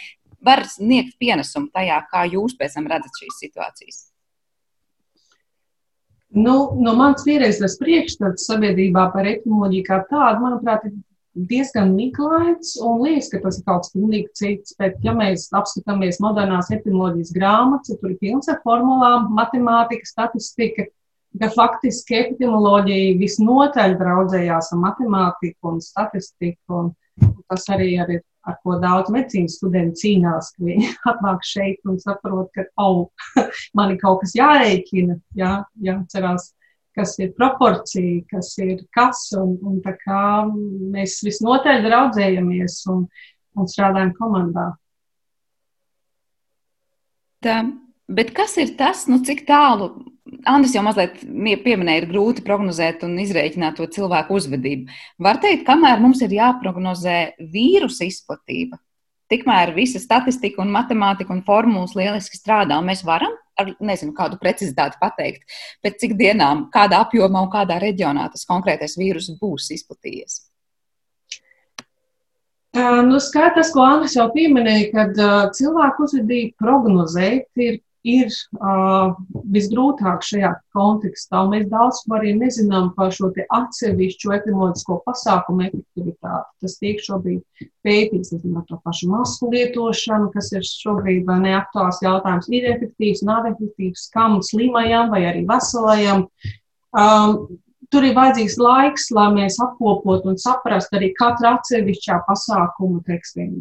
var 0.45 0.65
sniegt 0.67 1.15
pienesumu 1.23 1.71
tajā, 1.71 2.03
kā 2.11 2.27
jūs 2.35 2.59
pēc 2.59 2.75
tam 2.75 2.91
redzat 2.91 3.23
šīs 3.23 3.41
situācijas. 3.47 4.03
Nu, 6.35 6.75
no 6.83 6.91
manas 6.99 7.23
pieredzes 7.23 7.79
priekšstats 7.79 8.43
sabiedrībā 8.51 9.07
par 9.15 9.23
epidemioloģiju 9.37 9.87
kā 9.87 10.03
tādu, 10.09 10.43
manuprāt, 10.43 10.89
ir 10.89 10.97
diezgan 11.35 11.93
miglains 11.95 12.75
un 12.81 13.01
liekas, 13.03 13.29
ka 13.31 13.41
tas 13.43 13.59
ir 13.59 13.65
kaut 13.67 13.83
kas 13.83 13.93
pilnīgi 13.93 14.29
cits. 14.39 14.75
Bet, 14.79 14.97
ja 15.05 15.13
mēs 15.15 15.49
apskatāmies 15.55 16.21
modernās 16.23 16.71
epidemioloģijas 16.71 17.33
grāmatas, 17.35 17.99
tur 18.01 18.13
ir 18.13 18.19
pilns 18.21 18.51
ar 18.51 18.61
formulām, 18.63 19.29
matemātika, 19.35 20.07
statistika, 20.07 20.87
ka 21.39 21.51
faktiski 21.51 22.21
epidemioloģija 22.21 23.17
visnotaļ 23.19 23.97
draudzējās 23.99 24.71
ar 24.71 24.81
matemātiku 24.85 25.73
un 25.73 25.83
statistiku. 25.83 26.79
Un, 26.79 26.93
un 27.25 27.43
tas 27.51 27.67
arī 27.75 27.91
ir 27.97 28.17
ar 28.45 28.59
ko 28.63 28.77
daudz 28.81 29.09
medicīnas 29.13 29.57
studenti 29.59 30.03
cīnās, 30.03 30.51
ka 30.55 30.67
viņi 30.67 30.91
atnāk 31.11 31.45
šeit 31.47 31.81
un 31.89 31.99
saprot, 32.01 32.51
ka, 32.55 32.67
oh, 32.81 33.07
man 33.77 33.95
ir 33.95 34.01
kaut 34.03 34.21
kas 34.23 34.35
jārēķina, 34.37 35.19
jā, 35.39 35.57
jācerās. 35.89 36.51
Jā, 36.51 36.61
kas 36.95 37.15
ir 37.19 37.33
proporcija, 37.37 38.23
kas 38.31 38.53
ir 38.63 38.81
kas. 38.95 39.27
Un, 39.39 39.55
un 39.65 39.79
tā 39.85 39.95
kā 39.99 40.23
mēs 40.95 41.19
visnotaļ 41.25 41.83
draudzējamies 41.85 42.81
un, 42.93 43.05
un 43.59 43.71
strādājam 43.71 44.15
komandā. 44.17 44.71
Tā, 47.45 47.59
bet 48.09 48.33
kas 48.35 48.57
ir 48.61 48.73
tas, 48.79 49.05
nu, 49.11 49.21
cik 49.25 49.45
tālu? 49.47 49.91
Andris 50.49 50.73
jau 50.73 50.81
mazliet 50.85 51.19
pieminēja, 51.21 52.01
ir 52.01 52.09
grūti 52.09 52.41
prognozēt 52.45 53.03
un 53.05 53.13
izrēķināt 53.21 53.77
to 53.77 53.85
cilvēku 53.93 54.33
uzvedību. 54.39 54.89
Var 55.21 55.39
teikt, 55.43 55.67
kamēr 55.67 56.01
mums 56.01 56.23
ir 56.25 56.33
jāprognozē 56.33 57.19
vīrusu 57.53 58.07
izplatība, 58.07 58.79
tikmēr 59.29 59.75
visa 59.77 60.01
statistika 60.01 60.63
un 60.65 60.73
matemātika 60.73 61.33
un 61.33 61.43
formulas 61.45 61.93
lieliski 61.97 62.41
strādā, 62.41 62.79
un 62.81 62.89
mēs 62.89 63.05
varam 63.05 63.37
ar 63.59 63.71
nezinu, 63.79 64.13
kādu 64.15 64.39
precizitāti 64.41 64.99
pateikt, 65.01 65.45
pēc 65.83 66.01
cik 66.01 66.17
dienām, 66.19 66.67
kādā 66.73 67.01
apjomā 67.05 67.45
un 67.45 67.53
kādā 67.53 67.79
reģionā 67.81 68.27
tas 68.33 68.47
konkrētais 68.49 68.97
vīrus 68.99 69.31
būs 69.39 69.71
izplatījies. 69.77 70.41
Nu, 72.75 73.21
skaidrs, 73.23 73.69
ko 73.71 73.85
Andris 73.87 74.17
jau 74.17 74.27
pieminēja, 74.33 74.87
kad 74.91 75.19
cilvēku 75.55 76.09
uzvedību 76.09 76.57
prognozēt 76.59 77.63
ir 77.63 77.77
ir 78.05 78.29
uh, 78.29 79.15
visgrūtāk 79.53 80.23
šajā 80.25 80.51
kontekstā. 80.75 81.41
Mēs 81.49 81.65
daudz 81.71 82.03
ko 82.05 82.19
arī 82.19 82.35
nezinām 82.37 82.91
par 82.97 83.13
šo 83.15 83.31
atsevišķu 83.33 84.33
epidemioloģisko 84.37 84.99
pasākumu 85.07 85.65
efektivitāti. 85.67 86.51
Tas 86.61 86.77
tiek 86.81 87.01
šobrīd 87.03 87.41
pētīts, 87.85 88.35
nezinu, 88.35 88.63
to 88.69 88.79
pašu 88.85 89.09
masku 89.11 89.49
lietošanu, 89.53 90.29
kas 90.35 90.51
ir 90.53 90.65
šobrīd 90.69 91.25
vai 91.27 91.39
neaktuāls 91.47 92.03
jautājums, 92.05 92.49
ir 92.53 92.69
efektīvs, 92.75 93.25
nav 93.25 93.49
efektīvs, 93.51 94.07
kam 94.13 94.39
slimajam 94.45 95.11
vai 95.13 95.25
arī 95.31 95.45
veselajam. 95.49 96.27
Um, 96.95 97.59
tur 97.91 98.05
ir 98.07 98.15
vajadzīgs 98.17 98.55
laiks, 98.61 99.07
lai 99.15 99.27
mēs 99.35 99.57
apkopotu 99.63 100.31
un 100.31 100.39
saprastu 100.41 100.97
arī 100.99 101.11
katru 101.17 101.49
atsevišķā 101.51 102.19
pasākumu 102.27 103.01
teiksim, 103.07 103.51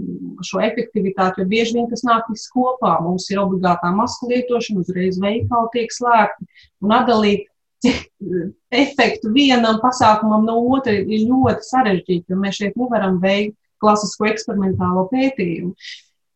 šo 0.46 0.62
efektivitāti. 0.64 1.42
Jo 1.42 1.50
bieži 1.50 1.78
vien 1.78 1.88
tas 1.90 2.04
nāk 2.06 2.28
viss 2.32 2.52
kopā. 2.52 2.96
Mums 3.04 3.28
ir 3.32 3.42
obligātā 3.42 3.90
masku 3.96 4.30
lietošana, 4.32 4.84
uzreiz 4.84 5.18
veikali 5.22 5.72
tiek 5.74 5.92
slēgti 5.94 6.48
un 6.84 6.94
atdalīt 6.98 7.50
efektu 8.84 9.32
vienam 9.34 9.80
pasākumam 9.82 10.46
no 10.48 10.56
otra 10.76 10.96
ir 10.96 11.28
ļoti 11.28 11.68
sarežģīti, 11.68 12.26
jo 12.32 12.40
mēs 12.40 12.62
šeit 12.62 12.80
nevaram 12.80 13.20
veikt 13.22 13.58
klasisko 13.82 14.30
eksperimentālo 14.30 15.08
pētījumu. 15.12 15.74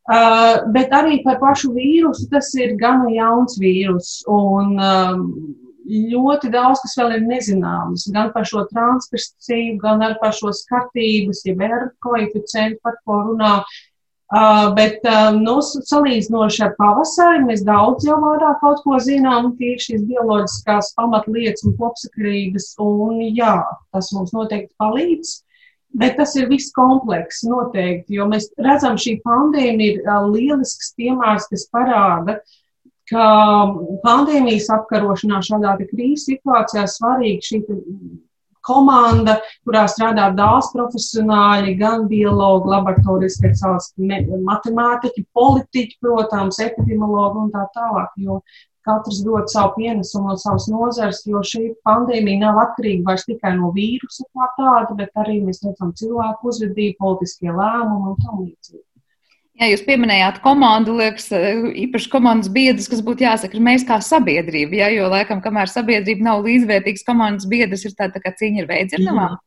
Uh, 0.09 0.65
bet 0.73 0.93
arī 0.95 1.19
par 1.21 1.37
pašu 1.37 1.69
vīrusu 1.75 2.29
tas 2.31 2.47
ir 2.57 2.73
gana 2.81 3.11
jauns 3.13 3.59
vīrus. 3.61 4.23
Un, 4.29 4.71
um, 4.81 5.25
ļoti 5.89 6.51
daudz, 6.53 6.81
kas 6.83 6.95
vēl 6.99 7.15
ir 7.17 7.27
nezināms, 7.27 8.07
gan 8.13 8.31
par 8.33 8.45
šo 8.45 8.65
transkripciju, 8.69 9.77
gan 9.81 10.03
par 10.21 10.35
šo 10.37 10.53
skatības, 10.53 11.43
jeb 11.47 11.63
ja 11.63 11.69
R 11.79 11.87
koeficientu, 12.05 12.79
par 12.83 12.99
ko 13.05 13.23
runā. 13.29 13.59
Uh, 14.29 14.67
bet, 14.77 14.99
uh, 15.09 15.31
nu, 15.33 15.55
salīdzinoši 15.65 16.61
ar 16.67 16.75
pavasari, 16.77 17.47
mēs 17.47 17.63
daudz 17.65 18.05
jau 18.05 18.19
vairāk 18.21 18.59
kaut 18.61 18.83
ko 18.83 18.99
zinām, 19.01 19.55
tīri 19.57 19.81
šīs 19.81 20.03
bioloģiskās 20.05 20.91
pamatlietas 20.99 21.65
un 21.65 21.73
kopsakarības, 21.79 22.67
un 22.85 23.23
jā, 23.33 23.55
tas 23.89 24.11
mums 24.13 24.35
noteikti 24.35 24.75
palīdz. 24.77 25.39
Bet 25.97 26.19
tas 26.21 26.35
ir 26.37 26.45
viss 26.51 26.69
komplekss 26.75 27.41
noteikti, 27.49 28.19
jo 28.19 28.29
mēs 28.29 28.51
redzam, 28.61 29.01
šī 29.01 29.15
pandēmija 29.25 29.97
ir 29.97 30.29
lielisks 30.29 30.93
piemērs, 30.99 31.49
kas 31.49 31.65
parāda, 31.73 32.37
uh, 32.37 32.59
ka 33.09 33.27
pandēmijas 34.05 34.69
apkarošanā 34.77 35.43
šādā 35.45 35.75
krīzes 35.81 36.27
situācijā 36.29 36.85
svarīga 36.89 37.45
šī 37.45 37.61
komanda, 38.69 39.37
kurā 39.65 39.85
strādā 39.89 40.29
daudz 40.35 40.69
profesionāļi, 40.75 41.75
gan 41.79 42.07
biologi, 42.11 42.69
laboratorijas 42.73 43.37
speciālisti, 43.39 44.09
matemātiķi, 44.45 45.25
politiķi, 45.33 45.97
protams, 46.03 46.59
epidemiologi 46.63 47.45
un 47.45 47.53
tā 47.55 47.65
tālāk. 47.75 48.11
Jo 48.25 48.41
katrs 48.87 49.21
dod 49.25 49.49
savu 49.51 49.73
pienesumu 49.77 50.31
no 50.31 50.35
savas 50.39 50.67
nozares, 50.71 51.23
jo 51.29 51.41
šī 51.45 51.73
pandēmija 51.87 52.45
nav 52.45 52.61
atkarīga 52.63 53.11
vairs 53.11 53.25
tikai 53.27 53.55
no 53.57 53.73
vīrusa 53.75 54.25
kā 54.33 54.47
tāda, 54.57 54.95
bet 55.01 55.23
arī 55.23 55.39
mēs 55.45 55.61
redzam 55.65 55.91
cilvēku 55.99 56.53
uzvedību, 56.53 56.97
politiskie 57.03 57.51
lēmumi 57.51 58.13
un 58.13 58.21
tam 58.23 58.43
līdzīgi. 58.45 58.85
Jā, 59.59 59.67
jūs 59.73 59.81
pieminējāt 59.83 60.37
komandu, 60.39 60.93
liekas, 61.01 61.25
īpaši 61.83 62.09
komandas 62.13 62.47
biedrs, 62.55 62.87
kas 62.87 63.01
būtu 63.03 63.25
jāsaka, 63.25 63.57
ir 63.57 63.65
mēs 63.65 63.83
kā 63.87 63.97
sabiedrība, 63.99 64.77
jā, 64.79 64.87
jo, 64.95 65.09
laikam, 65.11 65.41
kamēr 65.43 65.67
sabiedrība 65.67 66.29
nav 66.29 66.45
līdzvērtīgs 66.45 67.03
komandas 67.07 67.49
biedrs, 67.51 67.83
ir 67.83 67.97
tāda 67.97 68.15
tā 68.15 68.23
kā 68.23 68.31
cīņa 68.39 68.63
ar 68.63 68.69
veidzirnavām. 68.69 69.37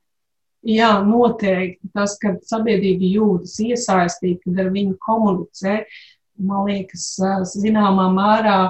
Jā, 0.68 0.90
noteikti. 1.07 1.88
Tas, 1.96 2.18
ka 2.20 2.37
sabiedrība 2.46 3.09
jūtas 3.09 3.57
iesaistīta, 3.64 4.44
kad 4.44 4.61
ar 4.62 4.70
viņu 4.77 4.98
komunicē, 5.03 5.81
man 6.44 6.68
liekas, 6.68 7.09
zināmā 7.57 8.11
mērā 8.12 8.61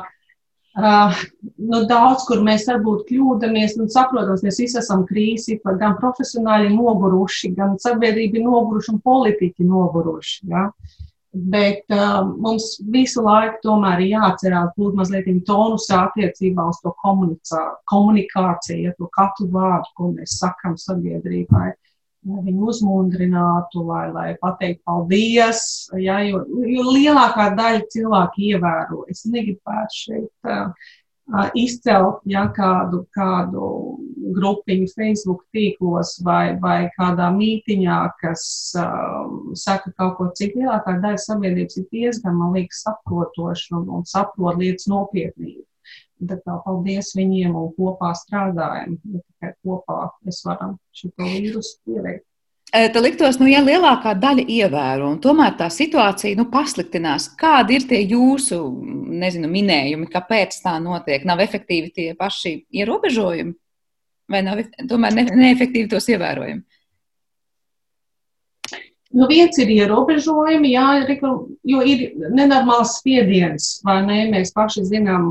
Uh, 0.73 1.13
nu, 1.61 1.83
daudz, 1.85 2.23
kur 2.25 2.39
mēs 2.41 2.63
varbūt 2.65 3.03
kļūdāmies, 3.11 3.75
un 3.77 3.91
saprotams, 3.93 4.41
mēs 4.41 4.57
visi 4.63 4.79
esam 4.81 5.03
krīzī, 5.05 5.59
gan 5.61 5.99
profesionāli 5.99 6.71
noguruši, 6.73 7.51
gan 7.59 7.75
sabiedrība 7.77 8.41
noguruši 8.41 8.95
un 8.95 9.03
politiķi 9.05 9.67
noguruši. 9.69 10.39
Ja? 10.49 10.71
Bet 11.33 11.89
uh, 11.89 12.27
mums 12.45 12.75
visu 12.93 13.23
laiku 13.25 13.57
tomēr 13.65 14.03
ir 14.05 14.11
jāatcerās 14.19 14.75
būt 14.77 14.99
mazliet 14.99 15.31
tonusā 15.49 16.03
attiecībā 16.11 16.67
uz 16.69 16.81
to 16.85 16.93
komunikāciju, 17.89 18.93
to 18.99 19.09
katru 19.17 19.49
vārdu, 19.55 19.89
ko 19.97 20.11
mēs 20.13 20.37
sakam 20.43 20.77
sabiedrībai. 20.77 21.71
Lai 22.23 22.43
viņu 22.45 22.69
uzmundrinātu, 22.71 23.81
lai, 23.89 24.05
lai 24.13 24.27
pateiktu 24.45 24.85
paldies, 24.87 25.63
ja, 25.99 26.21
jo, 26.23 26.45
jo 26.69 26.85
lielākā 26.93 27.49
daļa 27.57 27.81
cilvēku 27.97 28.45
ievēro. 28.53 29.01
Es 29.11 29.25
negribētu 29.25 30.03
šeit 30.05 30.53
uh, 30.53 30.93
izcelt 31.59 32.21
ja, 32.29 32.45
kādu, 32.57 33.05
kādu 33.17 33.69
grupiņu 34.37 34.89
Facebook 34.93 35.43
tīklos 35.55 36.15
vai, 36.25 36.55
vai 36.61 36.91
kādā 36.97 37.31
mītiņā, 37.35 37.99
kas 38.21 38.45
um, 38.81 39.53
saka 39.59 39.93
kaut 39.99 40.17
ko 40.19 40.29
citu. 40.39 40.63
Lielākā 40.63 40.99
daļa 41.03 41.21
sabiedrības 41.25 41.81
ir 41.81 41.89
diezgan, 41.93 42.39
man 42.39 42.57
liekas, 42.57 42.85
saprotoša 42.87 43.79
un, 43.81 43.89
un 43.99 44.09
saprot 44.09 44.61
lietas 44.61 44.89
nopietnību. 44.93 45.65
Tad 46.23 46.45
tā 46.47 46.59
paldies 46.63 47.17
viņiem 47.19 47.57
un 47.59 47.73
kopā 47.75 48.13
strādājam. 48.15 48.99
Ja 49.11 49.23
tikai 49.25 49.55
kopā 49.67 50.05
mēs 50.23 50.45
varam 50.47 50.77
šo 50.95 51.11
vīrusu 51.19 51.81
pieveikt. 51.87 52.27
Tā 52.73 53.01
liktos, 53.05 53.37
nu, 53.37 53.51
ja 53.53 53.61
lielākā 53.61 54.15
daļa 54.17 54.47
ievēro, 54.49 55.11
un 55.13 55.19
tomēr 55.21 55.59
tā 55.59 55.67
situācija 55.69 56.39
nu, 56.39 56.47
pasliktinās, 56.49 57.27
kādi 57.37 57.77
ir 57.77 57.83
tie 57.91 57.99
jūsu 58.15 58.61
nezinu, 59.13 59.51
minējumi, 59.53 60.09
kāpēc 60.13 60.57
tā 60.65 60.79
notiek? 60.81 61.27
Nav 61.29 61.43
efektīvi 61.45 61.93
tie 61.93 62.07
paši 62.17 62.55
ierobežojumi, 62.81 63.53
vai 64.33 64.41
nav 64.47 64.63
tomēr 64.89 65.19
ne, 65.19 65.27
neefektīvi 65.43 65.91
tos 65.93 66.09
ievērojumi? 66.15 66.65
Nu, 69.13 69.29
viens 69.29 69.61
ir 69.61 69.69
ierobežojumi, 69.69 70.73
jā, 70.73 70.87
jo 71.69 71.85
ir 71.85 72.07
nenormāls 72.33 72.97
spiediens, 73.03 73.75
vai 73.85 73.99
ne? 74.07 74.23
Mēs 74.33 74.55
paši 74.57 74.87
zinām, 74.89 75.29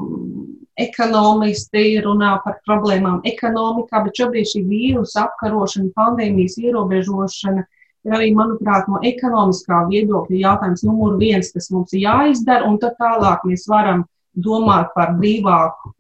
ekonomisti 0.84 1.84
runā 2.06 2.36
par 2.46 2.60
problēmām 2.68 3.22
ekonomikā, 3.28 4.02
bet 4.06 4.22
šobrīd 4.22 4.50
šī 4.52 4.64
vīrusa 4.70 5.28
apkarošana, 5.28 5.94
pandēmijas 5.98 6.58
ierobežošana 6.62 7.66
ir 8.08 8.16
arī, 8.18 8.32
manuprāt, 8.38 8.88
no 8.90 9.02
ekonomiskā 9.06 9.84
viedokļa 9.92 10.42
jautājums 10.46 10.86
numur 10.88 11.18
viens, 11.22 11.52
kas 11.54 11.70
mums 11.74 11.94
ir 11.94 12.06
jāizdara, 12.08 12.66
un 12.70 12.80
tad 12.82 12.98
tālāk 13.02 13.46
mēs 13.50 13.68
varam 13.70 14.06
domāt 14.34 14.94
par 14.96 15.14
brīvāku 15.18 15.94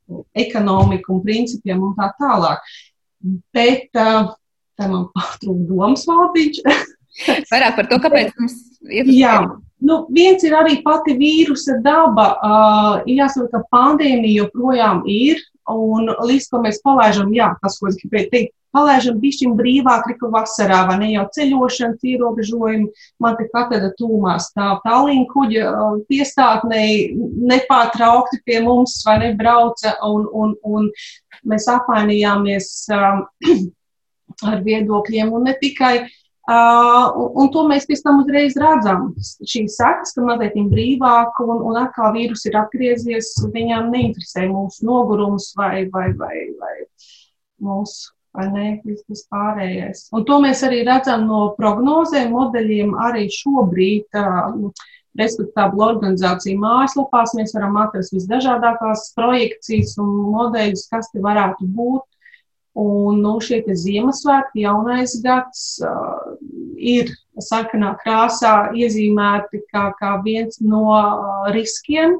ekonomiku 0.45 1.17
un 1.17 1.25
principiem 1.25 1.83
un 1.83 1.93
tā 1.97 2.09
tālāk. 2.19 2.63
Bet 3.53 4.01
uh, 4.01 4.31
tā 4.79 4.87
man 4.89 5.09
pārtrūk 5.13 5.67
domas 5.69 6.07
vārdiņš. 6.09 6.63
Vairāk 7.51 7.75
par 7.75 7.91
to, 7.91 7.99
kāpēc 8.03 8.31
mums 8.39 8.55
ir. 8.87 9.09
Jā, 9.11 9.35
Nu, 9.81 10.05
viens 10.13 10.43
ir 10.45 10.53
arī 10.53 10.77
pati 10.85 11.15
vīrusa 11.17 11.79
daba. 11.81 12.27
Uh, 12.37 13.07
jāsaka, 13.09 13.49
ka 13.49 13.61
pandēmija 13.73 14.43
joprojām 14.43 15.01
ir. 15.09 15.41
Un 15.71 16.09
līdz 16.09 16.49
ko 16.51 16.59
mēs 16.61 16.81
palaidām, 16.85 17.31
jā, 17.33 17.51
tas, 17.61 17.77
ko 17.79 17.87
es 17.89 17.97
gribēju 18.01 18.29
teikt, 18.31 18.51
palaidām 18.75 19.19
bišķiņu 19.21 19.55
brīvāk, 19.57 20.09
kā 20.19 20.29
vasarā, 20.33 20.81
vai 20.89 20.97
ne 21.01 21.09
jau 21.13 21.25
ceļošanas 21.37 22.05
ierobežojumi. 22.11 22.89
Man 23.23 23.37
te 23.39 23.47
katrs 23.49 23.95
tūmā 23.97 24.37
stāv 24.43 24.81
tālīņa 24.85 25.27
kuģa 25.33 25.65
uh, 25.71 25.99
piestātnē, 26.11 26.85
nepārtraukti 27.49 28.41
pie 28.45 28.61
mums, 28.65 28.99
vai 29.07 29.17
ne 29.25 29.33
brauca, 29.37 29.97
un, 30.05 30.29
un, 30.29 30.57
un 30.61 30.89
mēs 31.47 31.69
apmainījāmies 31.73 32.73
um, 32.93 33.25
ar 34.51 34.65
viedokļiem. 34.65 35.33
Un 35.33 35.49
ne 35.49 35.57
tikai 35.61 35.95
uh, 36.03 36.17
Uh, 36.49 37.11
un, 37.21 37.27
un 37.37 37.49
to 37.53 37.63
mēs 37.69 37.85
pēc 37.89 38.01
tam 38.01 38.23
uzreiz 38.23 38.55
redzam. 38.59 39.11
Šīs 39.21 39.75
sekas, 39.77 40.15
ka 40.15 40.23
mazliet 40.25 40.57
brīvāk, 40.71 41.37
un, 41.45 41.59
un 41.69 41.77
atkal 41.83 42.15
vīrus 42.15 42.47
ir 42.49 42.57
atgriezies, 42.57 43.35
viņām 43.53 43.91
neinteresē 43.93 44.47
mūsu 44.49 44.87
nogurums 44.89 45.51
vai, 45.59 45.85
vai, 45.93 46.09
vai, 46.17 46.47
vai 46.57 46.73
mūsu. 47.61 48.09
Vai 48.31 48.45
ne, 48.47 48.65
tas 48.87 49.25
pārējais. 49.27 50.05
Un 50.15 50.23
to 50.23 50.37
mēs 50.39 50.61
arī 50.63 50.85
redzam 50.87 51.25
no 51.27 51.49
prognozēm, 51.57 52.29
modeļiem. 52.31 52.93
Arī 53.03 53.25
šobrīd, 53.35 54.07
uh, 54.15 54.71
respektīvi, 55.19 55.81
organizāciju 55.83 56.61
mājaslapās 56.61 57.35
mēs 57.37 57.51
varam 57.57 57.75
atrast 57.81 58.15
visdažādākās 58.15 59.09
projekcijas 59.17 59.97
un 59.99 60.13
modeļus, 60.31 60.87
kas 60.93 61.11
te 61.11 61.23
varētu 61.23 61.67
būt 61.75 62.05
Un 62.79 63.17
nu, 63.19 63.33
šie 63.43 63.59
Ziemassvētki, 63.67 64.61
jaunais 64.63 65.17
gads 65.23 65.81
uh, 65.83 66.37
ir 66.79 67.09
sarkanā 67.35 67.97
krāsā 67.99 68.71
iezīmēti 68.79 69.59
kā, 69.67 69.89
kā 69.99 70.13
viens 70.23 70.61
no 70.63 70.85
uh, 70.95 71.49
riskiem, 71.51 72.15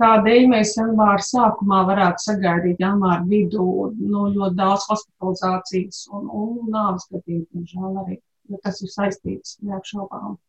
kādēļ 0.00 0.46
mēs 0.48 0.78
janvāra 0.78 1.20
sākumā 1.20 1.82
varētu 1.90 2.24
sagaidīt 2.24 2.80
janvāra 2.80 3.20
vidū 3.28 3.66
nu, 3.98 4.30
ļoti 4.32 4.56
daudz 4.62 4.88
hospitalizācijas 4.88 6.06
un, 6.08 6.24
un 6.40 6.72
nāves 6.72 7.04
gadījumu, 7.12 7.46
diemžēl 7.52 8.00
arī, 8.06 8.16
jo 8.48 8.62
tas 8.64 8.80
ir 8.80 8.94
saistīts 8.94 9.58
neapšaubām. 9.60 10.40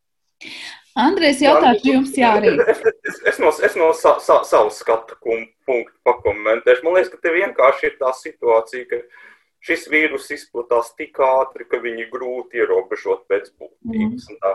Andrēs, 1.04 1.42
jautāšu 1.42 1.90
jums, 1.90 2.16
jā, 2.18 2.32
arī. 2.38 2.56
Es, 2.70 3.20
es 3.34 3.40
no, 3.42 3.50
es 3.66 3.78
no 3.80 3.92
sa, 3.98 4.16
sa, 4.22 4.40
savas 4.46 4.78
skatu 4.82 5.18
punktu 5.26 5.78
pakomentēšu. 6.06 6.84
Man 6.86 6.98
liekas, 7.00 7.12
ka 7.14 7.22
te 7.24 7.34
vienkārši 7.34 7.88
ir 7.90 7.96
tā 8.02 8.12
situācija, 8.18 8.90
ka 8.92 9.00
šis 9.64 9.88
vīrus 9.92 10.30
izplatās 10.36 10.92
tik 10.98 11.20
ātri, 11.24 11.68
ka 11.70 11.80
viņi 11.84 12.10
grūti 12.12 12.60
ierobežot 12.62 13.26
pēc 13.32 13.50
būtības. 13.60 14.28
Mm. 14.30 14.40
Tā, 14.44 14.54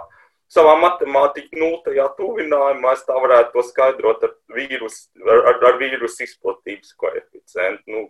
savā 0.52 0.76
matemātikā 0.82 1.60
nultajā 1.60 2.08
tuvinājumā 2.18 2.94
es 2.96 3.04
tā 3.08 3.16
varētu 3.16 3.56
to 3.56 3.64
skaidrot 3.70 4.28
ar 4.28 4.36
vīrusu 4.54 5.28
ar, 5.28 5.64
ar 5.70 5.80
vīrus 5.80 6.20
izplatības 6.24 6.94
koeficientu. 7.00 7.84
Nu, 7.88 8.06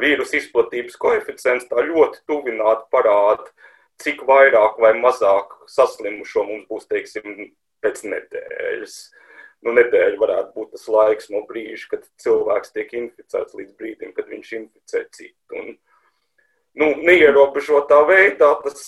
vīrusu 0.00 0.38
izplatības 0.38 0.98
koeficients 1.00 1.66
tā 1.70 1.82
ļoti 1.86 2.22
tuvināti 2.30 2.86
parāda, 2.94 3.48
cik 4.00 4.22
vairāk 4.26 4.78
vai 4.80 4.92
mazāk 4.98 5.56
saslimušo 5.68 6.44
mums 6.46 6.68
būs, 6.70 6.86
teiksim, 6.90 7.50
pēc 7.84 8.04
nedēļas. 8.06 8.96
Nu, 9.66 9.74
nedēļa 9.76 10.16
varētu 10.20 10.54
būt 10.56 10.70
tas 10.76 10.86
laiks 10.88 11.28
no 11.32 11.42
brīža, 11.48 11.90
kad 11.90 12.06
cilvēks 12.22 12.72
tiek 12.72 12.94
inficēts 12.96 13.56
līdz 13.58 13.74
brīdim, 13.76 14.14
kad 14.16 14.30
viņš 14.30 14.52
inficē 14.56 15.02
citu. 15.12 15.58
Un, 15.60 15.74
nu, 16.78 16.90
neierobežotā 17.02 17.98
veidā 18.08 18.52
tas 18.62 18.84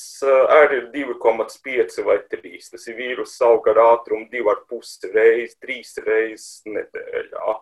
arī 0.60 0.82
ir 0.82 0.88
2,5 0.94 2.04
vai 2.06 2.18
3. 2.30 2.70
Tas 2.74 2.86
ir 2.88 2.98
vīrusu 2.98 3.44
auga 3.48 3.74
ar 3.74 3.82
ātrumu 3.88 4.28
2,5 4.32 5.12
reizes, 5.14 5.58
3 5.64 6.06
reizes 6.06 6.48
nedēļā. 6.68 7.58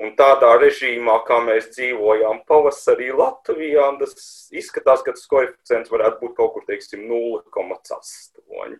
Un 0.00 0.14
tādā 0.16 0.54
režīmā, 0.56 1.18
kā 1.28 1.40
mēs 1.44 1.72
dzīvojām 1.74 2.44
pavasarī 2.48 3.10
Latvijā, 3.12 3.90
tas 4.00 4.48
izskatās, 4.56 5.02
ka 5.04 5.12
tas 5.12 5.26
koeficients 5.28 5.92
varētu 5.92 6.22
būt 6.22 6.38
kaut 6.38 6.54
kur, 6.54 6.64
teiksim, 6.68 7.04
0,8. 7.10 8.78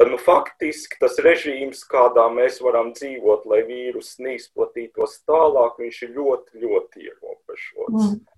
Tad, 0.00 0.08
nu, 0.08 0.16
faktiski 0.18 0.98
tas 0.98 1.18
režīms, 1.22 1.84
kādā 1.86 2.24
mēs 2.32 2.58
varam 2.64 2.90
dzīvot, 2.96 3.46
lai 3.50 3.62
vīrus 3.68 4.16
neizplatītos 4.22 5.20
tālāk, 5.28 5.78
viņš 5.82 6.02
ir 6.06 6.12
ļoti, 6.18 6.62
ļoti 6.64 7.08
ierobežots. 7.10 8.10
Mm 8.10 8.29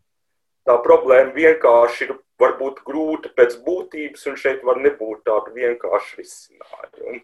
tā 0.69 0.79
problēma 0.85 1.35
vienkārši 1.37 2.07
ir 2.07 2.15
varbūt 2.43 2.83
grūta 2.87 3.33
pēc 3.37 3.59
būtības, 3.67 4.25
un 4.31 4.41
šeit 4.41 4.65
var 4.67 4.81
nebūt 4.83 5.27
tāda 5.29 5.55
vienkārša 5.55 6.19
risinājuma. 6.23 7.23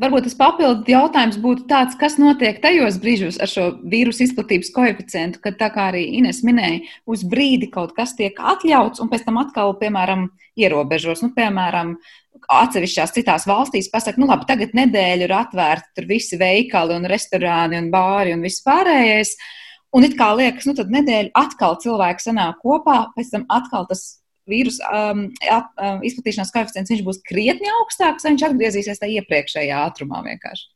Varbūt 0.00 0.24
tas 0.24 0.36
papildu 0.38 0.88
jautājums 0.88 1.36
būtu 1.42 1.66
tāds, 1.68 1.96
kas 2.00 2.14
notiek 2.22 2.60
tajos 2.62 2.96
brīžos 3.02 3.36
ar 3.42 3.50
šo 3.50 3.64
vīrusu 3.92 4.24
izplatības 4.24 4.70
koeficientu, 4.72 5.40
kad 5.44 5.58
tā 5.60 5.68
kā 5.74 5.90
arī 5.90 6.04
Ines 6.20 6.40
minēja, 6.46 6.80
uz 7.10 7.26
brīdi 7.28 7.68
kaut 7.74 7.92
kas 7.96 8.14
tiek 8.16 8.38
atļauts 8.38 9.02
un 9.04 9.10
pēc 9.12 9.26
tam 9.26 9.42
atkal, 9.42 9.74
piemēram, 9.82 10.30
ierobežos. 10.56 11.20
Nu, 11.26 11.34
piemēram, 11.36 11.96
atsevišķās 12.46 13.12
citās 13.18 13.44
valstīs 13.50 13.90
pasaka, 13.92 14.22
nu 14.22 14.30
labi, 14.30 14.48
tagad 14.48 14.72
nedēļu 14.78 15.28
ir 15.28 15.36
atvērti 15.36 15.92
tur 15.98 16.08
visi 16.08 16.40
veikali 16.40 16.96
un 16.96 17.10
restorāni 17.10 17.82
un 17.82 17.92
bāri 17.92 18.32
un 18.38 18.46
viss 18.46 18.64
pārējais. 18.64 19.34
Uh, 19.34 19.52
Un 19.94 20.02
it 20.02 20.16
kā 20.18 20.32
liekas, 20.34 20.66
nu 20.66 20.74
tad 20.74 20.90
nedēļa 20.90 21.30
atkal 21.38 21.76
cilvēki 21.82 22.24
sanāk 22.26 22.58
kopā, 22.64 22.98
pēc 23.14 23.30
tam 23.30 23.44
atkal 23.52 23.86
tas 23.86 24.02
vīrusu 24.50 24.82
um, 24.90 25.26
at, 25.46 25.70
um, 25.78 26.00
izplatīšanās 26.04 26.50
koeficients 26.54 27.04
būs 27.06 27.22
krietni 27.28 27.70
augstāks, 27.78 28.26
vai 28.26 28.34
viņš 28.34 28.46
atgriezīsies 28.48 29.00
tajā 29.00 29.22
iepriekšējā 29.22 29.82
ātrumā 29.86 30.24
vienkārši. 30.26 30.70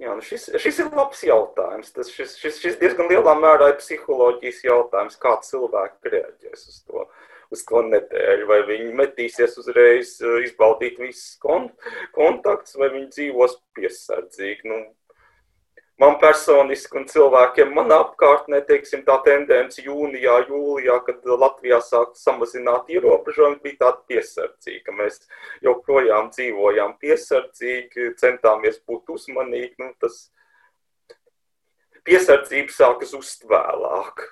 Jā, 0.00 0.14
nu 0.16 0.24
šis, 0.24 0.48
šis 0.64 0.78
ir 0.80 0.94
labs 0.96 1.20
jautājums. 1.28 1.92
Tas, 1.92 2.08
šis, 2.08 2.38
šis, 2.40 2.62
šis 2.62 2.78
diezgan 2.80 3.10
lielā 3.12 3.34
mērā 3.36 3.74
ir 3.74 3.82
psiholoģijas 3.82 4.62
jautājums, 4.64 5.20
kā 5.20 5.34
cilvēki 5.44 6.14
reaģēs 6.14 6.64
uz 6.72 6.78
to. 6.86 7.04
Uh, 7.04 7.29
uz 7.54 7.64
to 7.66 7.82
nedēļu. 7.86 8.46
Vai 8.50 8.60
viņi 8.68 8.94
metīsies 9.00 9.58
uzreiz 9.60 10.16
eh, 10.22 10.38
izbaudīt 10.46 11.00
visus 11.02 11.36
kont 11.42 11.90
kontaktus, 12.16 12.78
vai 12.80 12.90
viņi 12.94 13.10
dzīvos 13.16 13.58
piesardzīgi. 13.78 14.70
Nu, 14.70 14.80
man 16.00 16.16
personiski 16.22 17.00
un 17.00 17.06
cilvēkiem 17.10 17.74
manā 17.76 18.00
apkārtnē, 18.06 18.62
teiksim, 18.68 19.04
tā 19.06 19.18
tendence 19.26 19.82
jūnijā, 19.84 20.38
jūlijā, 20.48 20.98
kad 21.06 21.30
Latvijā 21.44 21.80
sāk 21.84 22.16
samazināt 22.18 22.90
ierobežojumi, 22.92 23.60
bija 23.64 23.80
tāda 23.84 24.04
piesardzīga. 24.10 24.96
Mēs 25.02 25.22
joprojām 25.66 26.32
dzīvojām 26.34 26.98
piesardzīgi, 27.02 28.12
centāmies 28.20 28.82
būt 28.88 29.16
uzmanīgi. 29.16 29.74
Nu, 29.82 29.92
tas 30.00 30.28
piesardzība 32.08 32.72
sākas 32.74 33.16
uztvēlāk. 33.18 34.28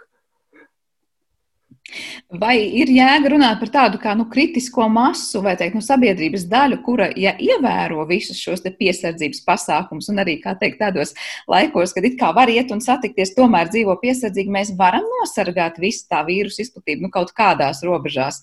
Vai 2.28 2.58
ir 2.76 2.90
jēga 2.92 3.30
runāt 3.32 3.60
par 3.62 3.70
tādu 3.72 3.98
kā 4.02 4.12
nu, 4.16 4.26
kritisko 4.28 4.84
masu 4.92 5.40
vai 5.44 5.54
teikt, 5.56 5.78
nu, 5.78 5.80
sabiedrības 5.84 6.44
daļu, 6.50 6.80
kura, 6.84 7.06
ja 7.16 7.32
ievēro 7.40 8.04
visus 8.10 8.36
šos 8.42 8.60
piesardzības 8.66 9.40
pasākumus, 9.46 10.10
un 10.12 10.20
arī 10.20 10.36
teikt, 10.44 10.76
tādos 10.82 11.14
laikos, 11.48 11.94
kad 11.96 12.04
it 12.04 12.18
kā 12.20 12.28
var 12.36 12.52
iet 12.52 12.74
un 12.74 12.84
satikties, 12.84 13.32
tomēr 13.38 13.72
dzīvo 13.72 13.96
piesardzīgi, 14.02 14.52
mēs 14.52 14.74
varam 14.76 15.08
nosargāt 15.14 15.80
visu 15.80 16.04
tā 16.12 16.20
vīrusu 16.28 16.66
izplatību 16.66 17.06
nu, 17.06 17.12
kaut 17.14 17.32
kādās 17.32 17.80
robežās? 17.86 18.42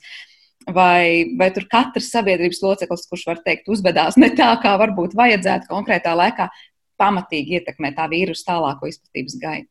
Vai, 0.66 1.30
vai 1.38 1.52
tur 1.54 1.68
katrs 1.70 2.10
sabiedrības 2.10 2.64
loceklis, 2.66 3.06
kurš 3.12 3.28
var 3.30 3.46
teikt, 3.46 3.70
uzvedās 3.70 4.18
ne 4.18 4.32
tā, 4.34 4.50
kā 4.64 4.74
varbūt 4.82 5.14
vajadzētu 5.14 5.70
konkrētā 5.70 6.18
laikā, 6.18 6.50
pamatīgi 6.98 7.60
ietekmē 7.60 7.94
tā 7.94 8.10
vīrusu 8.10 8.48
tālāko 8.50 8.90
izplatības 8.90 9.38
gaitu? 9.38 9.70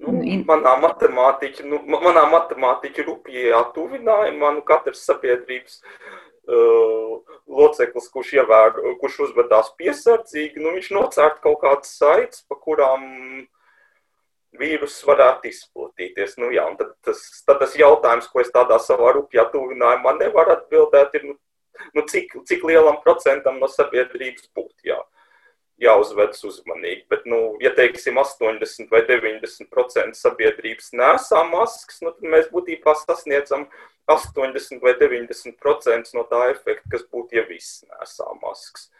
Nu, 0.00 0.14
manā 0.48 0.76
matemātiķa, 0.80 1.66
nu, 1.68 1.80
manā 1.90 2.24
matemātiķa 2.32 3.04
rupjajā 3.04 3.60
tuvinājumā, 3.74 4.54
nu, 4.56 4.62
katrs 4.66 5.02
sabiedrības 5.04 5.80
uh, 5.80 7.18
loceklis, 7.60 8.08
kurš, 8.14 8.32
ievēr, 8.38 8.80
kurš 9.02 9.18
uzvedās 9.26 9.72
piesardzīgi, 9.80 10.62
nu, 10.62 10.72
viņš 10.78 10.90
nocērt 10.96 11.42
kaut 11.44 11.60
kādas 11.64 11.92
saites, 12.00 12.46
pa 12.48 12.56
kurām 12.56 13.04
vīrus 14.60 14.96
varētu 15.06 15.52
izplatīties. 15.52 16.38
Nu, 16.40 16.48
jā, 16.54 16.64
tad, 16.80 16.96
tas, 17.06 17.20
tad 17.46 17.60
tas 17.60 17.76
jautājums, 17.78 18.30
ko 18.32 18.40
es 18.42 18.52
tādā 18.56 18.80
savā 18.82 19.12
rupjā 19.18 19.46
tuvinājumā 19.52 20.16
nevaru 20.22 20.56
atbildēt, 20.56 21.20
ir, 21.20 21.28
nu, 21.32 21.38
nu, 21.96 22.08
cik, 22.08 22.40
cik 22.48 22.64
lielam 22.72 23.02
procentam 23.04 23.60
no 23.60 23.68
sabiedrības 23.68 24.48
būtu 24.56 24.94
jā 24.94 25.00
jāuzvedas 25.80 26.44
uzmanīgi. 26.46 27.04
Bet, 27.10 27.24
nu, 27.28 27.56
ja 27.62 27.72
teiksim, 27.76 28.18
80 28.20 28.90
vai 28.92 29.02
90% 29.08 30.18
sabiedrības 30.18 30.92
nesā 30.96 31.42
maskas, 31.48 32.00
nu, 32.04 32.12
tad 32.14 32.32
mēs 32.34 32.50
būtībā 32.52 32.94
sasniedzam 33.00 33.66
80 34.10 34.82
vai 34.84 34.94
90% 35.00 36.16
no 36.16 36.24
tā 36.30 36.46
efekta, 36.52 36.86
kas 36.92 37.06
būtu, 37.08 37.38
ja 37.38 37.46
viss 37.48 37.84
nesā 37.88 38.28
maskas. 38.42 38.90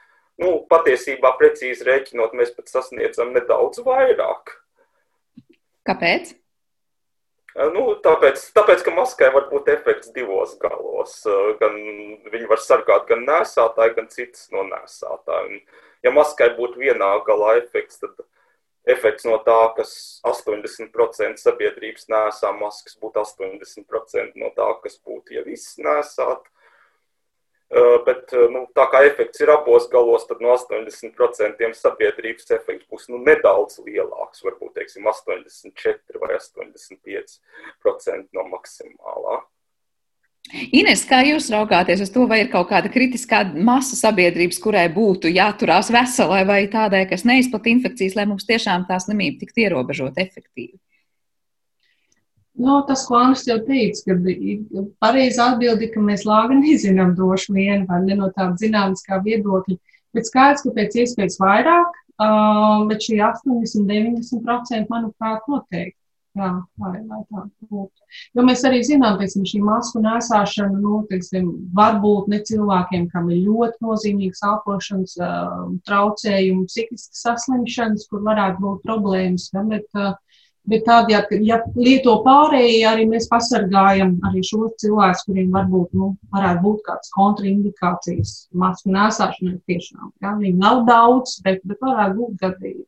Nu, 0.41 0.63
patiesībā, 0.71 1.35
precīzi 1.37 1.85
rēķinot, 1.85 2.37
mēs 2.39 2.55
pat 2.57 2.71
sasniedzam 2.73 3.35
nedaudz 3.37 3.83
vairāk. 3.85 4.55
Kāpēc? 5.89 6.33
Nu, 7.75 7.83
tāpēc, 8.01 8.41
tāpēc, 8.55 8.85
ka 8.87 8.95
maskai 8.95 9.29
var 9.35 9.49
būt 9.51 9.69
efekts 9.73 10.13
divos 10.15 10.55
galos. 10.63 11.19
Gan 11.61 11.77
viņi 12.31 12.49
var 12.49 12.63
sargāt 12.63 13.09
gan 13.11 13.27
nesātāju, 13.27 13.97
gan 13.99 14.09
citas 14.13 14.47
no 14.55 14.63
nesātāju 14.71 15.59
ja 16.05 16.13
maskai 16.15 16.51
būtu 16.57 16.81
vienā 16.83 17.11
galā 17.27 17.57
efekts, 17.61 18.01
tad 18.03 18.15
efekts 18.89 19.27
no 19.29 19.37
tā, 19.45 19.59
kas 19.77 20.21
80% 20.27 21.43
sabiedrības 21.43 22.09
nesā 22.13 22.53
maskas, 22.57 22.97
būtu 23.01 23.23
80% 23.23 24.41
no 24.41 24.49
tā, 24.57 24.69
kas 24.85 24.97
būtu, 25.05 25.37
ja 25.37 25.43
viss 25.47 25.79
nesāt. 25.83 26.43
Bet 28.07 28.33
nu, 28.51 28.65
tā 28.75 28.83
kā 28.91 29.05
efekts 29.07 29.39
ir 29.45 29.51
abos 29.53 29.85
galos, 29.93 30.25
tad 30.27 30.41
no 30.43 30.51
80% 30.57 31.77
sabiedrības 31.79 32.51
efekts 32.57 32.89
būs 32.91 33.05
nu, 33.13 33.21
nedaudz 33.23 33.79
lielāks. 33.87 34.43
Varbūt 34.43 34.73
teiksim, 34.81 35.07
84 35.07 36.19
vai 36.19 36.33
85% 36.35 38.27
no 38.35 38.43
maksimālā. 38.51 39.20
Ines, 40.51 41.05
kā 41.07 41.21
jūs 41.27 41.49
raugāties 41.53 42.03
uz 42.03 42.11
to, 42.11 42.25
vai 42.31 42.41
ir 42.43 42.51
kaut 42.51 42.69
kāda 42.73 42.91
kritiskā 42.91 43.45
masa 43.55 43.97
sabiedrības, 43.99 44.59
kurai 44.63 44.89
būtu 44.91 45.31
jāturās 45.31 45.93
veselai 45.95 46.43
vai 46.49 46.61
tādai, 46.73 47.05
kas 47.11 47.23
neizplata 47.29 47.71
infekcijas, 47.71 48.17
lai 48.19 48.27
mums 48.27 48.49
tiešām 48.49 48.89
tā 48.89 48.99
slimība 49.03 49.45
tiktu 49.45 49.67
ierobežot 49.67 50.19
efektīvi? 50.19 50.75
Nu, 52.61 52.81
tas, 52.89 53.07
ko 53.09 53.17
Anna 53.17 53.39
jau 53.47 53.61
teica, 53.65 54.03
ka 54.11 54.83
pareizi 55.01 55.41
atbildi, 55.41 55.93
ka 55.95 56.03
mēs 56.05 56.27
lāga 56.29 56.59
nezinām 56.59 57.15
droši 57.17 57.55
vien, 57.57 57.87
vai 57.89 58.03
ne 58.05 58.19
no 58.19 58.29
tāda 58.35 58.59
zinātniskā 58.61 59.21
viedokļa, 59.25 59.79
bet 60.17 60.29
skaidrs, 60.29 60.67
ka 60.67 60.75
pēc 60.77 60.99
iespējas 61.05 61.39
vairāk, 61.41 61.97
bet 62.91 63.07
šī 63.07 63.23
80-90% 63.31 64.93
manuprāt 64.93 65.49
noteikti. 65.49 66.00
Jā, 66.39 66.49
lai, 66.79 67.01
lai 67.11 67.25
tā 67.27 67.41
būtu. 67.67 68.05
Jo 68.39 68.43
mēs 68.47 68.61
arī 68.69 68.85
zinām, 68.87 69.17
ka 69.19 69.27
šī 69.27 69.59
masku 69.67 69.99
nēsāšana 70.05 70.79
nu, 70.79 71.01
teiksim, 71.11 71.49
var 71.75 71.99
būt 72.05 72.29
ne 72.31 72.39
cilvēkiem, 72.47 73.09
kam 73.11 73.33
ir 73.35 73.41
ļoti 73.49 73.83
nozīmīgs 73.83 74.45
elpošanas 74.47 75.17
traucējumi, 75.89 76.69
psihiskas 76.71 77.25
saslimšanas, 77.25 78.07
kur 78.13 78.23
varētu 78.29 78.63
būt 78.63 78.87
problēmas. 78.87 79.49
Ja, 79.57 79.65
bet, 79.73 79.91
bet 80.71 80.87
tādi, 80.87 81.17
ja, 81.17 81.25
ja 81.51 81.59
lieto 81.75 82.21
pārējie, 82.23 82.87
arī 82.93 83.11
mēs 83.11 83.27
pasargājam 83.33 84.15
arī 84.31 84.47
šos 84.47 84.79
cilvēkus, 84.85 85.27
kuriem 85.27 85.51
varbūt 85.59 85.99
nu, 85.99 86.15
varētu 86.31 86.67
būt 86.69 86.87
kādas 86.87 87.11
kontraindikācijas 87.19 88.37
masku 88.55 88.95
nēsāšanai 88.95 89.59
tiešām. 89.67 90.15
Ja. 90.23 90.39
Viņi 90.39 90.63
nav 90.63 90.87
daudz, 90.87 91.41
bet, 91.43 91.67
bet 91.67 91.83
varētu 91.83 92.21
būt 92.23 92.43
gadījumi. 92.47 92.87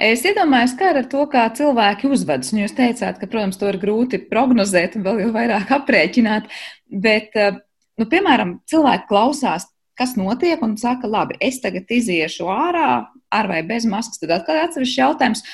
Es 0.00 0.24
iedomājos, 0.26 0.74
kā 0.78 0.90
ar 0.92 1.04
to, 1.10 1.24
kā 1.30 1.44
cilvēki 1.54 2.10
uzvedas. 2.10 2.52
Nu, 2.52 2.64
jūs 2.64 2.74
teicāt, 2.76 3.20
ka, 3.20 3.28
protams, 3.30 3.58
to 3.60 3.68
ir 3.70 3.78
grūti 3.82 4.20
prognozēt 4.30 4.98
un 4.98 5.06
vēl 5.06 5.22
jau 5.24 5.30
vairāk 5.36 5.70
aprēķināt, 5.78 6.50
bet, 6.90 7.36
eh, 7.38 7.60
nu, 8.00 8.08
piemēram, 8.10 8.58
cilvēki 8.70 9.08
klausās, 9.10 9.68
kas 9.98 10.16
notiek 10.18 10.62
un 10.66 10.74
saka, 10.76 11.06
labi, 11.06 11.38
es 11.40 11.60
tagad 11.62 11.90
iziešu 11.90 12.50
ārā, 12.50 13.06
ar 13.30 13.50
vai 13.50 13.62
bez 13.66 13.86
maskas, 13.86 14.18
tad 14.18 14.34
atkal 14.40 14.64
atsevišķi 14.64 15.00
jautājums. 15.00 15.44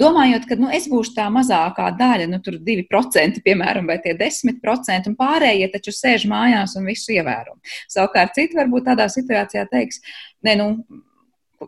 Domājot, 0.00 0.44
ka 0.46 0.54
nu, 0.56 0.68
es 0.70 0.86
būšu 0.88 1.16
tā 1.16 1.26
mazākā 1.34 1.88
daļa, 1.98 2.28
nu, 2.30 2.38
tur 2.44 2.56
2%, 2.62 3.42
piemēram, 3.44 3.88
vai 3.90 3.98
tie 4.00 4.14
10%, 4.16 5.10
un 5.10 5.16
pārējie 5.18 5.66
taču 5.72 5.92
sēž 5.92 6.28
mājās 6.30 6.76
un 6.78 6.86
visu 6.86 7.12
ievēro. 7.16 7.58
Savukārt, 7.90 8.36
citi 8.38 8.56
varbūt 8.56 8.86
tādā 8.86 9.08
situācijā 9.10 9.66
teiks, 9.72 9.98
ne, 10.46 10.54
nu, 10.62 10.68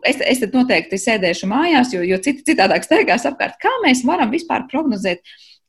es, 0.01 0.21
es 0.25 0.41
tad 0.41 0.55
noteikti 0.55 0.99
sēdēšu 0.99 1.49
mājās, 1.51 1.93
jo, 1.93 2.01
jo 2.07 2.17
citi 2.23 2.45
citādāk 2.51 2.85
staigās 2.85 3.27
apkārt. 3.29 3.59
Kā 3.61 3.73
mēs 3.85 4.01
varam 4.07 4.33
vispār 4.33 4.65
prognozēt, 4.71 5.21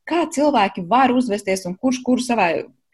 kā 0.08 0.24
cilvēki 0.32 0.86
var 0.88 1.12
uzvesties 1.14 1.66
un 1.68 1.76
kurš 1.80 2.00
kuru 2.06 2.24
savai 2.24 2.50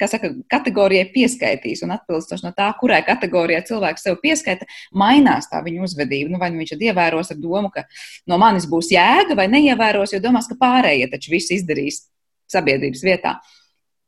saka, 0.09 0.31
kategorijai 0.51 1.11
pieskaitīs 1.13 1.83
un 1.85 1.93
atbilstoši 1.95 2.47
no 2.47 2.53
tā, 2.57 2.71
kurai 2.81 3.03
kategorijai 3.05 3.63
cilvēks 3.69 4.07
sev 4.07 4.17
pieskaita, 4.23 4.69
mainās 4.97 5.51
tā 5.51 5.61
viņa 5.65 5.85
uzvedība. 5.85 6.33
Nu, 6.33 6.41
vai 6.41 6.51
nu 6.53 6.63
viņš 6.63 6.75
tad 6.75 6.85
ievēros 6.89 7.33
ar 7.35 7.41
domu, 7.41 7.71
ka 7.75 7.85
no 8.31 8.39
manis 8.41 8.69
būs 8.71 8.93
jēga, 8.95 9.37
vai 9.37 9.49
neievēros, 9.53 10.15
jo 10.15 10.23
domās, 10.25 10.49
ka 10.49 10.59
pārējie 10.61 11.11
taču 11.13 11.35
viss 11.35 11.53
izdarīs 11.53 12.07
sabiedrības 12.51 13.05
vietā. 13.07 13.37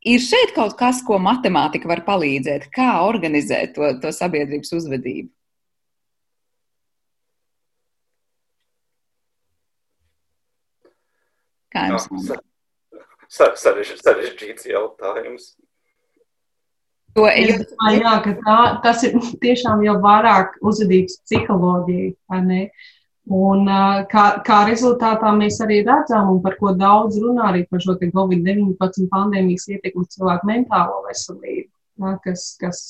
Ir 0.03 0.19
šeit 0.19 0.51
kaut 0.55 0.75
kas, 0.79 0.99
ko 1.05 1.15
matemātika 1.21 1.87
var 1.87 2.03
palīdzēt, 2.07 2.67
kā 2.73 2.97
organizēt 3.05 3.77
to, 3.77 3.93
to 4.03 4.11
sabiedrības 4.11 4.73
uzvedību? 4.75 5.29
Kā 11.73 11.89
jums? 11.89 12.31
Sarežģīts 13.33 14.69
jautājums. 14.69 15.53
To, 17.13 17.27
es 17.29 17.59
domāju, 17.69 18.01
jā, 18.01 18.13
ka 18.25 18.31
tā, 18.41 18.57
tas 18.81 19.03
ir 19.05 19.15
tiešām 19.41 19.83
jau 19.85 19.99
vairāk 20.01 20.55
uzvedības 20.65 21.19
psiholoģija. 21.21 22.13
Un, 23.33 23.69
kā, 24.11 24.23
kā 24.43 24.57
rezultātā 24.67 25.29
mēs 25.37 25.59
arī 25.63 25.79
redzam, 25.85 26.31
un 26.33 26.41
par 26.43 26.57
ko 26.59 26.73
daudz 26.75 27.19
runā 27.23 27.51
arī 27.51 27.61
par 27.69 27.83
šo 27.85 27.95
Covid-19 28.01 29.07
pandēmijas 29.13 29.69
ietekmi 29.71 30.09
cilvēku 30.15 30.49
mentālo 30.49 31.03
veselību, 31.05 31.69
ja, 32.01 32.15
kas, 32.25 32.47
kas, 32.59 32.81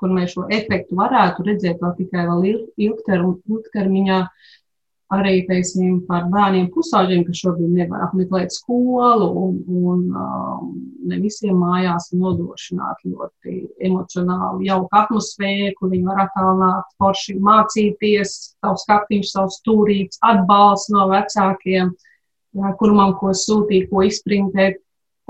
kur 0.00 0.16
mēs 0.16 0.34
šo 0.34 0.48
efektu 0.50 0.98
varētu 0.98 1.46
redzēt 1.46 1.84
vēl 1.84 1.94
tikai 2.00 2.26
vēl 2.32 2.48
ilgtermiņā. 2.88 4.18
Ilg 4.24 4.59
arī 5.14 5.40
teiksim, 5.48 6.00
par 6.06 6.28
bērniem 6.30 6.68
pusauģiem, 6.74 7.24
kas 7.26 7.40
šobrīd 7.42 7.72
nevar 7.74 8.04
apmeklēt 8.06 8.54
skolu, 8.54 9.26
un, 9.42 9.56
un 9.66 10.04
um, 10.14 10.68
ne 11.10 11.18
visiem 11.22 11.58
mājās 11.58 12.10
ir 12.12 12.20
nodrošināta 12.22 13.10
ļoti 13.10 13.56
emocionāli 13.88 14.68
jauka 14.68 15.04
atmosfēra, 15.04 15.72
kur 15.78 15.90
viņi 15.94 16.06
var 16.06 16.22
attālināt 16.26 16.94
forši 17.02 17.38
mācīties, 17.42 18.36
savs 18.60 18.86
skatiņš, 18.86 19.32
savs 19.34 19.58
stūrīts, 19.62 20.22
atbalsts 20.30 20.92
no 20.94 21.08
vecākiem, 21.10 21.90
jā, 22.60 22.72
kur 22.78 22.94
man 22.94 23.16
ko 23.18 23.34
sūtīt, 23.34 23.90
ko 23.90 24.06
izprintēt. 24.06 24.78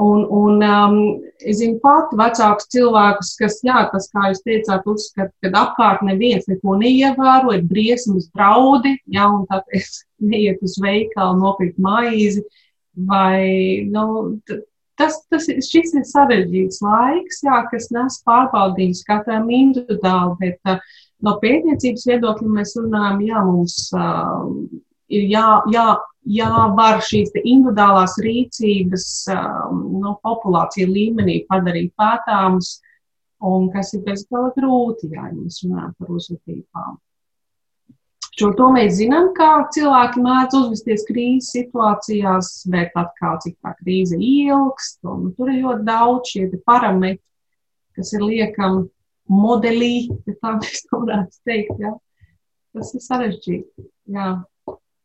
Un, 0.00 0.22
un 0.32 0.62
um, 0.64 0.94
es 1.44 1.58
zinu 1.58 1.76
pat 1.82 2.12
vecākus 2.16 2.70
cilvēkus, 2.72 3.34
kas, 3.36 3.58
jā, 3.66 3.82
tas, 3.92 4.06
kā 4.14 4.30
jūs 4.30 4.40
teicāt, 4.46 4.86
uzskata, 4.88 5.32
ka 5.44 5.50
apkārt 5.60 6.04
neviens 6.06 6.48
neko 6.48 6.78
neievēro, 6.80 7.52
ir 7.56 7.66
briesmas 7.68 8.30
draudi, 8.32 8.94
jā, 9.12 9.26
un 9.28 9.44
tāpēc 9.50 10.00
neiet 10.32 10.64
uz 10.64 10.78
veikalu 10.80 11.40
nopirkt 11.42 11.80
maizi. 11.82 12.46
Vai, 13.10 13.84
nu, 13.92 14.40
tas, 15.00 15.20
tas 15.32 15.46
šis 15.68 15.94
ir 15.96 16.06
sarežģīts 16.08 16.80
laiks, 16.84 17.44
jā, 17.44 17.60
kas 17.70 17.90
nes 17.94 18.20
pārbaudījumus 18.26 19.04
katram 19.08 19.52
individuāli, 19.52 20.36
bet 20.40 20.72
uh, 20.72 20.80
no 21.24 21.36
pētniecības 21.44 22.06
viedokļa 22.08 22.54
mēs 22.56 22.76
runājam, 22.80 23.20
jā, 23.28 23.44
mums 23.46 23.76
uh, 23.96 24.48
ir 25.12 25.28
jā, 25.28 25.46
jā, 25.72 25.86
jāvar 26.28 27.00
šīs 27.04 27.32
individuālās 27.40 28.16
rīcības 28.20 29.04
um, 29.34 29.84
no 30.02 30.16
populācija 30.24 30.88
līmenī 30.88 31.44
padarīt 31.48 31.92
pētāmas, 31.98 32.78
un 33.40 33.70
kas 33.72 33.94
ir 33.96 34.04
pēc 34.04 34.26
gala 34.32 34.50
grūti, 34.56 35.08
ja 35.14 35.30
mēs 35.32 35.62
runājam 35.64 35.94
par 35.98 36.12
uzvedībām. 36.18 36.98
Šo 38.40 38.52
to 38.56 38.68
mēs 38.72 38.94
zinām, 38.96 39.32
kā 39.36 39.48
cilvēki 39.74 40.22
mēdz 40.24 40.54
uzvesties 40.56 41.02
krīzes 41.08 41.50
situācijās, 41.56 42.52
bet 42.72 42.94
atkal 42.96 43.40
cik 43.42 43.56
tā 43.64 43.74
krīze 43.80 44.16
ilgst, 44.16 45.00
un 45.04 45.32
tur 45.36 45.50
ir 45.52 45.64
ļoti 45.64 45.84
daudz 45.88 46.32
šie 46.32 46.46
parametri, 46.68 47.20
kas 47.96 48.14
ir 48.16 48.24
liekami 48.24 48.86
modelī, 49.30 50.08
ja 50.28 50.36
tā 50.40 50.54
mēs 50.56 50.86
varētu 50.92 51.42
teikt. 51.48 51.82
Ja? 51.82 51.96
Tas 52.76 52.94
ir 52.94 53.04
sarežģīti. 53.04 53.88
Jā. 54.14 54.30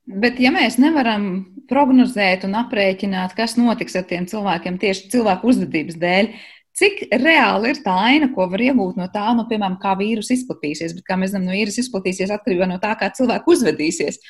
Bet, 0.05 0.37
ja 0.37 0.51
mēs 0.53 0.77
nevaram 0.77 1.29
prognozēt 1.69 2.43
un 2.45 2.53
aprēķināt, 2.59 3.33
kas 3.37 3.55
notiks 3.57 3.95
ar 3.97 4.05
tiem 4.05 4.27
cilvēkiem 4.29 4.77
tieši 4.81 5.09
cilvēku 5.15 5.49
uzvedības 5.49 5.97
dēļ, 6.01 6.29
cik 6.77 7.05
reāli 7.23 7.71
ir 7.73 7.79
tā 7.81 7.95
aina, 8.11 8.29
ko 8.35 8.45
var 8.51 8.61
iegūt 8.61 8.99
no 8.99 9.07
tā, 9.13 9.25
nu, 9.37 9.47
piemēram, 9.49 9.79
kā 9.81 9.95
vīrus 9.97 10.29
izplatīsies, 10.35 10.93
bet, 10.97 11.05
kā 11.07 11.17
mēs 11.17 11.33
zinām, 11.33 11.47
no 11.47 11.55
vīrusa 11.55 11.81
izplatīsies 11.81 12.33
atkarībā 12.35 12.67
no 12.69 12.77
tā, 12.83 12.93
kā 12.99 13.09
cilvēku 13.17 13.55
uzvedīsies. 13.55 14.21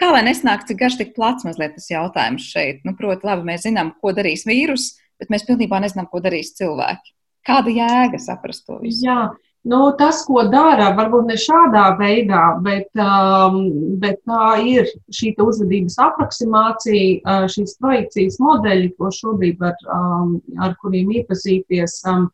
Kā 0.00 0.08
lai 0.14 0.24
nesnāk, 0.26 0.64
cik 0.66 0.80
garš, 0.80 0.96
tik 0.98 1.14
plats 1.14 1.44
mazliet 1.46 1.76
tas 1.76 1.86
jautājums 1.92 2.48
šeit? 2.50 2.80
Nu, 2.88 2.96
proti, 2.98 3.28
labi, 3.28 3.44
mēs 3.52 3.66
zinām, 3.68 3.92
ko 4.00 4.14
darīs 4.16 4.46
vīrus, 4.48 4.94
bet 5.20 5.30
mēs 5.30 5.44
pilnībā 5.46 5.78
nezinām, 5.84 6.08
ko 6.10 6.22
darīs 6.24 6.54
cilvēki. 6.58 7.12
Kāda 7.46 7.72
jēga 7.76 8.18
saprast 8.20 8.64
to 8.66 8.80
visu? 8.80 9.04
Jā, 9.04 9.28
Nu, 9.62 9.78
tas, 9.92 10.22
ko 10.24 10.46
dara, 10.48 10.86
varbūt 10.96 11.26
ne 11.28 11.34
šādā 11.36 11.82
veidā, 11.98 12.44
bet, 12.64 12.86
um, 12.96 13.58
bet 14.00 14.22
tā 14.24 14.54
ir 14.64 14.88
šī 15.12 15.34
uzvedības 15.44 15.98
apraksimācija, 16.00 17.18
uh, 17.20 17.44
šīs 17.44 17.76
projekcijas 17.82 18.38
modeļi, 18.40 18.88
ko 18.96 19.10
šobrīd 19.12 19.60
var, 19.60 19.76
um, 19.92 20.38
ar 20.64 20.72
kuriem 20.80 21.12
iepazīties. 21.18 21.98
Um, 22.08 22.30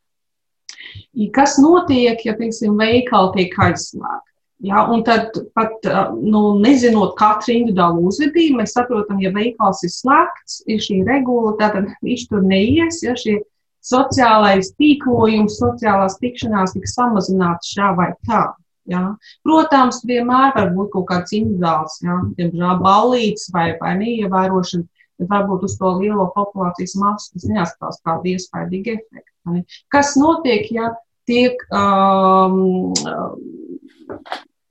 kas 1.35 1.59
notiek, 1.59 2.23
ja, 2.23 2.37
teiksim, 2.39 2.79
veikali 2.79 3.35
tiek 3.41 3.59
aizslēgti? 3.67 4.31
Ja, 4.65 4.87
un 4.89 5.03
tad 5.05 5.35
pat 5.59 5.85
uh, 5.91 6.15
nu, 6.15 6.61
nezinot 6.63 7.19
katru 7.19 7.57
individuālu 7.57 8.07
uzvedību, 8.09 8.63
mēs 8.63 8.79
saprotam, 8.79 9.19
ja 9.21 9.35
veikals 9.35 9.83
ir 9.85 9.93
slēgts, 9.93 10.63
ir 10.71 10.79
šī 10.81 11.03
regula, 11.11 11.57
tad 11.59 11.91
viņš 12.07 12.29
tur 12.31 12.47
neies. 12.47 13.03
Ja, 13.03 13.19
šie, 13.19 13.41
sociālais 13.87 14.73
tīklojums, 14.81 15.59
sociālās 15.61 16.19
tikšanās 16.23 16.75
tiks 16.75 16.97
samazināts 16.99 17.73
šā 17.75 17.93
vai 17.99 18.11
tā. 18.27 18.49
Ja? 18.91 19.03
Protams, 19.47 20.03
vienmēr 20.07 20.53
var 20.57 20.73
būt 20.75 20.93
kaut 20.95 21.09
kāds 21.11 21.35
individuāls, 21.37 21.99
ja? 22.07 22.21
diemžēl 22.39 22.83
ballīts 22.83 23.51
vai, 23.55 23.73
vai 23.81 23.97
neievērošana, 24.03 24.87
bet 25.21 25.33
varbūt 25.33 25.67
uz 25.67 25.79
to 25.81 25.95
lielo 26.01 26.29
populācijas 26.37 26.95
masu 27.01 27.33
tas 27.35 27.49
neatstās 27.51 27.99
kādu 28.07 28.35
iespaidīgu 28.35 28.97
efektu. 28.99 29.65
Kas 29.95 30.15
notiek, 30.19 30.69
ja 30.75 30.93
tiek 31.27 31.63
um, 31.75 32.93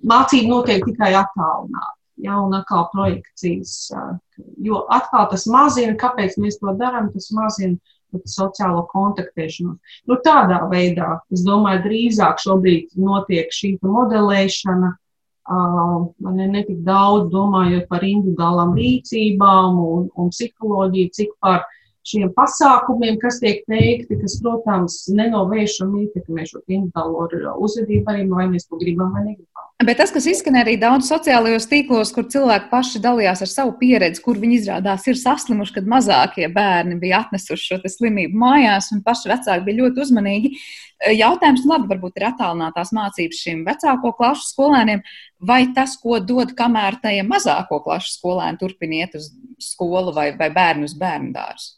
mācība 0.03 0.51
notiek 0.51 0.85
tikai 0.87 1.13
attālināti? 1.15 1.99
Ja, 2.23 2.37
un 2.39 2.53
atkal 2.55 2.85
projekcijas, 2.93 3.89
jo 4.63 4.85
atkal 4.95 5.25
tas 5.33 5.43
mazina, 5.51 5.97
kāpēc 5.99 6.37
mēs 6.39 6.61
to 6.61 6.71
darām, 6.79 7.09
tas 7.11 7.27
mazina 7.35 7.75
sociālo 8.29 8.85
kontaktēšanos. 8.91 9.97
Nu, 10.09 10.19
tādā 10.25 10.61
veidā, 10.71 11.19
es 11.33 11.45
domāju, 11.45 11.83
drīzāk 11.85 12.41
šobrīd 12.43 12.95
notiek 12.99 13.51
šī 13.53 13.75
modelēšana, 13.83 14.91
uh, 14.95 15.97
ne, 16.31 16.47
ne 16.47 16.65
tik 16.67 16.81
daudz 16.87 17.31
domājot 17.33 17.87
par 17.91 18.05
individuālām 18.07 18.75
rīcībām 18.77 19.79
un, 19.81 20.09
un 20.15 20.31
psiholoģiju, 20.33 21.13
cik 21.19 21.35
par 21.43 21.65
šiem 22.05 22.31
pasākumiem, 22.37 23.17
kas 23.21 23.39
tiek 23.41 23.63
veikti, 23.71 24.19
kas, 24.21 24.37
protams, 24.43 25.03
nenovēršami 25.09 26.05
ietekmē 26.05 26.45
šo 26.49 26.61
individuālo 26.67 27.55
uzvedību, 27.65 28.05
arī 28.13 28.27
vai 28.29 28.49
mēs 28.51 28.69
to 28.69 28.81
gribam 28.81 29.15
vai 29.15 29.25
negribam. 29.31 29.64
Bet 29.83 29.97
tas, 29.99 30.11
kas 30.15 30.23
izskan 30.31 30.55
arī 30.55 30.77
daudz 30.79 31.09
sociālajos 31.09 31.65
tīklos, 31.67 32.13
kur 32.15 32.23
cilvēki 32.31 32.69
paši 32.71 33.01
dalījās 33.03 33.41
ar 33.43 33.49
savu 33.51 33.73
pieredzi, 33.75 34.21
kur 34.23 34.37
viņi 34.39 34.61
izrādās 34.61 35.03
ir 35.11 35.19
saslimuši, 35.19 35.73
kad 35.75 35.89
mazākie 35.91 36.47
bērni 36.53 36.95
bija 37.01 37.19
atnesuši 37.25 37.73
šo 37.73 37.91
slimību 37.97 38.39
mājās, 38.39 38.87
un 38.95 39.03
paši 39.03 39.33
vecāki 39.33 39.67
bija 39.67 39.81
ļoti 39.81 40.03
uzmanīgi. 40.05 40.53
Jautājums, 41.19 41.65
nu 41.67 41.73
labi, 41.73 41.91
varbūt 41.91 42.21
ir 42.21 42.27
attālinātās 42.29 42.95
mācības 42.95 43.43
šiem 43.43 43.67
vecāko 43.67 44.15
klašu 44.15 44.47
skolēniem, 44.53 45.03
vai 45.43 45.65
tas, 45.75 45.99
ko 45.99 46.21
dod, 46.23 46.55
kamēr 46.55 47.01
tajiem 47.03 47.27
mazāko 47.35 47.83
klašu 47.83 48.15
skolēni 48.15 48.63
turpiniet 48.63 49.19
uz 49.19 49.33
skolu 49.59 50.15
vai, 50.15 50.29
vai 50.39 50.53
bērnu 50.55 50.87
uz 50.87 50.95
bērnu 50.95 51.35
dārzu? 51.35 51.73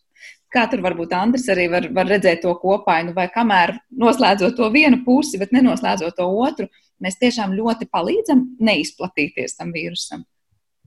Kā 0.54 0.70
tur 0.70 0.86
varbūt 0.86 1.18
Andris 1.18 1.50
arī 1.50 1.66
var, 1.74 1.90
var 1.92 2.06
redzēt 2.08 2.46
to 2.46 2.54
kopainu, 2.62 3.18
vai 3.18 3.26
kamēr 3.34 3.74
noslēdzot 3.90 4.56
to 4.56 4.70
vienu 4.72 5.02
pusi, 5.04 5.42
bet 5.42 5.50
nenoslēdzot 5.52 6.22
to 6.22 6.28
otru, 6.46 6.70
mēs 7.04 7.20
tiešām 7.22 7.56
ļoti 7.58 7.90
palīdzam 7.92 8.44
neizplatīties 8.60 9.58
tam 9.60 9.74
vīrusam? 9.76 10.24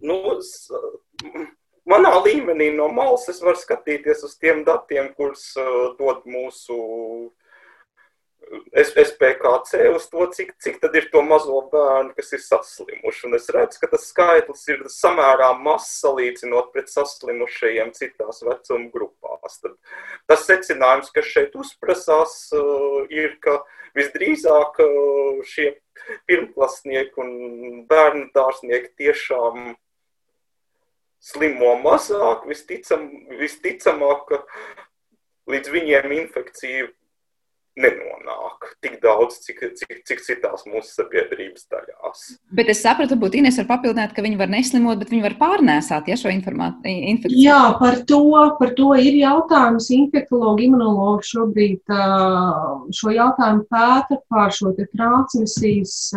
Nu, 0.01 0.17
manā 1.89 2.13
līmenī 2.25 2.71
no 2.77 2.89
malas 2.95 3.29
es 3.33 3.43
varu 3.45 3.61
skatīties 3.61 4.25
uz 4.27 4.37
tiem 4.41 4.65
datiem, 4.65 5.13
kurus 5.17 5.51
uh, 5.61 5.93
dod 5.99 6.25
mūsu 6.29 6.79
SPKC, 8.51 9.91
uz 9.95 10.07
to, 10.11 10.25
cik, 10.35 10.53
cik 10.59 10.81
tad 10.83 10.95
ir 10.99 11.07
to 11.13 11.23
mazo 11.23 11.61
bērnu, 11.71 12.15
kas 12.17 12.33
ir 12.35 12.43
saslimuši. 12.43 13.27
Un 13.29 13.37
es 13.39 13.47
redzu, 13.55 13.79
ka 13.83 13.91
tas 13.93 14.09
skaitlis 14.11 14.65
ir 14.73 14.83
samērā 14.91 15.53
mazs 15.63 16.01
salīdzinot 16.03 16.73
pret 16.75 16.91
saslimušajiem 16.91 17.93
citās 17.95 18.43
vecuma 18.47 18.91
grupās. 18.95 19.61
Tad 19.63 19.77
tas 20.31 20.47
secinājums, 20.49 21.13
kas 21.15 21.31
šeit 21.31 21.55
uzprasās, 21.55 22.35
uh, 22.57 23.05
ir, 23.15 23.37
ka 23.45 23.61
visdrīzāk 23.99 24.83
uh, 24.83 25.45
šie 25.47 25.73
pirmklasnieki 26.27 27.23
un 27.23 27.33
bērnu 27.91 28.33
dārznieki 28.35 28.97
tiešām 29.05 29.75
slimo 31.23 31.77
mazāk, 31.85 32.49
visticam, 32.51 33.07
visticamāk, 33.39 34.27
ka 34.31 34.43
līdz 35.51 35.71
viņiem 35.75 36.17
infekcija 36.25 36.89
nenonāk 37.79 38.71
tik 38.83 38.97
daudz, 39.03 39.39
cik, 39.45 39.61
cik, 39.79 40.01
cik 40.09 40.23
citās 40.25 40.65
mūsu 40.69 40.91
sabiedrības 40.91 41.67
daļās. 41.71 42.25
Bet 42.57 42.73
es 42.73 42.83
sapratu, 42.83 43.19
ka 43.21 43.31
Ines 43.41 43.59
var 43.63 43.69
papildināt, 43.71 44.15
ka 44.17 44.25
viņi 44.25 44.41
var 44.41 44.51
neslimot, 44.53 44.99
bet 45.01 45.13
viņi 45.13 45.25
var 45.29 45.37
pārnēsāt 45.41 46.11
ja, 46.11 46.19
šo 46.19 46.33
infekciju. 46.33 47.39
Jā, 47.39 47.61
par 47.81 48.01
to, 48.09 48.23
par 48.59 48.75
to 48.79 48.91
ir 48.99 49.21
jautājums. 49.21 49.91
Infektologi, 49.95 50.67
imunologi 50.69 51.31
šobrīd 51.31 51.95
šo 52.97 53.15
jautājumu 53.15 53.67
pēta 53.71 54.21
par 54.31 54.55
šo 54.55 54.75
transmisijas 54.81 56.17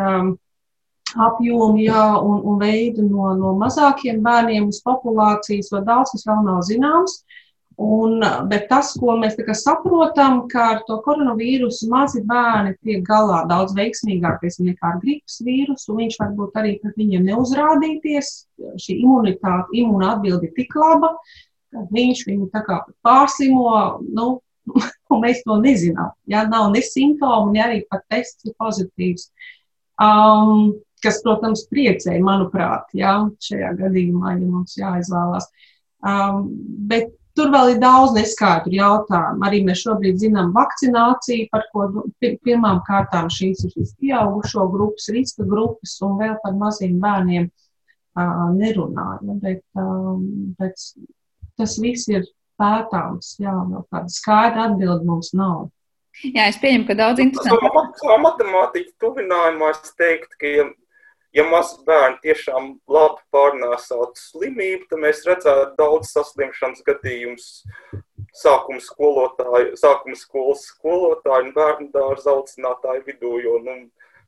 apjomu 1.14 1.78
jā, 1.84 2.06
un, 2.26 2.42
un 2.50 2.60
veidu 2.62 3.06
no, 3.06 3.32
no 3.38 3.54
mazākiem 3.60 4.22
bērniem 4.26 4.70
uz 4.72 4.82
populācijas, 4.86 5.70
jo 5.72 5.84
daudz 5.86 6.14
kas 6.16 6.26
vēl 6.30 6.44
nav 6.48 6.64
zināms. 6.66 7.22
Un, 7.82 8.22
bet 8.52 8.68
tas, 8.70 8.92
ko 9.02 9.16
mēs 9.18 9.34
saprotam, 9.58 10.44
ka 10.52 10.66
ar 10.76 10.82
to 10.86 11.00
koronavīrusu 11.02 11.88
mazi 11.90 12.22
bērni 12.22 12.76
tiek 12.86 13.02
galā 13.08 13.48
daudz 13.50 13.74
veiksmīgāk 13.74 14.44
nekā 14.44 14.92
ar 14.92 15.00
gripas 15.02 15.40
vīrusu. 15.42 15.96
Viņš 15.98 16.20
varbūt 16.22 16.60
arī 16.62 16.76
pret 16.84 16.94
viņiem 17.02 17.26
neuzrādīties. 17.32 18.30
Šī 18.78 19.00
imunitāte, 19.02 19.74
imuna 19.74 20.14
atbilde 20.14 20.52
ir 20.52 20.54
tik 20.54 20.76
laba, 20.78 21.16
ka 21.74 21.88
viņš 21.90 22.26
viņu 22.30 22.50
pārsimo. 23.02 23.74
Nu, 24.14 24.28
mēs 25.24 25.42
to 25.42 25.58
nezinām. 25.58 26.14
Ja 26.30 26.46
nav 26.46 26.70
ne 26.76 26.86
simptomi, 26.86 27.58
ne 27.58 27.66
arī 27.66 27.82
pat 27.90 28.06
tests 28.10 28.46
ir 28.46 28.54
pozitīvs. 28.62 29.32
Um, 29.98 30.76
kas, 31.04 31.20
protams, 31.26 31.66
priecēja, 31.74 32.22
manuprāt, 32.24 32.86
jā, 32.94 33.18
šajā 33.44 33.74
gadījumā, 33.82 34.38
ja 34.38 34.46
mums 34.46 34.78
jāizvēlās. 34.78 35.50
Um, 36.04 36.48
bet 36.90 37.12
Tur 37.34 37.50
vēl 37.50 37.72
ir 37.74 37.80
daudz 37.82 38.14
neskaidru 38.14 38.76
jautājumu. 38.78 39.42
Arī 39.48 39.64
mēs 39.66 39.82
šobrīd 39.82 40.20
zinām 40.22 40.52
vakcināciju, 40.54 41.48
par 41.54 41.66
ko 41.74 41.88
nu, 41.90 42.04
pirmām 42.22 42.84
kārtām 42.86 43.32
šīs 43.34 43.64
ir 43.66 43.74
šīs 43.74 43.96
pieaugušo 44.02 44.68
grupas, 44.74 45.10
riska 45.16 45.48
grupas 45.50 45.96
un 46.06 46.20
vēl 46.20 46.36
par 46.44 46.54
maziem 46.60 47.00
bērniem 47.02 47.50
uh, 47.50 48.46
nerunājam. 48.54 49.40
Bet, 49.42 49.64
um, 49.82 50.54
bet 50.62 50.78
tas 51.58 51.78
viss 51.82 52.12
ir 52.14 52.30
pētāms. 52.62 53.34
Jā, 53.42 53.56
vēl 53.72 53.88
kāda 53.90 54.14
skaidra 54.14 54.70
atbilde 54.70 55.10
mums 55.10 55.34
nav. 55.34 55.72
Jā, 56.22 56.46
es 56.46 56.62
pieņemu, 56.62 56.86
ka 56.86 57.00
daudz 57.00 57.24
interesantu. 57.24 57.84
Kā 57.98 58.20
matemātiķa 58.22 58.94
tuvinājumā 59.02 59.74
es 59.74 59.96
teiktu, 59.98 60.38
ka 60.38 60.52
ja 61.34 61.46
mazs 61.50 61.80
bērns 61.88 62.22
tiešām 62.24 62.70
labi 62.90 63.22
pārnēsātu 63.34 64.22
slimību, 64.22 64.88
tad 64.90 65.02
mēs 65.04 65.24
redzētu 65.28 65.76
daudz 65.80 66.14
saslimšanas 66.14 66.86
gadījumus 66.88 67.48
sākuma 68.34 68.82
skolotāju, 68.82 69.74
sākuma 69.80 70.18
skolas 70.18 70.66
skolotāju 70.70 71.50
un 71.50 71.54
bērnu 71.58 71.92
dārza 71.94 72.34
audzinātāju 72.34 73.06
vidū, 73.08 73.34
jo 73.46 73.60
nu, 73.66 73.78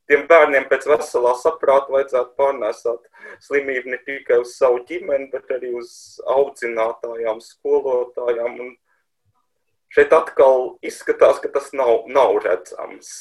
tiem 0.10 0.26
bērniem 0.30 0.68
pēc 0.70 0.88
veselā 0.90 1.34
saprāta 1.42 1.94
vajadzētu 1.94 2.36
pārnēsāt 2.40 3.08
slimību 3.46 3.94
ne 3.94 4.02
tikai 4.06 4.42
uz 4.44 4.56
savu 4.58 4.84
ģimeni, 4.90 5.30
bet 5.34 5.50
arī 5.54 5.74
uz 5.80 5.94
audzinātājām, 6.36 7.42
skolotājām. 7.42 8.60
Un 8.68 8.76
šeit 9.94 10.14
atkal 10.14 10.76
izskatās, 10.86 11.42
ka 11.42 11.54
tas 11.54 11.72
nav, 11.74 12.06
nav 12.10 12.38
redzams. 12.46 13.16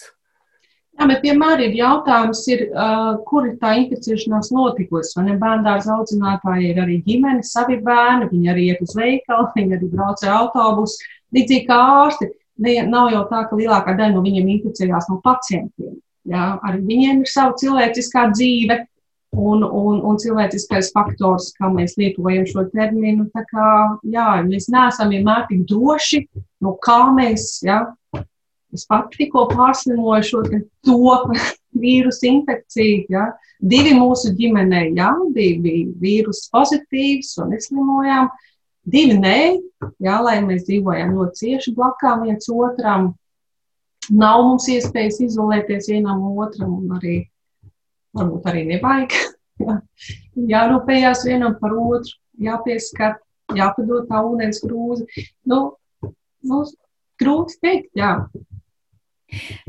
Jā, 0.95 1.09
bet 1.11 1.25
vienmēr 1.27 1.65
ir 1.65 1.73
jautājums, 1.75 2.45
ir, 2.53 2.69
uh, 2.71 3.17
kur 3.27 3.49
ir 3.49 3.57
tā 3.59 3.73
inficēšanās 3.81 4.53
notikusi. 4.55 5.17
Man 5.19 5.33
ir 5.33 5.41
bērndārza 5.41 5.97
audzinātāji, 5.97 6.71
ir 6.71 6.81
arī 6.85 7.01
ģimene, 7.07 7.43
savi 7.47 7.81
bērni, 7.83 8.31
viņi 8.31 8.53
arī 8.53 8.69
iet 8.71 8.85
uz 8.85 8.95
veikalu, 8.95 9.51
viņi 9.59 9.79
arī 9.79 9.91
brauc 9.91 10.23
ar 10.23 10.37
autobusu. 10.39 11.11
Līdzīgi 11.35 11.67
kā 11.67 11.81
ārsti, 11.99 12.31
ne, 12.63 12.79
nav 12.87 13.11
jau 13.11 13.25
tā, 13.33 13.43
ka 13.51 13.59
lielākā 13.59 13.97
daļa 13.99 14.15
no 14.15 14.23
viņiem 14.25 14.51
inficējās 14.55 15.11
no 15.11 15.19
pacientiem. 15.25 15.99
Jā, 16.31 16.55
arī 16.65 16.85
viņiem 16.87 17.25
ir 17.25 17.29
sava 17.29 17.59
cilvēciskā 17.61 18.29
dzīve, 18.33 18.79
un, 19.35 19.65
un, 19.67 19.99
un 20.07 20.19
cilvēciskais 20.21 20.93
faktors, 20.95 21.51
kā 21.59 21.69
mēs 21.73 21.97
lietojam 21.99 22.47
šo 22.49 22.67
terminu. 22.73 23.27
Tā 23.35 23.45
kā 23.51 23.67
jā, 24.15 24.29
mēs 24.47 24.71
neesam 24.73 25.13
vienmēr 25.15 25.47
tik 25.51 25.67
droši, 25.71 26.25
no 26.65 26.77
kā 26.85 27.01
mēs, 27.17 27.59
jā, 27.67 27.83
es 28.75 28.87
pat 28.91 29.11
tikko 29.14 29.47
pārslimoju 29.53 30.29
šo 30.29 30.43
to 30.87 30.99
vīrusu 31.83 32.29
infekciju, 32.31 33.05
jā, 33.11 33.27
divi 33.59 33.95
mūsu 33.99 34.35
ģimenē, 34.39 34.87
jā, 34.99 35.11
divi 35.35 35.85
vīrusu 36.01 36.51
pozitīvs 36.55 37.35
un 37.43 37.55
neslimojām, 37.55 38.31
divi 38.91 39.18
nē, 39.18 39.39
jā, 40.05 40.16
lai 40.22 40.39
mēs 40.45 40.66
dzīvojam 40.68 41.14
ļoti 41.18 41.41
cieši 41.43 41.75
blakām 41.77 42.27
viens 42.29 42.51
otram, 42.53 43.12
nav 44.11 44.43
mums 44.45 44.68
iespējas 44.68 45.22
izolēties 45.25 45.89
vienam 45.93 46.22
otram 46.37 46.77
un 46.83 46.99
arī 46.99 47.22
varbūt 48.14 48.51
arī 48.51 48.64
nevajag. 48.68 49.14
Jārūpējās 50.55 51.25
vienam 51.27 51.55
par 51.61 51.75
otru, 51.79 52.18
jāpieskat, 52.43 53.20
jāpadod 53.55 54.09
tā 54.11 54.22
ūdens 54.27 54.61
grūzi. 54.64 55.07
Nu, 55.49 55.77
nu, 56.45 56.64
grūti 57.20 57.61
teikt, 57.62 57.91
jā. 57.99 58.16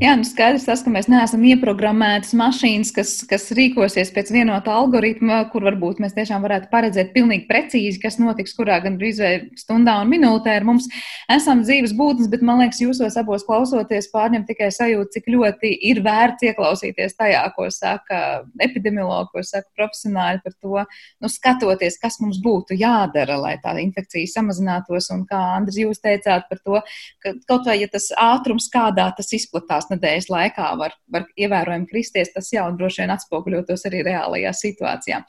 Jā, 0.02 0.12
nu 0.20 0.26
skaidrs 0.28 0.66
tas, 0.68 0.82
ka 0.84 0.92
mēs 0.92 1.08
neesam 1.12 1.44
ieprogrammētas 1.48 2.34
mašīnas, 2.38 2.92
kas, 2.96 3.12
kas 3.30 3.48
rīkosies 3.56 4.12
pēc 4.16 4.32
vienota 4.36 4.74
algoritma, 4.76 5.44
kur 5.52 5.66
varbūt 5.68 6.02
mēs 6.04 6.16
tiešām 6.18 6.44
varētu 6.46 6.68
paredzēt 6.72 7.14
pilnīgi 7.16 7.48
precīzi, 7.50 8.02
kas 8.04 8.20
notiks 8.20 8.56
kurā 8.58 8.82
gan 8.84 8.98
brīzē 9.00 9.32
stundā 9.60 9.98
un 10.04 10.12
minūtē 10.12 10.58
ar 10.60 10.68
mums. 10.68 10.90
Esam 11.32 11.64
dzīves 11.64 11.96
būtnes, 11.98 12.30
bet 12.32 12.44
man 12.46 12.60
liekas, 12.64 12.82
jūsos 12.84 13.16
abos 13.22 13.46
klausoties 13.48 14.10
pārņem 14.14 14.46
tikai 14.50 14.70
sajūta, 14.76 15.16
cik 15.16 15.30
ļoti 15.32 15.72
ir 15.92 16.02
vērts 16.06 16.50
ieklausīties 16.50 17.18
tajā, 17.20 17.46
ko 17.56 17.70
saka 17.74 18.22
epidemiologi, 18.62 19.32
ko 19.34 19.46
saka 19.48 19.68
profesionāļi 19.80 20.44
par 20.44 20.58
to, 20.60 20.84
nu 21.24 21.32
skatoties, 21.32 22.00
kas 22.02 22.20
mums 22.24 22.42
būtu 22.44 22.78
jādara, 22.80 23.40
lai 23.42 23.56
tā 23.64 23.78
infekcija 23.82 24.28
samazinātos. 24.36 25.10
Un 25.16 25.24
kā 25.30 25.40
Andris, 25.56 25.80
jūs 25.82 26.04
teicāt 26.04 26.50
par 26.52 26.62
to, 26.62 26.84
ka 27.24 27.36
kaut 27.48 27.68
vai 27.70 27.80
ja 27.82 27.90
tas 27.92 28.12
ātrums 28.20 28.68
kādā 28.74 29.08
tas 29.16 29.32
izplatās, 29.36 29.55
izplatās 29.56 29.88
nedēļas 29.92 30.28
laikā, 30.30 30.68
var, 30.80 30.94
var 31.12 31.26
ievērojami 31.40 31.88
kristies, 31.90 32.34
tas 32.34 32.52
jau 32.52 32.66
droši 32.76 33.04
vien 33.04 33.14
atspoguļotos 33.14 33.86
arī 33.88 34.04
reālajā 34.06 34.52
situācijā. 34.54 35.22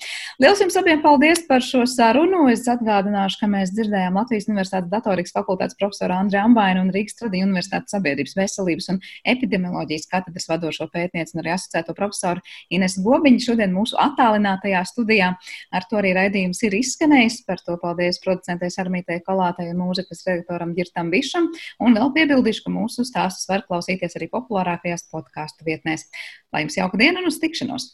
Lielas 0.42 0.60
jums 0.60 0.76
abiem 0.76 1.02
paldies 1.02 1.44
par 1.48 1.62
šo 1.62 1.84
sarunu. 1.86 2.46
Es 2.50 2.66
atgādināšu, 2.68 3.40
ka 3.40 3.50
mēs 3.50 3.72
dzirdējām 3.74 4.18
Latvijas 4.18 4.48
Universitātes 4.50 4.90
datorikas 4.90 5.34
fakultātes 5.36 5.78
profesoru 5.78 6.16
Andriu 6.16 6.42
Ambainu 6.42 6.82
un 6.86 6.92
Rīgas 6.94 7.18
Tradiņu 7.20 7.48
Universitātes 7.50 7.94
sabiedrības 7.94 8.36
veselības 8.38 8.90
un 8.92 9.00
epidemioloģijas 9.32 10.08
katedras 10.10 10.48
vadošo 10.50 10.88
pētnieci 10.92 11.36
un 11.36 11.44
arī 11.44 11.54
asociēto 11.54 11.94
profesoru 11.96 12.42
Ines 12.74 12.98
Gobiņu 13.02 13.44
šodien 13.46 13.74
mūsu 13.74 13.98
attālinātajā 14.02 14.82
studijā. 14.88 15.32
Ar 15.72 15.88
to 15.90 16.00
arī 16.00 16.14
raidījums 16.16 16.62
ir 16.66 16.78
izskanējis. 16.80 17.42
Par 17.46 17.62
to 17.62 17.76
paldies 17.80 18.18
producentei 18.22 18.72
Armītei 18.82 19.20
Kolātei 19.24 19.70
un 19.70 19.80
mūzikas 19.80 20.24
redaktoram 20.26 20.74
Girtam 20.76 21.12
Bišam. 21.12 21.48
Un 21.82 21.96
vēl 21.96 22.12
piebildīšu, 22.16 22.64
ka 22.66 22.72
mūsu 22.74 23.06
stāstus 23.06 23.48
var 23.50 23.64
klausīties 23.68 24.15
arī 24.18 24.30
populārākajās 24.32 25.06
podkāstu 25.12 25.66
vietnēs. 25.68 26.08
Lai 26.54 26.64
jums 26.64 26.78
jauka 26.80 26.98
diena 27.00 27.20
un 27.20 27.28
uz 27.28 27.36
tikšanos! 27.42 27.84